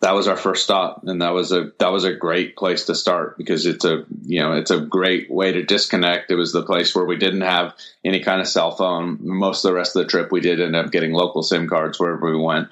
that 0.00 0.14
was 0.14 0.28
our 0.28 0.36
first 0.36 0.62
stop, 0.62 1.02
and 1.06 1.22
that 1.22 1.30
was 1.30 1.50
a 1.50 1.72
that 1.78 1.90
was 1.90 2.04
a 2.04 2.14
great 2.14 2.56
place 2.56 2.84
to 2.84 2.94
start 2.94 3.36
because 3.36 3.66
it's 3.66 3.84
a 3.84 4.04
you 4.22 4.40
know 4.40 4.52
it's 4.52 4.70
a 4.70 4.80
great 4.80 5.28
way 5.30 5.52
to 5.52 5.64
disconnect. 5.64 6.30
It 6.30 6.36
was 6.36 6.52
the 6.52 6.62
place 6.62 6.94
where 6.94 7.04
we 7.04 7.16
didn't 7.16 7.40
have 7.40 7.74
any 8.04 8.20
kind 8.20 8.40
of 8.40 8.46
cell 8.46 8.70
phone. 8.70 9.18
Most 9.20 9.64
of 9.64 9.70
the 9.70 9.74
rest 9.74 9.96
of 9.96 10.02
the 10.02 10.08
trip, 10.08 10.30
we 10.30 10.40
did 10.40 10.60
end 10.60 10.76
up 10.76 10.92
getting 10.92 11.12
local 11.12 11.42
SIM 11.42 11.68
cards 11.68 11.98
wherever 11.98 12.30
we 12.30 12.40
went, 12.40 12.68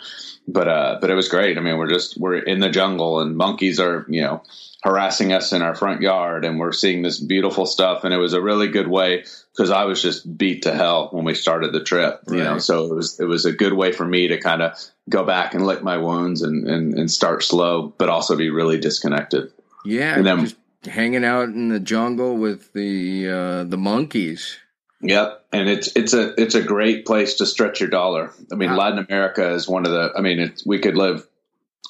but 0.47 0.69
uh, 0.69 0.99
but 1.01 1.11
it 1.11 1.15
was 1.15 1.29
great. 1.29 1.59
I 1.59 1.61
mean, 1.61 1.79
we're 1.79 1.91
just 1.91 2.17
we're 2.17 2.39
in 2.39 2.61
the 2.61 2.71
jungle, 2.71 3.21
and 3.21 3.37
monkeys 3.37 3.81
are 3.81 4.07
you 4.09 4.23
know 4.23 4.43
harassing 4.85 5.33
us 5.33 5.53
in 5.53 5.63
our 5.63 5.75
front 5.75 6.03
yard, 6.03 6.45
and 6.45 6.61
we're 6.61 6.71
seeing 6.71 7.03
this 7.03 7.19
beautiful 7.19 7.67
stuff, 7.67 8.05
and 8.05 8.15
it 8.15 8.19
was 8.19 8.35
a 8.35 8.41
really 8.41 8.69
good 8.69 8.87
way 8.87 9.25
because 9.53 9.71
I 9.71 9.85
was 9.85 10.01
just 10.01 10.39
beat 10.39 10.63
to 10.63 10.73
hell 10.73 11.09
when 11.11 11.25
we 11.25 11.35
started 11.35 11.73
the 11.73 11.83
trip, 11.83 12.21
you 12.29 12.37
right. 12.37 12.45
know. 12.45 12.59
So 12.59 12.85
it 12.85 12.95
was 12.95 13.19
it 13.19 13.25
was 13.25 13.47
a 13.47 13.53
good 13.53 13.73
way 13.73 13.91
for 13.91 14.07
me 14.07 14.29
to 14.29 14.39
kind 14.39 14.63
of 14.63 14.79
go 15.09 15.25
back 15.25 15.55
and 15.55 15.67
lick 15.67 15.83
my 15.83 15.99
wounds 15.99 16.43
and, 16.43 16.67
and, 16.69 16.95
and 16.95 17.11
start 17.11 17.43
slow, 17.43 17.95
but 17.99 18.09
also 18.09 18.37
be 18.37 18.51
really 18.51 18.79
disconnected. 18.79 19.53
Yeah, 19.85 20.17
and 20.17 20.27
then 20.27 20.41
just 20.41 20.57
hanging 20.85 21.25
out 21.25 21.49
in 21.49 21.69
the 21.69 21.81
jungle 21.81 22.37
with 22.37 22.73
the 22.73 23.29
uh, 23.29 23.65
the 23.65 23.79
monkeys. 23.79 24.59
Yep, 25.01 25.45
and 25.53 25.69
it's 25.69 25.95
it's 25.95 26.15
a 26.15 26.41
it's 26.41 26.55
a 26.55 26.63
great 26.63 27.07
place 27.07 27.35
to 27.35 27.47
stretch 27.47 27.81
your 27.81 27.91
dollar. 27.91 28.33
I 28.51 28.57
mean, 28.57 28.71
wow. 28.71 28.79
Latin 28.79 29.07
America 29.09 29.53
is 29.53 29.69
one 29.69 29.87
of 29.87 29.93
the. 29.93 30.13
I 30.17 30.21
mean, 30.21 30.53
we 30.65 30.79
could 30.79 30.97
live 30.97 31.27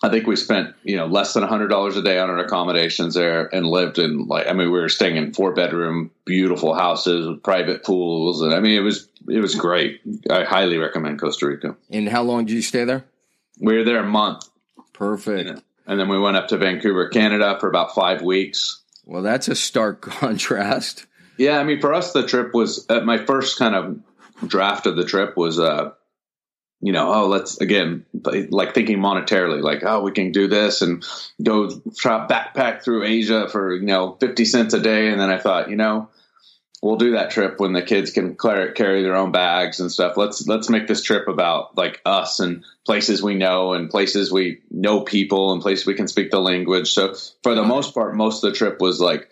I 0.02 0.09
think 0.09 0.26
we 0.26 0.37
spent 0.37 0.74
you 0.85 0.96
know 0.96 1.06
less 1.06 1.35
than 1.35 1.42
a 1.42 1.46
hundred 1.46 1.68
dollars 1.68 1.96
a 1.96 2.02
day 2.02 2.18
on 2.18 2.30
our 2.30 2.38
accommodations 2.38 3.14
there, 3.14 3.54
and 3.54 3.66
lived 3.66 3.98
in 3.98 4.26
like 4.26 4.46
I 4.46 4.52
mean 4.52 4.70
we 4.70 4.80
were 4.80 4.88
staying 4.88 5.16
in 5.16 5.32
four 5.32 5.52
bedroom 5.52 6.11
beautiful 6.24 6.74
houses 6.74 7.26
with 7.26 7.42
private 7.42 7.85
pools, 7.85 8.42
and 8.42 8.54
I 8.54 8.61
mean 8.61 8.76
it 8.76 8.82
was 8.82 9.09
it 9.28 9.40
was 9.40 9.54
great. 9.54 10.00
I 10.30 10.44
highly 10.44 10.78
recommend 10.78 11.20
Costa 11.20 11.46
Rica. 11.46 11.76
And 11.90 12.09
how 12.09 12.22
long 12.22 12.44
did 12.44 12.54
you 12.54 12.62
stay 12.62 12.85
there? 12.85 13.04
We 13.59 13.76
were 13.76 13.85
there 13.85 14.02
a 14.02 14.06
month. 14.06 14.48
Perfect. 14.92 15.62
And 15.87 16.00
then 16.00 16.09
we 16.09 16.18
went 16.18 16.37
up 16.37 16.48
to 16.48 16.59
Vancouver, 16.59 17.09
Canada, 17.09 17.56
for 17.61 17.68
about 17.68 17.94
five 17.94 18.22
weeks. 18.22 18.82
Well, 19.04 19.22
that's 19.22 19.48
a 19.48 19.54
stark 19.54 20.00
contrast. 20.02 21.06
Yeah, 21.38 21.59
I 21.59 21.64
mean 21.64 21.80
for 21.80 21.94
us 21.94 22.12
the 22.12 22.26
trip 22.26 22.54
was 22.54 22.87
uh, 22.88 23.00
my 23.00 23.18
first 23.18 23.59
kind 23.59 23.74
of 23.74 24.00
draft 24.48 24.87
of 24.87 24.96
the 24.96 25.04
trip 25.04 25.37
was. 25.37 25.59
Uh, 25.59 25.92
you 26.87 26.92
know, 26.92 27.12
oh, 27.12 27.27
let's 27.27 27.61
again, 27.61 28.07
like 28.22 28.72
thinking 28.72 28.99
monetarily, 28.99 29.61
like, 29.61 29.83
oh, 29.83 30.03
we 30.03 30.12
can 30.12 30.31
do 30.31 30.46
this 30.46 30.83
and 30.83 31.05
go 31.42 31.68
try 31.96 32.29
backpack 32.29 32.85
through 32.85 33.03
Asia 33.03 33.49
for, 33.49 33.75
you 33.75 33.87
know, 33.87 34.16
50 34.20 34.44
cents 34.44 34.72
a 34.72 34.79
day. 34.79 35.09
And 35.09 35.20
then 35.20 35.29
I 35.29 35.38
thought, 35.38 35.68
you 35.68 35.75
know, 35.75 36.11
we'll 36.81 36.94
do 36.94 37.11
that 37.14 37.31
trip 37.31 37.59
when 37.59 37.72
the 37.72 37.83
kids 37.83 38.12
can 38.12 38.37
carry 38.37 39.03
their 39.03 39.16
own 39.16 39.33
bags 39.33 39.81
and 39.81 39.90
stuff. 39.90 40.16
Let's, 40.16 40.46
let's 40.46 40.70
make 40.70 40.87
this 40.87 41.03
trip 41.03 41.27
about 41.27 41.77
like 41.77 42.01
us 42.07 42.38
and 42.38 42.62
places 42.85 43.20
we 43.20 43.35
know 43.35 43.72
and 43.72 43.90
places 43.90 44.31
we 44.31 44.61
know 44.70 45.01
people 45.01 45.55
and 45.55 45.62
places 45.62 45.87
we 45.87 45.94
can 45.94 46.07
speak 46.07 46.31
the 46.31 46.38
language. 46.38 46.92
So 46.92 47.16
for 47.42 47.57
the 47.57 47.64
most 47.64 47.94
part, 47.94 48.14
most 48.14 48.44
of 48.44 48.53
the 48.53 48.57
trip 48.57 48.81
was 48.81 49.01
like, 49.01 49.29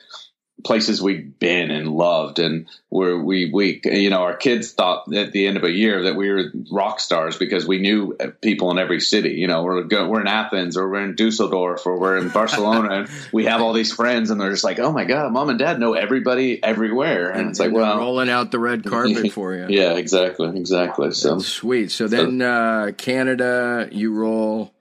places 0.62 1.02
we'd 1.02 1.38
been 1.38 1.70
and 1.70 1.88
loved 1.88 2.38
and 2.38 2.66
where 2.88 3.18
we 3.18 3.50
we 3.52 3.80
you 3.84 4.08
know 4.08 4.22
our 4.22 4.36
kids 4.36 4.72
thought 4.72 5.12
at 5.12 5.32
the 5.32 5.46
end 5.46 5.56
of 5.56 5.64
a 5.64 5.70
year 5.70 6.04
that 6.04 6.16
we 6.16 6.30
were 6.30 6.44
rock 6.70 7.00
stars 7.00 7.36
because 7.36 7.66
we 7.66 7.78
knew 7.78 8.16
people 8.40 8.70
in 8.70 8.78
every 8.78 9.00
city. 9.00 9.32
You 9.32 9.48
know 9.48 9.62
we're 9.62 9.82
go, 9.82 10.08
we're 10.08 10.20
in 10.20 10.28
Athens 10.28 10.76
or 10.76 10.88
we're 10.88 11.02
in 11.02 11.16
Dusseldorf 11.16 11.86
or 11.86 11.98
we're 11.98 12.16
in 12.18 12.28
Barcelona 12.28 12.94
and 12.94 13.10
we 13.32 13.46
have 13.46 13.60
all 13.60 13.72
these 13.72 13.92
friends 13.92 14.30
and 14.30 14.40
they're 14.40 14.52
just 14.52 14.64
like 14.64 14.78
oh 14.78 14.92
my 14.92 15.04
god 15.04 15.32
mom 15.32 15.50
and 15.50 15.58
dad 15.58 15.80
know 15.80 15.94
everybody 15.94 16.62
everywhere. 16.62 17.30
And, 17.30 17.40
and 17.40 17.50
it's 17.50 17.58
like 17.58 17.72
well 17.72 17.98
rolling 17.98 18.30
out 18.30 18.50
the 18.50 18.60
red 18.60 18.84
carpet 18.84 19.32
for 19.32 19.54
you. 19.54 19.66
Yeah 19.74 19.94
exactly 19.94 20.56
exactly 20.56 21.12
so 21.12 21.34
That's 21.34 21.46
sweet. 21.46 21.90
So 21.90 22.06
then 22.06 22.40
uh, 22.40 22.92
Canada 22.96 23.88
you 23.90 24.14
roll 24.14 24.72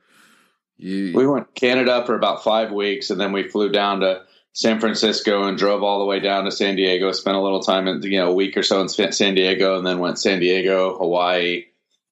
you 0.77 1.13
we 1.15 1.25
went 1.25 1.55
Canada 1.55 2.03
for 2.05 2.15
about 2.15 2.43
5 2.43 2.71
weeks 2.71 3.09
and 3.09 3.19
then 3.19 3.31
we 3.31 3.49
flew 3.49 3.69
down 3.69 4.01
to 4.01 4.23
San 4.53 4.79
Francisco 4.79 5.43
and 5.43 5.57
drove 5.57 5.83
all 5.83 5.99
the 5.99 6.05
way 6.05 6.19
down 6.19 6.45
to 6.45 6.51
San 6.51 6.75
Diego. 6.75 7.11
Spent 7.11 7.35
a 7.35 7.41
little 7.41 7.61
time 7.61 7.87
in 7.87 8.01
you 8.03 8.19
know 8.19 8.29
a 8.29 8.33
week 8.33 8.55
or 8.55 8.63
so 8.63 8.81
in 8.81 8.87
San 8.87 9.35
Diego, 9.35 9.77
and 9.77 9.85
then 9.85 9.99
went 9.99 10.19
San 10.19 10.39
Diego, 10.39 10.95
Hawaii, 10.95 11.65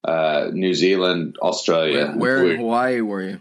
uh, 0.04 0.50
New 0.52 0.74
Zealand, 0.74 1.38
Australia. 1.42 2.08
Where, 2.08 2.38
where 2.38 2.44
we, 2.44 2.52
in 2.52 2.58
Hawaii 2.58 3.02
were 3.02 3.22
you? 3.22 3.40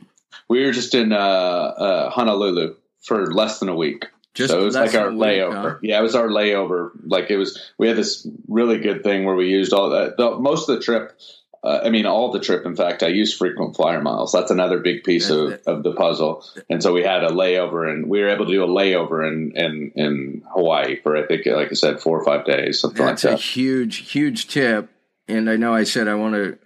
We 0.48 0.64
were 0.64 0.72
just 0.72 0.94
in 0.94 1.12
uh, 1.12 1.16
uh, 1.16 2.10
Honolulu 2.10 2.76
for 3.00 3.32
less 3.32 3.58
than 3.58 3.68
a 3.68 3.74
week. 3.74 4.06
Just 4.34 4.52
so 4.52 4.60
it 4.60 4.64
was 4.64 4.74
like 4.76 4.94
our 4.94 5.08
layover. 5.08 5.72
Huh? 5.72 5.78
Yeah, 5.82 5.98
it 5.98 6.02
was 6.02 6.14
our 6.14 6.28
layover. 6.28 6.90
Like 7.04 7.30
it 7.30 7.36
was, 7.36 7.72
we 7.78 7.88
had 7.88 7.96
this 7.96 8.26
really 8.46 8.78
good 8.78 9.02
thing 9.02 9.24
where 9.24 9.34
we 9.34 9.48
used 9.48 9.72
all 9.72 9.90
that. 9.90 10.16
The, 10.16 10.38
most 10.38 10.68
of 10.68 10.76
the 10.76 10.82
trip 10.82 11.18
uh, 11.62 11.80
I 11.84 11.90
mean, 11.90 12.06
all 12.06 12.32
the 12.32 12.40
trip. 12.40 12.64
In 12.64 12.74
fact, 12.74 13.02
I 13.02 13.08
used 13.08 13.36
frequent 13.36 13.76
flyer 13.76 14.00
miles. 14.00 14.32
That's 14.32 14.50
another 14.50 14.78
big 14.78 15.04
piece 15.04 15.28
of, 15.28 15.60
of 15.66 15.82
the 15.82 15.92
puzzle. 15.92 16.44
And 16.70 16.82
so 16.82 16.94
we 16.94 17.02
had 17.02 17.22
a 17.22 17.28
layover, 17.28 17.90
and 17.90 18.08
we 18.08 18.20
were 18.20 18.28
able 18.28 18.46
to 18.46 18.52
do 18.52 18.64
a 18.64 18.68
layover 18.68 19.28
in 19.28 19.52
in, 19.54 19.92
in 19.94 20.42
Hawaii 20.52 21.00
for 21.02 21.16
I 21.16 21.26
think, 21.26 21.44
like 21.46 21.70
I 21.70 21.74
said, 21.74 22.00
four 22.00 22.18
or 22.18 22.24
five 22.24 22.46
days, 22.46 22.80
something 22.80 23.04
That's 23.04 23.24
like 23.24 23.32
that. 23.32 23.40
a 23.40 23.42
huge, 23.42 24.10
huge 24.10 24.48
tip. 24.48 24.88
And 25.28 25.50
I 25.50 25.56
know 25.56 25.74
I 25.74 25.84
said 25.84 26.08
I 26.08 26.14
want 26.14 26.34
to 26.34 26.58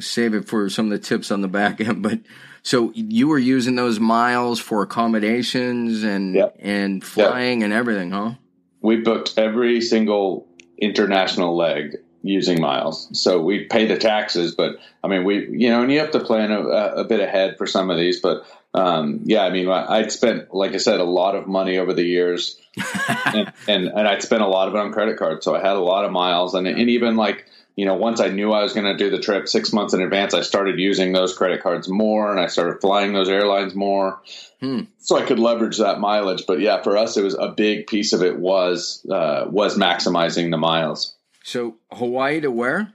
save 0.00 0.32
it 0.32 0.48
for 0.48 0.70
some 0.70 0.86
of 0.86 0.92
the 0.92 1.06
tips 1.06 1.30
on 1.30 1.42
the 1.42 1.48
back 1.48 1.80
end, 1.80 2.02
but 2.02 2.20
so 2.62 2.92
you 2.94 3.28
were 3.28 3.38
using 3.38 3.74
those 3.74 4.00
miles 4.00 4.58
for 4.58 4.82
accommodations 4.82 6.02
and 6.02 6.34
yep. 6.34 6.56
and 6.58 7.04
flying 7.04 7.60
yep. 7.60 7.66
and 7.66 7.74
everything, 7.74 8.10
huh? 8.10 8.32
We 8.80 8.96
booked 8.96 9.34
every 9.36 9.82
single 9.82 10.48
international 10.78 11.54
leg 11.54 11.96
using 12.22 12.60
miles. 12.60 13.08
So 13.20 13.40
we 13.40 13.64
pay 13.64 13.86
the 13.86 13.96
taxes, 13.96 14.54
but 14.54 14.76
I 15.02 15.08
mean, 15.08 15.24
we, 15.24 15.48
you 15.50 15.70
know, 15.70 15.82
and 15.82 15.92
you 15.92 16.00
have 16.00 16.12
to 16.12 16.20
plan 16.20 16.50
a, 16.52 16.60
a 16.60 17.04
bit 17.04 17.20
ahead 17.20 17.56
for 17.58 17.66
some 17.66 17.90
of 17.90 17.96
these, 17.96 18.20
but 18.20 18.44
um, 18.72 19.20
yeah, 19.24 19.42
I 19.42 19.50
mean, 19.50 19.68
I'd 19.68 20.12
spent, 20.12 20.54
like 20.54 20.74
I 20.74 20.78
said, 20.78 21.00
a 21.00 21.04
lot 21.04 21.34
of 21.34 21.46
money 21.46 21.78
over 21.78 21.92
the 21.92 22.04
years, 22.04 22.60
and, 23.26 23.52
and, 23.66 23.88
and 23.88 24.08
I'd 24.08 24.22
spent 24.22 24.42
a 24.42 24.46
lot 24.46 24.68
of 24.68 24.74
it 24.74 24.78
on 24.78 24.92
credit 24.92 25.18
cards, 25.18 25.44
so 25.44 25.56
I 25.56 25.60
had 25.60 25.76
a 25.76 25.80
lot 25.80 26.04
of 26.04 26.12
miles, 26.12 26.54
and 26.54 26.68
and 26.68 26.88
even 26.88 27.16
like 27.16 27.46
you 27.80 27.86
know, 27.86 27.94
once 27.94 28.20
I 28.20 28.28
knew 28.28 28.52
I 28.52 28.62
was 28.62 28.74
going 28.74 28.84
to 28.84 28.96
do 28.96 29.08
the 29.08 29.22
trip 29.22 29.48
six 29.48 29.72
months 29.72 29.94
in 29.94 30.02
advance, 30.02 30.34
I 30.34 30.42
started 30.42 30.78
using 30.78 31.12
those 31.12 31.34
credit 31.34 31.62
cards 31.62 31.88
more, 31.88 32.30
and 32.30 32.38
I 32.38 32.46
started 32.48 32.82
flying 32.82 33.14
those 33.14 33.30
airlines 33.30 33.74
more, 33.74 34.20
hmm. 34.60 34.82
so 34.98 35.16
I 35.16 35.22
could 35.22 35.38
leverage 35.38 35.78
that 35.78 35.98
mileage. 35.98 36.44
But 36.46 36.60
yeah, 36.60 36.82
for 36.82 36.98
us, 36.98 37.16
it 37.16 37.24
was 37.24 37.34
a 37.34 37.48
big 37.48 37.86
piece 37.86 38.12
of 38.12 38.22
it 38.22 38.38
was 38.38 39.06
uh, 39.10 39.46
was 39.48 39.78
maximizing 39.78 40.50
the 40.50 40.58
miles. 40.58 41.16
So 41.44 41.76
Hawaii 41.92 42.40
to 42.40 42.50
where? 42.50 42.92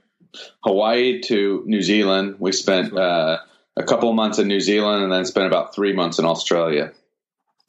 Hawaii 0.64 1.20
to 1.22 1.62
New 1.66 1.82
Zealand. 1.82 2.36
We 2.38 2.52
spent. 2.52 2.96
Uh, 2.96 3.38
a 3.76 3.82
couple 3.82 4.08
of 4.08 4.14
months 4.14 4.38
in 4.38 4.48
New 4.48 4.60
Zealand 4.60 5.02
and 5.04 5.12
then 5.12 5.24
spent 5.24 5.46
about 5.46 5.74
three 5.74 5.92
months 5.92 6.18
in 6.18 6.24
Australia. 6.24 6.92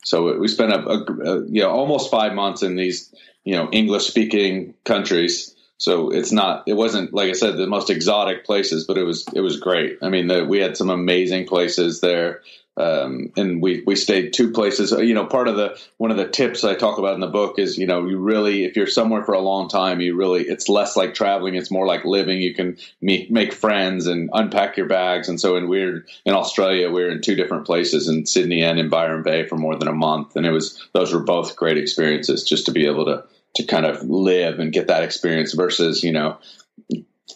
So 0.04 0.38
we 0.40 0.48
spent 0.48 0.72
a, 0.72 0.80
a, 0.80 1.04
a 1.04 1.46
you 1.48 1.62
know 1.62 1.70
almost 1.70 2.10
five 2.10 2.34
months 2.34 2.64
in 2.64 2.76
these 2.76 3.14
you 3.44 3.56
know 3.56 3.70
English 3.72 4.08
speaking 4.08 4.74
countries. 4.86 5.54
So 5.78 6.10
it's 6.10 6.32
not 6.32 6.64
it 6.66 6.74
wasn't 6.74 7.14
like 7.14 7.30
I 7.30 7.34
said 7.34 7.58
the 7.58 7.68
most 7.68 7.90
exotic 7.90 8.46
places, 8.46 8.86
but 8.86 8.98
it 8.98 9.04
was 9.04 9.26
it 9.34 9.42
was 9.42 9.60
great. 9.60 9.98
I 10.02 10.10
mean 10.10 10.28
the, 10.28 10.46
we 10.46 10.60
had 10.60 10.78
some 10.78 10.90
amazing 10.90 11.46
places 11.46 12.00
there. 12.00 12.42
Um, 12.78 13.32
and 13.36 13.60
we, 13.60 13.84
we 13.88 13.96
stayed 13.96 14.34
two 14.34 14.52
places. 14.52 14.92
You 14.92 15.16
know, 15.16 15.26
part 15.26 15.48
of 15.48 15.56
the 15.56 15.80
one 15.98 16.12
of 16.12 16.18
the 16.18 16.28
tips 16.28 16.64
I 16.64 16.76
talk 16.76 17.00
about 17.00 17.16
in 17.16 17.22
the 17.22 17.28
book 17.28 17.58
is 17.58 17.78
you 17.78 17.88
know 17.88 18.06
you 18.06 18.20
really 18.20 18.66
if 18.66 18.76
you're 18.76 18.86
somewhere 18.86 19.24
for 19.24 19.34
a 19.34 19.40
long 19.40 19.68
time, 19.68 20.00
you 20.00 20.16
really 20.16 20.44
it's 20.44 20.70
less 20.70 20.96
like 20.96 21.16
traveling, 21.16 21.56
it's 21.56 21.72
more 21.72 21.88
like 21.88 22.06
living. 22.06 22.40
You 22.40 22.54
can 22.54 22.78
meet, 23.02 23.32
make 23.32 23.54
friends 23.54 24.06
and 24.06 24.30
unpack 24.32 24.78
your 24.78 24.86
bags. 24.86 25.28
And 25.28 25.42
so, 25.42 25.56
and 25.56 25.68
we're 25.68 26.06
in 26.24 26.34
Australia, 26.34 26.92
we 26.92 27.04
are 27.04 27.10
in 27.10 27.22
two 27.22 27.36
different 27.36 27.66
places 27.66 28.08
in 28.08 28.28
Sydney 28.28 28.64
and 28.64 28.80
in 28.80 28.90
Byron 28.90 29.24
Bay 29.24 29.48
for 29.48 29.58
more 29.58 29.76
than 29.76 29.88
a 29.88 29.94
month, 29.94 30.36
and 30.36 30.46
it 30.46 30.52
was 30.52 30.88
those 30.94 31.12
were 31.12 31.24
both 31.24 31.56
great 31.56 31.78
experiences 31.78 32.44
just 32.44 32.68
to 32.68 32.72
be 32.72 32.86
able 32.86 33.06
to 33.06 33.24
to 33.56 33.64
kind 33.66 33.88
of 33.88 34.04
live 34.04 34.60
and 34.60 34.72
get 34.72 34.88
that 34.88 35.04
experience 35.04 35.54
versus 35.54 36.04
you 36.04 36.12
know 36.12 36.38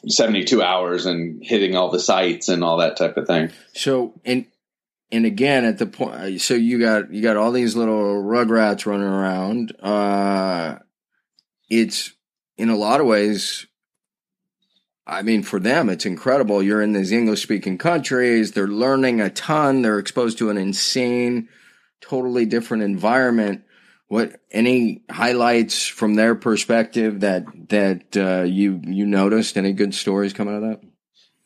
72 0.08 0.62
hours 0.62 1.06
and 1.06 1.44
hitting 1.44 1.76
all 1.76 1.90
the 1.90 2.00
sites 2.00 2.50
and 2.50 2.64
all 2.64 2.78
that 2.78 2.98
type 2.98 3.18
of 3.18 3.28
thing. 3.28 3.52
So, 3.74 4.14
and 4.26 4.46
and 5.12 5.26
again 5.26 5.66
at 5.66 5.78
the 5.78 5.86
point 5.86 6.42
so 6.42 6.54
you 6.54 6.80
got 6.80 7.14
you 7.14 7.22
got 7.22 7.38
all 7.38 7.52
these 7.52 7.76
little 7.76 8.22
rugrats 8.24 8.86
running 8.86 9.08
around 9.08 9.76
uh 9.82 10.78
it's 11.70 12.14
in 12.58 12.70
a 12.70 12.76
lot 12.76 13.00
of 13.00 13.08
ways 13.08 13.66
i 15.08 15.22
mean 15.22 15.44
for 15.44 15.60
them 15.60 15.90
it's 15.90 16.06
incredible. 16.06 16.62
You're 16.62 16.82
in 16.82 16.94
these 16.94 17.12
english 17.12 17.44
speaking 17.44 17.78
countries 17.78 18.52
they're 18.52 18.68
learning 18.68 19.22
a 19.22 19.30
ton 19.30 19.82
they're 19.82 20.00
exposed 20.00 20.38
to 20.40 20.50
an 20.50 20.58
insane 20.58 21.50
totally 22.02 22.46
different 22.46 22.84
environment. 22.84 23.64
What 24.08 24.42
any 24.52 25.04
highlights 25.10 25.88
from 25.88 26.16
their 26.16 26.36
perspective 26.36 27.22
that 27.22 27.46
that 27.70 28.18
uh, 28.18 28.44
you 28.44 28.82
you 28.86 29.06
noticed? 29.06 29.56
Any 29.56 29.72
good 29.72 29.94
stories 29.94 30.34
coming 30.34 30.56
out 30.56 30.64
of 30.64 30.70
that 30.82 30.91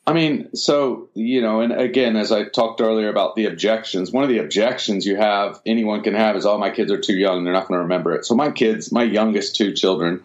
I 0.08 0.14
mean, 0.14 0.56
so, 0.56 1.10
you 1.16 1.42
know, 1.42 1.62
and 1.62 1.74
again, 1.74 2.16
as 2.16 2.32
I 2.32 2.44
talked 2.44 2.80
earlier 2.80 3.10
about 3.10 3.36
the 3.36 3.48
objections, 3.48 4.12
one 4.12 4.24
of 4.24 4.30
the 4.30 4.38
objections 4.38 5.06
you 5.06 5.16
have, 5.16 5.60
anyone 5.66 6.04
can 6.04 6.14
have, 6.14 6.36
is, 6.36 6.46
oh, 6.46 6.60
my 6.60 6.70
kids 6.70 6.92
are 6.92 7.02
too 7.02 7.16
young. 7.16 7.44
They're 7.44 7.54
not 7.54 7.68
going 7.68 7.80
to 7.80 7.84
remember 7.84 8.14
it. 8.14 8.26
So 8.26 8.36
my 8.36 8.52
kids, 8.52 8.92
my 8.92 9.04
youngest 9.04 9.56
two 9.56 9.74
children, 9.74 10.24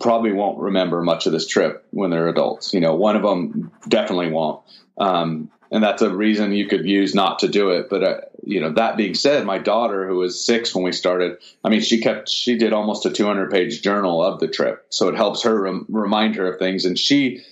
probably 0.00 0.32
won't 0.32 0.58
remember 0.58 1.02
much 1.02 1.26
of 1.26 1.32
this 1.32 1.46
trip 1.46 1.86
when 1.90 2.10
they're 2.10 2.28
adults. 2.28 2.74
You 2.74 2.80
know, 2.80 2.94
one 2.94 3.16
of 3.16 3.22
them 3.22 3.72
definitely 3.88 4.30
won't. 4.30 4.62
Um, 4.98 5.50
and 5.70 5.82
that's 5.82 6.02
a 6.02 6.14
reason 6.14 6.52
you 6.52 6.66
could 6.66 6.86
use 6.86 7.14
not 7.14 7.38
to 7.40 7.48
do 7.48 7.70
it. 7.70 7.88
But, 7.88 8.02
uh, 8.02 8.20
you 8.44 8.60
know, 8.60 8.72
that 8.72 8.98
being 8.98 9.14
said, 9.14 9.46
my 9.46 9.58
daughter, 9.58 10.06
who 10.06 10.16
was 10.16 10.44
six 10.44 10.74
when 10.74 10.84
we 10.84 10.92
started, 10.92 11.38
I 11.64 11.70
mean, 11.70 11.80
she 11.80 12.00
kept, 12.00 12.28
she 12.28 12.58
did 12.58 12.74
almost 12.74 13.06
a 13.06 13.10
200 13.10 13.50
page 13.50 13.80
journal 13.80 14.22
of 14.22 14.40
the 14.40 14.48
trip. 14.48 14.84
So 14.90 15.08
it 15.08 15.14
helps 15.14 15.42
her 15.42 15.62
rem- 15.62 15.86
remind 15.88 16.36
her 16.36 16.52
of 16.52 16.58
things. 16.58 16.84
And 16.84 16.98
she, 16.98 17.42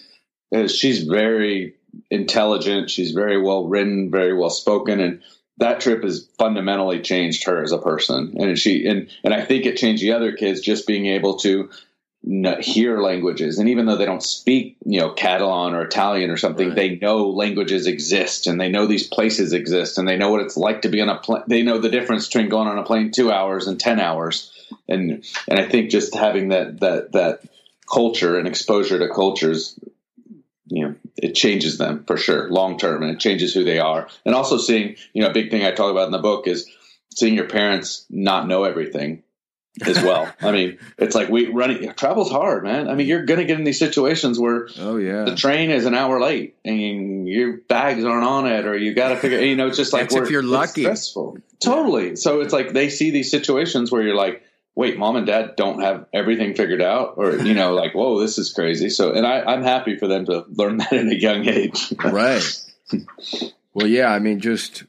Uh, 0.55 0.69
she's 0.69 1.05
very 1.05 1.75
intelligent. 2.11 2.91
She's 2.91 3.13
very 3.13 3.41
well 3.41 3.67
written, 3.67 4.11
very 4.11 4.35
well 4.35 4.51
spoken, 4.51 5.01
and 5.01 5.23
that 5.59 5.81
trip 5.81 6.03
has 6.05 6.29
fundamentally 6.39 7.01
changed 7.01 7.45
her 7.45 7.63
as 7.63 7.73
a 7.73 7.79
person. 7.79 8.35
And 8.39 8.59
she 8.59 8.87
and 8.87 9.09
and 9.25 9.33
I 9.33 9.45
think 9.45 9.67
it 9.67 9.77
changed 9.77 10.03
the 10.03 10.13
other 10.13 10.33
kids 10.33 10.61
just 10.61 10.87
being 10.87 11.07
able 11.07 11.39
to 11.39 11.71
hear 12.61 13.01
languages 13.01 13.61
and 13.61 13.69
even 13.69 13.87
though 13.87 13.95
they 13.95 14.05
don't 14.05 14.23
speak 14.23 14.77
you 14.85 14.99
know 14.99 15.11
catalan 15.11 15.75
or 15.75 15.83
italian 15.83 16.29
or 16.29 16.37
something 16.37 16.69
right. 16.69 16.77
they 16.77 16.97
know 16.97 17.29
languages 17.29 17.87
exist 17.87 18.49
and 18.49 18.61
they 18.61 18.69
know 18.69 18.85
these 18.85 19.07
places 19.07 19.53
exist 19.53 19.97
and 19.97 20.09
they 20.09 20.17
know 20.17 20.31
what 20.31 20.41
it's 20.41 20.57
like 20.57 20.83
to 20.83 20.89
be 20.89 21.01
on 21.01 21.09
a 21.09 21.17
plane 21.19 21.45
they 21.47 21.63
know 21.63 21.79
the 21.79 21.89
difference 21.89 22.27
between 22.27 22.49
going 22.49 22.67
on 22.67 22.79
a 22.79 22.83
plane 22.83 23.13
two 23.13 23.31
hours 23.31 23.69
and 23.69 23.79
ten 23.79 24.01
hours 24.01 24.51
and 24.89 25.25
and 25.47 25.61
i 25.61 25.69
think 25.69 25.89
just 25.89 26.17
having 26.17 26.49
that 26.49 26.81
that 26.81 27.13
that 27.13 27.43
culture 27.89 28.37
and 28.37 28.49
exposure 28.49 28.99
to 28.99 29.09
cultures 29.09 29.79
you 30.69 30.85
know 30.85 30.95
it 31.17 31.35
changes 31.35 31.79
them 31.79 32.05
for 32.07 32.17
sure 32.17 32.51
long 32.51 32.79
term 32.79 33.03
and 33.03 33.13
it 33.13 33.21
changes 33.21 33.55
who 33.55 33.65
they 33.65 33.79
are. 33.79 34.09
And 34.25 34.35
also 34.35 34.59
seeing 34.59 34.97
you 35.13 35.23
know 35.23 35.29
a 35.29 35.35
big 35.35 35.51
thing 35.51 35.65
i 35.65 35.71
talk 35.71 35.91
about 35.91 36.07
in 36.07 36.13
the 36.13 36.19
book 36.19 36.47
is 36.47 36.69
seeing 37.15 37.35
your 37.35 37.49
parents 37.49 38.05
not 38.11 38.47
know 38.47 38.65
everything 38.65 39.23
as 39.85 40.03
well. 40.03 40.33
I 40.41 40.53
mean 40.53 40.79
it's 40.99 41.15
like 41.15 41.29
we 41.29 41.49
running 41.49 41.93
travel's 41.95 42.31
hard 42.31 42.65
man. 42.65 42.89
I 42.89 42.95
mean 42.95 43.07
you're 43.07 43.25
gonna 43.25 43.45
get 43.45 43.59
in 43.59 43.65
these 43.65 43.79
situations 43.79 44.39
where 44.39 44.69
oh 44.79 44.97
yeah. 44.97 45.25
the 45.25 45.37
train 45.37 45.71
is 45.71 45.87
an 45.87 45.95
hour 45.95 46.21
late 46.21 46.57
and 46.65 47.29
your 47.29 47.59
bags 47.69 48.05
aren't 48.05 48.25
on 48.25 48.47
it 48.47 48.67
or 48.67 48.77
you 48.77 48.95
gotta 48.95 49.17
figure 49.17 49.41
you 49.41 49.57
know 49.57 49.69
it's 49.69 49.77
just 49.77 49.93
like 49.93 50.13
if 50.13 50.31
you're 50.31 50.43
lucky. 50.43 50.83
stressful. 50.83 51.39
Totally. 51.61 52.17
So 52.17 52.41
it's 52.41 52.53
like 52.53 52.73
they 52.73 52.91
see 52.91 53.11
these 53.11 53.31
situations 53.31 53.91
where 53.91 54.03
you're 54.03 54.17
like 54.17 54.43
wait, 54.77 54.99
mom 54.99 55.17
and 55.17 55.27
dad 55.27 55.57
don't 55.57 55.81
have 55.81 56.07
everything 56.13 56.55
figured 56.55 56.83
out, 56.83 57.15
or 57.17 57.35
you 57.37 57.55
know, 57.55 57.75
like, 57.75 57.95
whoa, 57.95 58.21
this 58.21 58.39
is 58.39 58.53
crazy. 58.53 58.91
So, 58.91 59.13
and 59.13 59.27
I, 59.27 59.41
I'm 59.41 59.63
happy 59.63 59.97
for 59.97 60.07
them 60.07 60.27
to 60.27 60.45
learn 60.49 60.77
that 60.77 60.93
at 60.93 61.07
a 61.07 61.21
young 61.21 61.49
age. 61.49 61.93
right. 62.05 62.63
Well, 63.75 63.87
yeah, 63.87 64.13
I 64.13 64.21
mean, 64.21 64.39
just 64.39 64.85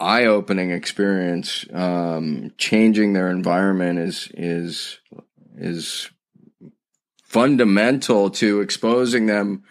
eye-opening 0.00 0.70
experience. 0.70 1.66
Um, 1.72 2.52
changing 2.56 3.12
their 3.12 3.28
environment 3.28 3.98
is 3.98 4.28
is 4.32 4.98
is 5.56 6.08
fundamental 7.24 8.30
to 8.30 8.60
exposing 8.60 9.26
them 9.26 9.64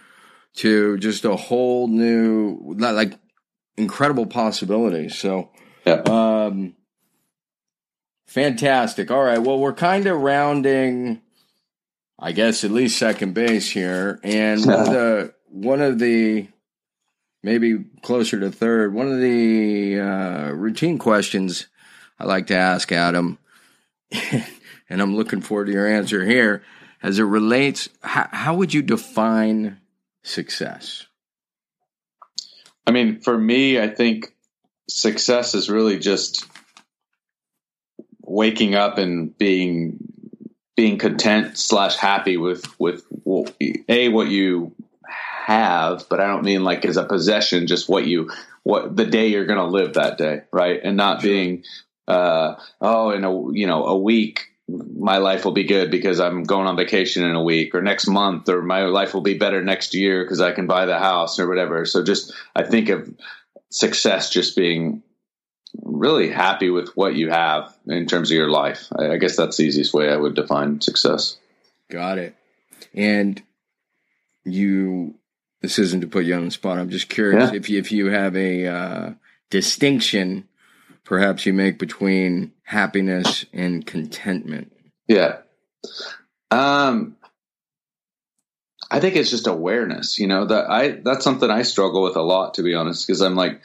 to 0.53 0.97
just 0.97 1.23
a 1.23 1.35
whole 1.35 1.87
new, 1.87 2.75
like, 2.77 3.17
incredible 3.77 4.25
possibilities. 4.25 5.17
So, 5.17 5.51
yeah. 5.85 6.01
um, 6.07 6.75
Fantastic. 8.31 9.11
All 9.11 9.23
right. 9.23 9.39
Well, 9.39 9.59
we're 9.59 9.73
kind 9.73 10.07
of 10.07 10.21
rounding, 10.21 11.21
I 12.17 12.31
guess, 12.31 12.63
at 12.63 12.71
least 12.71 12.97
second 12.97 13.33
base 13.33 13.69
here, 13.69 14.21
and 14.23 14.65
one 14.65 14.79
of 14.79 14.85
the 14.93 15.33
one 15.49 15.81
of 15.81 15.99
the 15.99 16.47
maybe 17.43 17.83
closer 18.01 18.39
to 18.39 18.49
third. 18.49 18.93
One 18.93 19.11
of 19.11 19.19
the 19.19 19.99
uh, 19.99 20.51
routine 20.51 20.97
questions 20.97 21.67
I 22.17 22.23
like 22.23 22.47
to 22.47 22.55
ask 22.55 22.89
Adam, 22.93 23.37
and 24.11 25.01
I'm 25.01 25.17
looking 25.17 25.41
forward 25.41 25.65
to 25.65 25.73
your 25.73 25.87
answer 25.87 26.23
here, 26.23 26.63
as 27.03 27.19
it 27.19 27.23
relates. 27.23 27.89
How, 27.99 28.29
how 28.31 28.55
would 28.55 28.73
you 28.73 28.81
define 28.81 29.81
success? 30.23 31.05
I 32.87 32.91
mean, 32.91 33.19
for 33.19 33.37
me, 33.37 33.77
I 33.77 33.89
think 33.89 34.33
success 34.87 35.53
is 35.53 35.69
really 35.69 35.99
just 35.99 36.47
waking 38.31 38.75
up 38.75 38.97
and 38.97 39.37
being 39.37 39.97
being 40.75 40.97
content 40.97 41.57
slash 41.57 41.95
happy 41.97 42.37
with 42.37 42.63
with 42.79 43.05
a 43.89 44.09
what 44.09 44.29
you 44.29 44.73
have, 45.45 46.07
but 46.09 46.19
I 46.19 46.27
don't 46.27 46.45
mean 46.45 46.63
like 46.63 46.85
as 46.85 46.97
a 46.97 47.03
possession, 47.03 47.67
just 47.67 47.89
what 47.89 48.05
you 48.05 48.31
what 48.63 48.95
the 48.95 49.05
day 49.05 49.27
you're 49.27 49.45
going 49.45 49.59
to 49.59 49.65
live 49.65 49.93
that 49.95 50.17
day, 50.17 50.41
right? 50.51 50.79
And 50.83 50.95
not 50.95 51.21
being 51.21 51.63
uh, 52.07 52.55
oh, 52.79 53.11
in 53.11 53.23
a 53.23 53.51
you 53.53 53.67
know 53.67 53.85
a 53.85 53.97
week 53.97 54.47
my 54.67 55.17
life 55.17 55.43
will 55.43 55.51
be 55.51 55.65
good 55.65 55.91
because 55.91 56.21
I'm 56.21 56.43
going 56.43 56.65
on 56.65 56.77
vacation 56.77 57.25
in 57.25 57.35
a 57.35 57.43
week 57.43 57.75
or 57.75 57.81
next 57.81 58.07
month 58.07 58.47
or 58.47 58.61
my 58.61 58.85
life 58.85 59.13
will 59.13 59.21
be 59.21 59.37
better 59.37 59.61
next 59.61 59.93
year 59.93 60.23
because 60.23 60.39
I 60.39 60.53
can 60.53 60.65
buy 60.65 60.85
the 60.85 60.97
house 60.97 61.39
or 61.39 61.49
whatever. 61.49 61.85
So 61.85 62.03
just 62.03 62.33
I 62.55 62.63
think 62.63 62.87
of 62.87 63.13
success 63.69 64.29
just 64.29 64.55
being 64.55 65.03
really 65.81 66.29
happy 66.29 66.69
with 66.69 66.89
what 66.95 67.15
you 67.15 67.29
have 67.29 67.75
in 67.87 68.05
terms 68.05 68.31
of 68.31 68.35
your 68.35 68.49
life. 68.49 68.87
I, 68.97 69.11
I, 69.11 69.17
guess 69.17 69.37
that's 69.37 69.57
the 69.57 69.63
easiest 69.63 69.93
way 69.93 70.09
I 70.09 70.17
would 70.17 70.35
define 70.35 70.81
success. 70.81 71.37
Got 71.89 72.17
it. 72.17 72.35
And 72.93 73.41
you, 74.43 75.15
this 75.61 75.79
isn't 75.79 76.01
to 76.01 76.07
put 76.07 76.25
you 76.25 76.35
on 76.35 76.45
the 76.45 76.51
spot. 76.51 76.77
I'm 76.77 76.89
just 76.89 77.09
curious 77.09 77.51
yeah. 77.51 77.57
if 77.57 77.69
you, 77.69 77.79
if 77.79 77.91
you 77.91 78.07
have 78.07 78.35
a 78.35 78.67
uh, 78.67 79.13
distinction, 79.49 80.47
perhaps 81.03 81.45
you 81.45 81.53
make 81.53 81.79
between 81.79 82.53
happiness 82.63 83.45
and 83.53 83.85
contentment. 83.85 84.71
Yeah. 85.07 85.37
Um, 86.49 87.17
I 88.91 88.99
think 88.99 89.15
it's 89.15 89.29
just 89.29 89.47
awareness. 89.47 90.19
You 90.19 90.27
know 90.27 90.45
that 90.45 90.69
I 90.69 90.89
that's 90.89 91.23
something 91.23 91.49
I 91.49 91.61
struggle 91.61 92.03
with 92.03 92.17
a 92.17 92.21
lot, 92.21 92.55
to 92.55 92.63
be 92.63 92.75
honest, 92.75 93.07
because 93.07 93.21
I'm 93.21 93.35
like 93.35 93.61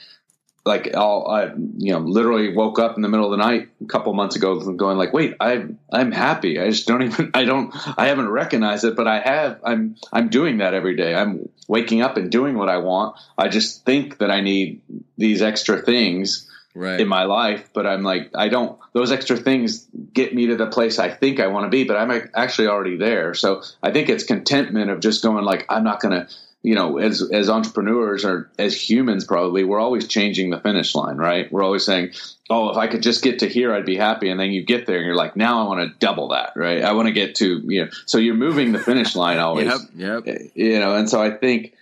like 0.66 0.96
all 0.96 1.30
I 1.30 1.44
you 1.78 1.92
know 1.92 2.00
literally 2.00 2.52
woke 2.52 2.78
up 2.78 2.96
in 2.96 3.02
the 3.02 3.08
middle 3.08 3.32
of 3.32 3.38
the 3.38 3.44
night 3.44 3.68
a 3.82 3.86
couple 3.86 4.12
months 4.12 4.34
ago 4.34 4.58
going 4.72 4.98
like 4.98 5.12
wait 5.12 5.34
I 5.40 5.66
I'm 5.92 6.12
happy. 6.12 6.60
I 6.60 6.68
just 6.68 6.86
don't 6.86 7.02
even 7.04 7.30
I 7.32 7.44
don't 7.44 7.72
I 7.96 8.08
haven't 8.08 8.28
recognized 8.28 8.84
it 8.84 8.96
but 8.96 9.06
I 9.06 9.20
have 9.20 9.60
I'm 9.64 9.96
I'm 10.12 10.28
doing 10.28 10.58
that 10.58 10.74
every 10.74 10.96
day. 10.96 11.14
I'm 11.14 11.48
waking 11.68 12.02
up 12.02 12.16
and 12.16 12.30
doing 12.30 12.58
what 12.58 12.68
I 12.68 12.78
want. 12.78 13.16
I 13.38 13.48
just 13.48 13.84
think 13.84 14.18
that 14.18 14.30
I 14.30 14.40
need 14.40 14.82
these 15.16 15.40
extra 15.40 15.80
things 15.80 16.50
right. 16.74 17.00
in 17.00 17.06
my 17.06 17.24
life 17.24 17.70
but 17.72 17.86
I'm 17.86 18.02
like 18.02 18.30
I 18.34 18.48
don't 18.48 18.76
those 18.92 19.12
extra 19.12 19.36
things 19.36 19.86
get 20.12 20.34
me 20.34 20.48
to 20.48 20.56
the 20.56 20.66
place 20.66 20.98
I 20.98 21.10
think 21.10 21.38
I 21.38 21.46
want 21.46 21.64
to 21.66 21.70
be 21.70 21.84
but 21.84 21.96
I'm 21.96 22.28
actually 22.34 22.66
already 22.66 22.96
there. 22.96 23.34
So 23.34 23.62
I 23.84 23.92
think 23.92 24.08
it's 24.08 24.24
contentment 24.24 24.90
of 24.90 24.98
just 24.98 25.22
going 25.22 25.44
like 25.44 25.64
I'm 25.68 25.84
not 25.84 26.00
going 26.00 26.26
to 26.26 26.28
you 26.66 26.74
know, 26.74 26.98
as 26.98 27.22
as 27.22 27.48
entrepreneurs 27.48 28.24
or 28.24 28.50
as 28.58 28.74
humans, 28.74 29.24
probably 29.24 29.62
we're 29.62 29.78
always 29.78 30.08
changing 30.08 30.50
the 30.50 30.58
finish 30.58 30.96
line, 30.96 31.16
right? 31.16 31.50
We're 31.52 31.62
always 31.62 31.86
saying, 31.86 32.14
"Oh, 32.50 32.70
if 32.70 32.76
I 32.76 32.88
could 32.88 33.04
just 33.04 33.22
get 33.22 33.38
to 33.38 33.48
here, 33.48 33.72
I'd 33.72 33.86
be 33.86 33.94
happy." 33.94 34.30
And 34.30 34.40
then 34.40 34.50
you 34.50 34.64
get 34.64 34.84
there, 34.84 34.96
and 34.96 35.06
you're 35.06 35.14
like, 35.14 35.36
"Now 35.36 35.62
I 35.62 35.68
want 35.68 35.88
to 35.88 35.96
double 36.00 36.30
that, 36.30 36.54
right? 36.56 36.82
I 36.82 36.90
want 36.94 37.06
to 37.06 37.12
get 37.12 37.36
to 37.36 37.62
you 37.64 37.84
know." 37.84 37.90
So 38.06 38.18
you're 38.18 38.34
moving 38.34 38.72
the 38.72 38.80
finish 38.80 39.14
line 39.14 39.38
always, 39.46 39.68
yep, 39.94 40.24
yep. 40.26 40.26
Eh, 40.26 40.48
you 40.56 40.80
know, 40.80 40.96
and 40.96 41.08
so 41.08 41.22
I 41.22 41.30
think 41.30 41.72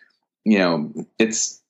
you 0.44 0.58
know 0.58 0.92
it's 1.18 1.62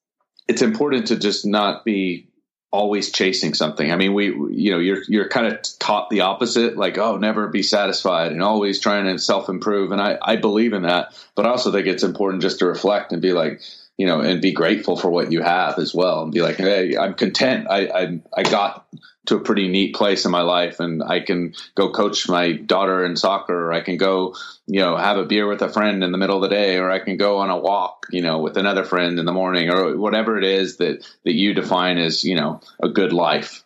it's 0.49 0.63
important 0.63 1.07
to 1.07 1.17
just 1.17 1.47
not 1.47 1.85
be 1.85 2.27
always 2.75 3.13
chasing 3.13 3.55
something. 3.55 3.93
I 3.93 3.97
mean, 3.97 4.15
we, 4.15 4.27
you 4.27 4.73
know, 4.73 4.81
you're, 4.81 5.03
you're 5.07 5.29
kind 5.29 5.47
of 5.47 5.61
taught 5.79 6.11
the 6.11 6.23
opposite, 6.23 6.77
like, 6.77 6.99
oh, 6.99 7.17
never 7.17 7.47
be 7.47 7.63
satisfied 7.63 8.33
and 8.33 8.43
always 8.43 8.81
trying 8.81 9.05
to 9.07 9.17
self 9.19 9.49
improve. 9.49 9.93
And 9.93 10.01
I, 10.01 10.19
I 10.21 10.37
believe 10.37 10.73
in 10.73 10.83
that, 10.83 11.15
but 11.37 11.47
I 11.47 11.51
also 11.51 11.71
think 11.71 11.87
it's 11.87 12.03
important 12.03 12.43
just 12.43 12.59
to 12.59 12.67
reflect 12.67 13.13
and 13.13 13.23
be 13.23 13.33
like, 13.33 13.61
you 13.97 14.07
know, 14.07 14.21
and 14.21 14.43
be 14.43 14.53
grateful 14.53 14.97
for 14.97 15.09
what 15.09 15.31
you 15.31 15.43
have 15.43 15.79
as 15.79 15.95
well 15.95 16.23
and 16.23 16.33
be 16.33 16.43
like, 16.43 16.57
Hey, 16.57 16.97
I'm 16.97 17.15
content. 17.15 17.67
I, 17.71 17.87
I, 17.87 18.21
I 18.37 18.43
got 18.43 18.87
to 19.27 19.37
a 19.37 19.41
pretty 19.41 19.69
neat 19.69 19.95
place 19.95 20.25
in 20.25 20.31
my 20.31 20.43
life 20.43 20.81
and 20.81 21.03
I 21.03 21.21
can 21.21 21.55
go 21.75 21.91
coach 21.91 22.29
my 22.29 22.53
daughter 22.53 23.05
in 23.05 23.17
soccer 23.17 23.69
or 23.69 23.73
I 23.73 23.81
can 23.81 23.97
go, 23.97 24.35
you 24.67 24.81
know, 24.81 24.97
have 24.97 25.17
a 25.17 25.25
beer 25.25 25.47
with 25.47 25.63
a 25.63 25.69
friend 25.69 26.03
in 26.03 26.13
the 26.13 26.19
middle 26.19 26.37
of 26.37 26.43
the 26.43 26.55
day 26.55 26.77
or 26.77 26.91
I 26.91 26.99
can 26.99 27.17
go 27.17 27.39
on 27.39 27.51
a 27.51 27.57
walk, 27.57 28.07
you 28.11 28.21
know, 28.21 28.39
with 28.39 28.57
another 28.57 28.85
friend 28.85 29.19
in 29.19 29.25
the 29.25 29.33
morning 29.33 29.71
or 29.71 29.97
whatever 29.97 30.37
it 30.37 30.45
is 30.45 30.77
that, 30.79 31.07
that 31.25 31.33
you 31.33 31.55
define 31.55 31.97
as, 31.97 32.25
you 32.25 32.35
know, 32.35 32.61
a 32.83 32.89
good 32.89 33.13
life. 33.13 33.65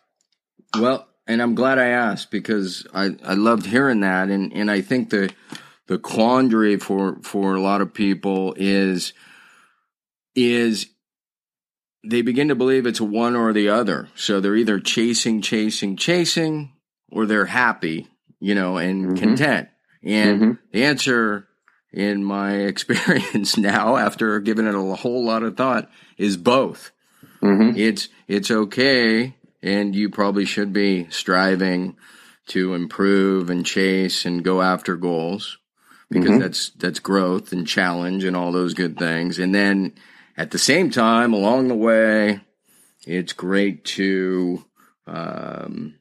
Well, 0.77 1.07
and 1.27 1.41
I'm 1.41 1.55
glad 1.55 1.79
I 1.79 1.87
asked 1.87 2.31
because 2.31 2.85
I, 2.93 3.15
I 3.23 3.33
loved 3.33 3.65
hearing 3.65 3.99
that. 4.01 4.29
And, 4.29 4.53
and 4.53 4.69
I 4.71 4.81
think 4.81 5.09
the, 5.09 5.31
the 5.87 5.97
quandary 5.97 6.77
for, 6.77 7.17
for 7.23 7.55
a 7.55 7.61
lot 7.61 7.81
of 7.81 7.93
people 7.93 8.53
is, 8.57 9.13
is 10.35 10.87
they 12.03 12.21
begin 12.21 12.47
to 12.47 12.55
believe 12.55 12.85
it's 12.85 13.01
one 13.01 13.35
or 13.35 13.53
the 13.53 13.69
other. 13.69 14.09
So 14.15 14.39
they're 14.39 14.55
either 14.55 14.79
chasing, 14.79 15.41
chasing, 15.41 15.97
chasing, 15.97 16.73
or 17.11 17.25
they're 17.25 17.45
happy, 17.45 18.07
you 18.39 18.55
know, 18.55 18.77
and 18.77 19.05
mm-hmm. 19.05 19.15
content. 19.15 19.69
And 20.03 20.41
mm-hmm. 20.41 20.51
the 20.71 20.85
answer 20.85 21.47
in 21.91 22.23
my 22.23 22.53
experience 22.71 23.57
now, 23.57 23.97
after 23.97 24.39
giving 24.39 24.67
it 24.67 24.75
a 24.75 24.95
whole 24.95 25.25
lot 25.25 25.43
of 25.43 25.57
thought, 25.57 25.89
is 26.17 26.37
both. 26.37 26.91
Mm-hmm. 27.41 27.77
It's 27.77 28.09
it's 28.27 28.51
okay, 28.51 29.35
and 29.61 29.95
you 29.95 30.09
probably 30.09 30.45
should 30.45 30.73
be 30.73 31.07
striving 31.09 31.95
to 32.47 32.73
improve 32.73 33.49
and 33.49 33.65
chase 33.65 34.25
and 34.25 34.43
go 34.43 34.61
after 34.61 34.95
goals 34.95 35.57
because 36.09 36.31
mm-hmm. 36.31 36.39
that's 36.39 36.69
that's 36.71 36.99
growth 36.99 37.51
and 37.53 37.67
challenge 37.67 38.23
and 38.23 38.35
all 38.35 38.51
those 38.51 38.73
good 38.73 38.97
things. 38.97 39.39
And 39.39 39.55
then 39.55 39.93
at 40.39 40.51
the 40.51 40.57
same 40.57 40.89
time, 40.89 41.33
along 41.33 41.67
the 41.67 41.75
way, 41.75 42.39
it's 43.05 43.33
great 43.33 43.83
to 43.83 44.63
um, 45.05 45.95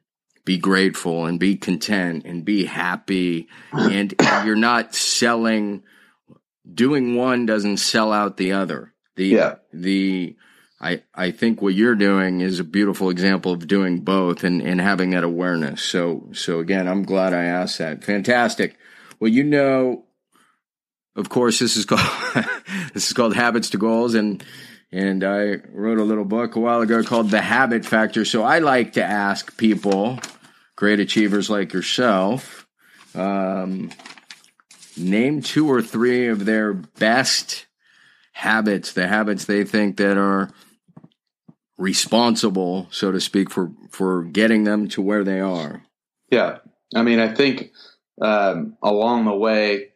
be 0.44 0.58
grateful 0.58 1.26
and 1.26 1.40
be 1.40 1.56
content 1.56 2.24
and 2.24 2.44
be 2.44 2.64
happy. 2.64 3.48
And 3.72 4.14
you're 4.44 4.54
not 4.54 4.94
selling, 4.94 5.82
doing 6.72 7.16
one 7.16 7.46
doesn't 7.46 7.78
sell 7.78 8.12
out 8.12 8.36
the 8.36 8.52
other. 8.52 8.94
The, 9.16 9.26
yeah. 9.26 9.54
the, 9.72 10.36
I, 10.80 11.02
I 11.12 11.32
think 11.32 11.60
what 11.60 11.74
you're 11.74 11.96
doing 11.96 12.40
is 12.40 12.60
a 12.60 12.64
beautiful 12.64 13.10
example 13.10 13.50
of 13.50 13.66
doing 13.66 14.02
both 14.02 14.44
and, 14.44 14.62
and 14.62 14.80
having 14.80 15.10
that 15.10 15.24
awareness. 15.24 15.82
So, 15.82 16.28
so 16.32 16.60
again, 16.60 16.86
I'm 16.86 17.02
glad 17.02 17.34
I 17.34 17.42
asked 17.42 17.78
that. 17.78 18.04
Fantastic. 18.04 18.76
Well, 19.18 19.32
you 19.32 19.42
know, 19.42 20.04
of 21.18 21.28
course, 21.28 21.58
this 21.58 21.76
is 21.76 21.84
called 21.84 22.00
this 22.94 23.08
is 23.08 23.12
called 23.12 23.34
Habits 23.34 23.70
to 23.70 23.78
Goals, 23.78 24.14
and 24.14 24.42
and 24.92 25.24
I 25.24 25.56
wrote 25.72 25.98
a 25.98 26.04
little 26.04 26.24
book 26.24 26.54
a 26.56 26.60
while 26.60 26.80
ago 26.80 27.02
called 27.02 27.30
The 27.30 27.40
Habit 27.40 27.84
Factor. 27.84 28.24
So 28.24 28.44
I 28.44 28.60
like 28.60 28.92
to 28.94 29.04
ask 29.04 29.56
people, 29.58 30.20
great 30.76 31.00
achievers 31.00 31.50
like 31.50 31.72
yourself, 31.72 32.66
um, 33.14 33.90
name 34.96 35.42
two 35.42 35.70
or 35.70 35.82
three 35.82 36.28
of 36.28 36.44
their 36.44 36.72
best 36.72 37.66
habits, 38.32 38.92
the 38.92 39.08
habits 39.08 39.44
they 39.44 39.64
think 39.64 39.96
that 39.96 40.16
are 40.16 40.50
responsible, 41.76 42.86
so 42.92 43.10
to 43.10 43.20
speak, 43.20 43.50
for 43.50 43.72
for 43.90 44.22
getting 44.22 44.62
them 44.62 44.88
to 44.90 45.02
where 45.02 45.24
they 45.24 45.40
are. 45.40 45.82
Yeah, 46.30 46.58
I 46.94 47.02
mean, 47.02 47.18
I 47.18 47.34
think 47.34 47.72
um, 48.22 48.76
along 48.84 49.24
the 49.24 49.34
way 49.34 49.88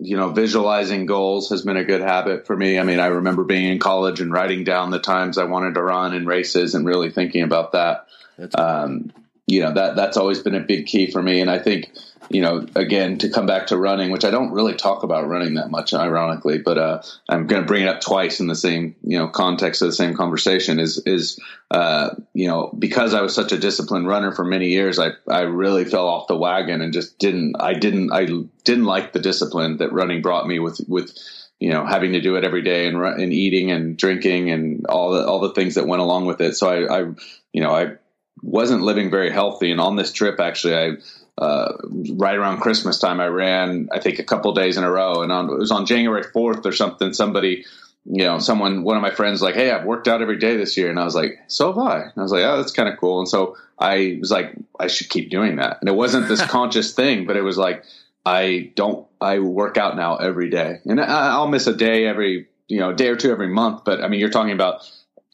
you 0.00 0.16
know, 0.16 0.30
visualizing 0.30 1.04
goals 1.04 1.50
has 1.50 1.62
been 1.62 1.76
a 1.76 1.84
good 1.84 2.00
habit 2.00 2.46
for 2.46 2.56
me. 2.56 2.78
I 2.78 2.82
mean, 2.84 2.98
I 2.98 3.06
remember 3.06 3.44
being 3.44 3.66
in 3.66 3.78
college 3.78 4.20
and 4.20 4.32
writing 4.32 4.64
down 4.64 4.90
the 4.90 4.98
times 4.98 5.36
I 5.36 5.44
wanted 5.44 5.74
to 5.74 5.82
run 5.82 6.14
in 6.14 6.26
races 6.26 6.74
and 6.74 6.86
really 6.86 7.10
thinking 7.10 7.42
about 7.42 7.72
that. 7.72 8.06
Um, 8.54 9.12
you 9.46 9.60
know, 9.60 9.74
that 9.74 9.96
that's 9.96 10.16
always 10.16 10.40
been 10.40 10.54
a 10.54 10.60
big 10.60 10.86
key 10.86 11.10
for 11.10 11.22
me. 11.22 11.40
And 11.40 11.50
I 11.50 11.58
think, 11.58 11.92
you 12.30 12.40
know, 12.40 12.64
again, 12.76 13.18
to 13.18 13.28
come 13.28 13.46
back 13.46 13.66
to 13.66 13.76
running, 13.76 14.12
which 14.12 14.24
I 14.24 14.30
don't 14.30 14.52
really 14.52 14.74
talk 14.74 15.02
about 15.02 15.28
running 15.28 15.54
that 15.54 15.70
much, 15.70 15.92
ironically, 15.92 16.58
but 16.58 16.78
uh, 16.78 17.02
I'm 17.28 17.48
going 17.48 17.60
to 17.60 17.66
bring 17.66 17.82
it 17.82 17.88
up 17.88 18.00
twice 18.00 18.38
in 18.38 18.46
the 18.46 18.54
same, 18.54 18.94
you 19.02 19.18
know, 19.18 19.26
context 19.26 19.82
of 19.82 19.88
the 19.88 19.94
same 19.94 20.14
conversation. 20.14 20.78
Is 20.78 21.02
is 21.06 21.40
uh, 21.72 22.14
you 22.32 22.46
know 22.46 22.72
because 22.78 23.14
I 23.14 23.20
was 23.20 23.34
such 23.34 23.50
a 23.50 23.58
disciplined 23.58 24.06
runner 24.06 24.30
for 24.30 24.44
many 24.44 24.68
years, 24.68 25.00
I 25.00 25.10
I 25.28 25.40
really 25.40 25.84
fell 25.84 26.06
off 26.06 26.28
the 26.28 26.36
wagon 26.36 26.80
and 26.80 26.92
just 26.92 27.18
didn't 27.18 27.56
I 27.58 27.74
didn't 27.74 28.12
I 28.12 28.26
didn't 28.64 28.84
like 28.84 29.12
the 29.12 29.20
discipline 29.20 29.78
that 29.78 29.92
running 29.92 30.22
brought 30.22 30.46
me 30.46 30.60
with 30.60 30.80
with 30.86 31.18
you 31.58 31.70
know 31.70 31.84
having 31.84 32.12
to 32.12 32.20
do 32.20 32.36
it 32.36 32.44
every 32.44 32.62
day 32.62 32.86
and 32.86 32.96
and 32.96 33.32
eating 33.32 33.72
and 33.72 33.96
drinking 33.96 34.52
and 34.52 34.86
all 34.86 35.10
the 35.10 35.26
all 35.26 35.40
the 35.40 35.52
things 35.52 35.74
that 35.74 35.88
went 35.88 36.00
along 36.00 36.26
with 36.26 36.40
it. 36.40 36.56
So 36.56 36.70
I, 36.70 37.00
I 37.00 37.04
you 37.52 37.60
know 37.60 37.74
I 37.74 37.96
wasn't 38.42 38.82
living 38.82 39.10
very 39.10 39.30
healthy. 39.30 39.70
And 39.70 39.80
on 39.80 39.96
this 39.96 40.12
trip, 40.12 40.40
actually, 40.40 40.76
I 40.76 40.92
uh, 41.40 41.72
right 42.12 42.36
around 42.36 42.60
Christmas 42.60 42.98
time, 42.98 43.20
I 43.20 43.26
ran, 43.26 43.88
I 43.90 43.98
think, 43.98 44.18
a 44.18 44.24
couple 44.24 44.52
days 44.52 44.76
in 44.76 44.84
a 44.84 44.90
row. 44.90 45.22
And 45.22 45.32
on, 45.32 45.48
it 45.48 45.58
was 45.58 45.70
on 45.70 45.86
January 45.86 46.22
4th 46.22 46.64
or 46.66 46.72
something. 46.72 47.12
Somebody, 47.12 47.64
you 48.04 48.24
know, 48.24 48.38
someone, 48.38 48.82
one 48.82 48.96
of 48.96 49.02
my 49.02 49.10
friends, 49.10 49.40
like, 49.40 49.54
hey, 49.54 49.70
I've 49.70 49.84
worked 49.84 50.06
out 50.06 50.22
every 50.22 50.38
day 50.38 50.56
this 50.56 50.76
year. 50.76 50.90
And 50.90 51.00
I 51.00 51.04
was 51.04 51.14
like, 51.14 51.40
so 51.48 51.72
have 51.72 51.78
I. 51.78 52.00
And 52.02 52.12
I 52.16 52.22
was 52.22 52.32
like, 52.32 52.44
oh, 52.44 52.58
that's 52.58 52.72
kind 52.72 52.88
of 52.88 52.98
cool. 52.98 53.20
And 53.20 53.28
so 53.28 53.56
I 53.78 54.18
was 54.20 54.30
like, 54.30 54.54
I 54.78 54.88
should 54.88 55.08
keep 55.08 55.30
doing 55.30 55.56
that. 55.56 55.78
And 55.80 55.88
it 55.88 55.94
wasn't 55.94 56.28
this 56.28 56.44
conscious 56.46 56.92
thing, 56.94 57.26
but 57.26 57.36
it 57.36 57.42
was 57.42 57.56
like, 57.56 57.84
I 58.24 58.70
don't, 58.74 59.06
I 59.20 59.38
work 59.38 59.78
out 59.78 59.96
now 59.96 60.16
every 60.16 60.50
day. 60.50 60.80
And 60.84 61.00
I'll 61.00 61.48
miss 61.48 61.66
a 61.66 61.74
day 61.74 62.06
every, 62.06 62.48
you 62.68 62.80
know, 62.80 62.90
a 62.90 62.94
day 62.94 63.08
or 63.08 63.16
two 63.16 63.32
every 63.32 63.48
month. 63.48 63.84
But 63.84 64.04
I 64.04 64.08
mean, 64.08 64.20
you're 64.20 64.28
talking 64.28 64.52
about 64.52 64.82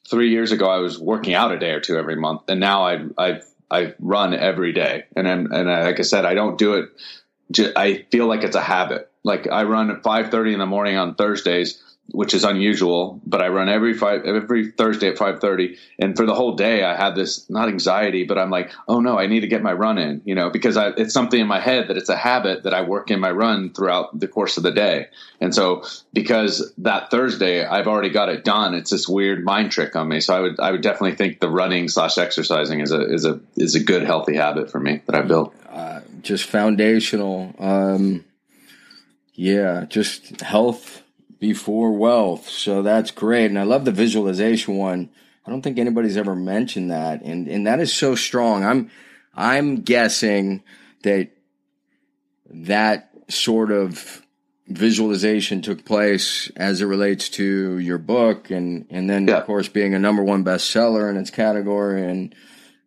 three 0.08 0.30
years 0.30 0.52
ago, 0.52 0.68
I 0.68 0.78
was 0.78 0.98
working 0.98 1.34
out 1.34 1.52
a 1.52 1.58
day 1.58 1.70
or 1.70 1.80
two 1.80 1.96
every 1.96 2.16
month, 2.16 2.42
and 2.48 2.60
now 2.60 2.86
I 2.86 3.04
I 3.18 3.40
I 3.70 3.94
run 3.98 4.34
every 4.34 4.72
day, 4.72 5.04
and 5.16 5.28
I'm, 5.28 5.52
and 5.52 5.70
I, 5.70 5.84
like 5.84 5.98
I 5.98 6.02
said, 6.02 6.24
I 6.24 6.34
don't 6.34 6.58
do 6.58 6.74
it. 6.74 7.72
I 7.76 8.04
feel 8.10 8.26
like 8.26 8.42
it's 8.42 8.56
a 8.56 8.60
habit. 8.62 9.10
Like 9.24 9.48
I 9.50 9.64
run 9.64 9.90
at 9.90 10.02
five 10.02 10.30
thirty 10.30 10.52
in 10.52 10.58
the 10.58 10.66
morning 10.66 10.96
on 10.96 11.14
Thursdays, 11.14 11.82
which 12.10 12.34
is 12.34 12.44
unusual, 12.44 13.20
but 13.26 13.42
I 13.42 13.48
run 13.48 13.68
every 13.68 13.94
five 13.94 14.24
every 14.24 14.70
Thursday 14.70 15.08
at 15.08 15.18
five 15.18 15.40
thirty, 15.40 15.76
and 15.98 16.16
for 16.16 16.24
the 16.24 16.34
whole 16.34 16.54
day 16.54 16.84
I 16.84 16.96
have 16.96 17.16
this 17.16 17.48
not 17.50 17.68
anxiety, 17.68 18.24
but 18.24 18.38
I'm 18.38 18.50
like, 18.50 18.72
oh 18.86 19.00
no, 19.00 19.18
I 19.18 19.26
need 19.26 19.40
to 19.40 19.48
get 19.48 19.62
my 19.62 19.72
run 19.72 19.98
in, 19.98 20.22
you 20.24 20.34
know, 20.34 20.48
because 20.50 20.76
I, 20.76 20.90
it's 20.90 21.12
something 21.12 21.40
in 21.40 21.46
my 21.46 21.60
head 21.60 21.88
that 21.88 21.96
it's 21.96 22.08
a 22.08 22.16
habit 22.16 22.62
that 22.62 22.74
I 22.74 22.82
work 22.82 23.10
in 23.10 23.20
my 23.20 23.30
run 23.30 23.72
throughout 23.72 24.18
the 24.18 24.28
course 24.28 24.56
of 24.56 24.62
the 24.62 24.70
day, 24.70 25.08
and 25.40 25.54
so 25.54 25.84
because 26.12 26.72
that 26.78 27.10
Thursday 27.10 27.64
I've 27.64 27.88
already 27.88 28.10
got 28.10 28.28
it 28.28 28.44
done, 28.44 28.74
it's 28.74 28.90
this 28.90 29.08
weird 29.08 29.44
mind 29.44 29.72
trick 29.72 29.96
on 29.96 30.08
me. 30.08 30.20
So 30.20 30.34
I 30.34 30.40
would 30.40 30.60
I 30.60 30.70
would 30.70 30.82
definitely 30.82 31.16
think 31.16 31.40
the 31.40 31.50
running 31.50 31.88
slash 31.88 32.18
exercising 32.18 32.80
is 32.80 32.92
a 32.92 33.00
is 33.12 33.24
a 33.24 33.40
is 33.56 33.74
a 33.74 33.80
good 33.80 34.04
healthy 34.04 34.36
habit 34.36 34.70
for 34.70 34.80
me 34.80 35.02
that 35.06 35.16
I 35.16 35.22
built. 35.22 35.54
Uh, 35.68 36.00
just 36.22 36.44
foundational. 36.44 37.54
Um, 37.58 38.24
yeah, 39.34 39.84
just 39.88 40.40
health 40.40 41.02
before 41.38 41.92
wealth. 41.92 42.48
So 42.48 42.82
that's 42.82 43.10
great. 43.10 43.46
And 43.46 43.58
I 43.58 43.64
love 43.64 43.84
the 43.84 43.92
visualization 43.92 44.76
one. 44.76 45.10
I 45.46 45.50
don't 45.50 45.62
think 45.62 45.78
anybody's 45.78 46.16
ever 46.16 46.34
mentioned 46.34 46.90
that. 46.90 47.22
And 47.22 47.46
and 47.48 47.66
that 47.66 47.80
is 47.80 47.92
so 47.92 48.14
strong. 48.14 48.64
I'm 48.64 48.90
I'm 49.34 49.82
guessing 49.82 50.62
that 51.02 51.30
that 52.50 53.10
sort 53.28 53.70
of 53.70 54.22
visualization 54.68 55.62
took 55.62 55.84
place 55.84 56.50
as 56.56 56.80
it 56.80 56.86
relates 56.86 57.28
to 57.28 57.78
your 57.78 57.98
book 57.98 58.50
and 58.50 58.86
and 58.90 59.08
then 59.08 59.28
yeah. 59.28 59.36
of 59.36 59.46
course 59.46 59.68
being 59.68 59.94
a 59.94 59.98
number 59.98 60.24
one 60.24 60.44
bestseller 60.44 61.08
in 61.08 61.16
its 61.16 61.30
category 61.30 62.04
and 62.04 62.34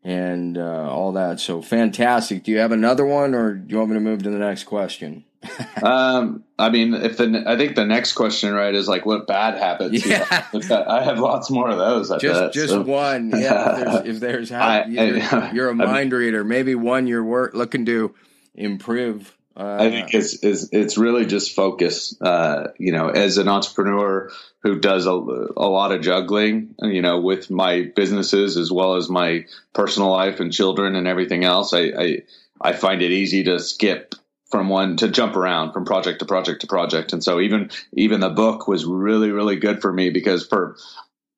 and 0.03 0.57
uh, 0.57 0.91
all 0.91 1.13
that 1.13 1.39
so 1.39 1.61
fantastic 1.61 2.43
do 2.43 2.51
you 2.51 2.57
have 2.57 2.73
another 2.73 3.05
one 3.05 3.33
or 3.33 3.53
do 3.53 3.71
you 3.71 3.77
want 3.77 3.89
me 3.89 3.95
to 3.95 4.01
move 4.01 4.21
to 4.21 4.29
the 4.29 4.37
next 4.37 4.65
question 4.65 5.23
um 5.83 6.43
i 6.57 6.69
mean 6.69 6.93
if 6.93 7.17
the 7.17 7.43
i 7.47 7.55
think 7.55 7.75
the 7.75 7.85
next 7.85 8.13
question 8.13 8.53
right 8.53 8.75
is 8.75 8.89
like 8.89 9.05
what 9.05 9.25
bad 9.25 9.57
habits 9.57 10.05
yeah. 10.05 10.45
i 10.87 11.01
have 11.01 11.19
lots 11.19 11.49
more 11.49 11.69
of 11.69 11.77
those 11.77 12.11
I 12.11 12.17
just 12.17 12.41
bet, 12.41 12.53
just 12.53 12.73
so. 12.73 12.81
one 12.81 13.29
yeah 13.29 13.71
if 13.71 13.85
there's, 13.85 14.05
if 14.05 14.19
there's 14.19 14.51
I, 14.51 14.85
you're, 14.85 15.21
I, 15.21 15.51
you're, 15.51 15.69
a 15.69 15.75
mind 15.75 16.11
reader 16.11 16.43
maybe 16.43 16.75
one 16.75 17.07
you're 17.07 17.23
work, 17.23 17.53
looking 17.53 17.85
to 17.85 18.13
improve 18.53 19.37
uh, 19.59 19.77
I 19.77 19.89
think 19.89 20.13
it's, 20.13 20.41
it's, 20.41 20.69
it's 20.71 20.97
really 20.97 21.25
just 21.25 21.53
focus. 21.53 22.15
Uh, 22.21 22.67
you 22.77 22.93
know, 22.93 23.09
as 23.09 23.37
an 23.37 23.49
entrepreneur 23.49 24.31
who 24.63 24.79
does 24.79 25.05
a, 25.05 25.11
a 25.11 25.67
lot 25.67 25.91
of 25.91 26.01
juggling, 26.01 26.75
you 26.81 27.01
know, 27.01 27.19
with 27.19 27.51
my 27.51 27.91
businesses 27.93 28.55
as 28.55 28.71
well 28.71 28.95
as 28.95 29.09
my 29.09 29.45
personal 29.73 30.11
life 30.11 30.39
and 30.39 30.53
children 30.53 30.95
and 30.95 31.07
everything 31.07 31.43
else, 31.43 31.73
I, 31.73 31.79
I, 31.79 32.21
I 32.61 32.71
find 32.71 33.01
it 33.01 33.11
easy 33.11 33.43
to 33.45 33.59
skip 33.59 34.15
from 34.49 34.69
one 34.69 34.97
to 34.97 35.09
jump 35.09 35.35
around 35.35 35.73
from 35.73 35.85
project 35.85 36.19
to 36.19 36.25
project 36.25 36.61
to 36.61 36.67
project. 36.67 37.13
And 37.13 37.23
so 37.23 37.39
even, 37.39 37.71
even 37.93 38.19
the 38.19 38.29
book 38.29 38.67
was 38.67 38.85
really, 38.85 39.31
really 39.31 39.57
good 39.57 39.81
for 39.81 39.91
me 39.91 40.09
because 40.09 40.45
for 40.45 40.75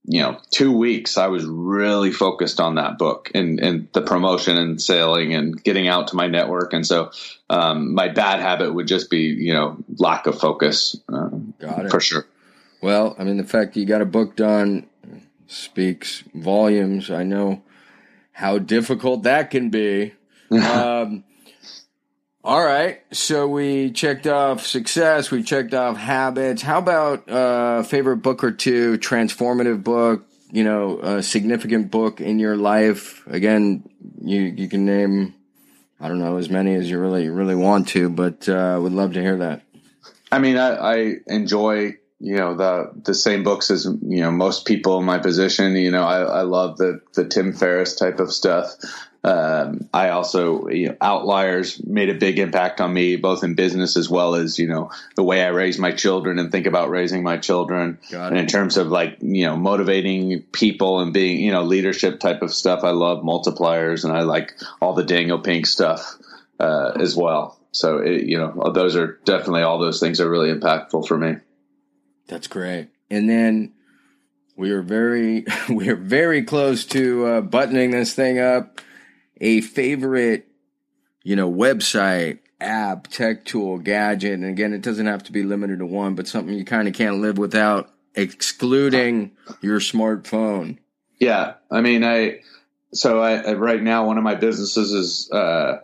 you 0.03 0.21
know, 0.21 0.39
two 0.49 0.71
weeks, 0.75 1.17
I 1.17 1.27
was 1.27 1.45
really 1.45 2.11
focused 2.11 2.59
on 2.59 2.75
that 2.75 2.97
book 2.97 3.29
and, 3.35 3.59
and 3.59 3.87
the 3.93 4.01
promotion 4.01 4.57
and 4.57 4.81
selling 4.81 5.33
and 5.35 5.63
getting 5.63 5.87
out 5.87 6.07
to 6.07 6.15
my 6.15 6.27
network. 6.27 6.73
And 6.73 6.85
so, 6.85 7.11
um, 7.49 7.93
my 7.93 8.07
bad 8.07 8.39
habit 8.39 8.73
would 8.73 8.87
just 8.87 9.11
be, 9.11 9.19
you 9.19 9.53
know, 9.53 9.77
lack 9.97 10.25
of 10.25 10.39
focus. 10.39 10.99
Uh, 11.07 11.29
got 11.59 11.85
it. 11.85 11.91
For 11.91 11.99
sure. 11.99 12.25
Well, 12.81 13.15
I 13.19 13.23
mean, 13.23 13.37
the 13.37 13.43
fact 13.43 13.73
that 13.73 13.79
you 13.79 13.85
got 13.85 14.01
a 14.01 14.05
book 14.05 14.35
done 14.35 14.87
speaks 15.45 16.23
volumes. 16.33 17.11
I 17.11 17.23
know 17.23 17.61
how 18.31 18.57
difficult 18.57 19.23
that 19.23 19.51
can 19.51 19.69
be. 19.69 20.13
um, 20.51 21.23
all 22.43 22.63
right. 22.63 23.01
So 23.11 23.47
we 23.47 23.91
checked 23.91 24.25
off 24.25 24.65
success. 24.65 25.29
We 25.29 25.43
checked 25.43 25.73
off 25.73 25.97
habits. 25.97 26.61
How 26.61 26.79
about 26.79 27.29
uh, 27.29 27.83
favorite 27.83 28.17
book 28.17 28.43
or 28.43 28.51
two? 28.51 28.97
Transformative 28.97 29.83
book. 29.83 30.25
You 30.51 30.63
know, 30.63 30.99
a 30.99 31.23
significant 31.23 31.91
book 31.91 32.19
in 32.19 32.39
your 32.39 32.57
life. 32.57 33.25
Again, 33.27 33.87
you 34.21 34.41
you 34.41 34.67
can 34.67 34.85
name. 34.85 35.35
I 35.99 36.07
don't 36.07 36.19
know 36.19 36.37
as 36.37 36.49
many 36.49 36.75
as 36.75 36.89
you 36.89 36.99
really 36.99 37.29
really 37.29 37.55
want 37.55 37.89
to, 37.89 38.09
but 38.09 38.49
uh, 38.49 38.77
would 38.81 38.91
love 38.91 39.13
to 39.13 39.21
hear 39.21 39.37
that. 39.37 39.61
I 40.31 40.39
mean, 40.39 40.57
I, 40.57 40.75
I 40.75 41.15
enjoy 41.27 41.97
you 42.19 42.37
know 42.37 42.55
the 42.55 42.91
the 43.03 43.13
same 43.13 43.43
books 43.43 43.71
as 43.71 43.85
you 43.85 44.21
know 44.21 44.31
most 44.31 44.65
people 44.65 44.99
in 44.99 45.05
my 45.05 45.19
position. 45.19 45.75
You 45.75 45.91
know, 45.91 46.03
I, 46.03 46.21
I 46.21 46.41
love 46.41 46.77
the 46.77 47.01
the 47.13 47.27
Tim 47.27 47.53
Ferriss 47.53 47.95
type 47.95 48.19
of 48.19 48.33
stuff. 48.33 48.75
Um, 49.23 49.87
I 49.93 50.09
also, 50.09 50.67
you 50.67 50.89
know, 50.89 50.97
Outliers 50.99 51.83
made 51.85 52.09
a 52.09 52.15
big 52.15 52.39
impact 52.39 52.81
on 52.81 52.91
me, 52.91 53.17
both 53.17 53.43
in 53.43 53.53
business 53.53 53.95
as 53.95 54.09
well 54.09 54.33
as, 54.33 54.57
you 54.57 54.67
know, 54.67 54.89
the 55.15 55.23
way 55.23 55.43
I 55.43 55.49
raise 55.49 55.77
my 55.77 55.91
children 55.91 56.39
and 56.39 56.51
think 56.51 56.65
about 56.65 56.89
raising 56.89 57.21
my 57.21 57.37
children. 57.37 57.99
And 58.29 58.37
in 58.37 58.47
terms 58.47 58.77
of 58.77 58.87
like, 58.87 59.17
you 59.21 59.45
know, 59.45 59.55
motivating 59.55 60.41
people 60.51 61.01
and 61.01 61.13
being, 61.13 61.39
you 61.39 61.51
know, 61.51 61.63
leadership 61.63 62.19
type 62.19 62.41
of 62.41 62.51
stuff, 62.51 62.83
I 62.83 62.91
love 62.91 63.23
multipliers 63.23 64.03
and 64.03 64.13
I 64.13 64.21
like 64.21 64.53
all 64.81 64.95
the 64.95 65.03
Daniel 65.03 65.39
Pink 65.39 65.67
stuff 65.67 66.17
uh, 66.59 66.93
as 66.99 67.15
well. 67.15 67.59
So, 67.71 67.99
it, 67.99 68.23
you 68.23 68.39
know, 68.39 68.71
those 68.73 68.95
are 68.95 69.19
definitely 69.23 69.61
all 69.61 69.77
those 69.77 69.99
things 69.99 70.19
are 70.19 70.29
really 70.29 70.51
impactful 70.51 71.07
for 71.07 71.17
me. 71.17 71.35
That's 72.27 72.47
great. 72.47 72.89
And 73.11 73.29
then 73.29 73.73
we 74.55 74.71
are 74.71 74.81
very, 74.81 75.45
we 75.69 75.89
are 75.89 75.95
very 75.95 76.41
close 76.43 76.85
to 76.85 77.25
uh, 77.27 77.41
buttoning 77.41 77.91
this 77.91 78.15
thing 78.15 78.39
up 78.39 78.81
a 79.41 79.59
favorite, 79.59 80.47
you 81.23 81.35
know, 81.35 81.51
website, 81.51 82.39
app, 82.61 83.07
tech 83.07 83.43
tool, 83.43 83.79
gadget. 83.79 84.33
And 84.33 84.45
again, 84.45 84.71
it 84.71 84.83
doesn't 84.83 85.07
have 85.07 85.23
to 85.23 85.31
be 85.31 85.43
limited 85.43 85.79
to 85.79 85.85
one, 85.85 86.15
but 86.15 86.27
something 86.27 86.53
you 86.53 86.63
kind 86.63 86.87
of 86.87 86.93
can't 86.93 87.19
live 87.19 87.37
without, 87.37 87.89
excluding 88.13 89.31
your 89.61 89.79
smartphone. 89.79 90.77
Yeah. 91.19 91.55
I 91.71 91.81
mean, 91.81 92.03
I, 92.03 92.41
so 92.93 93.19
I, 93.19 93.53
right 93.53 93.81
now, 93.81 94.05
one 94.05 94.17
of 94.17 94.23
my 94.23 94.35
businesses 94.35 94.91
is, 94.91 95.31
uh, 95.31 95.79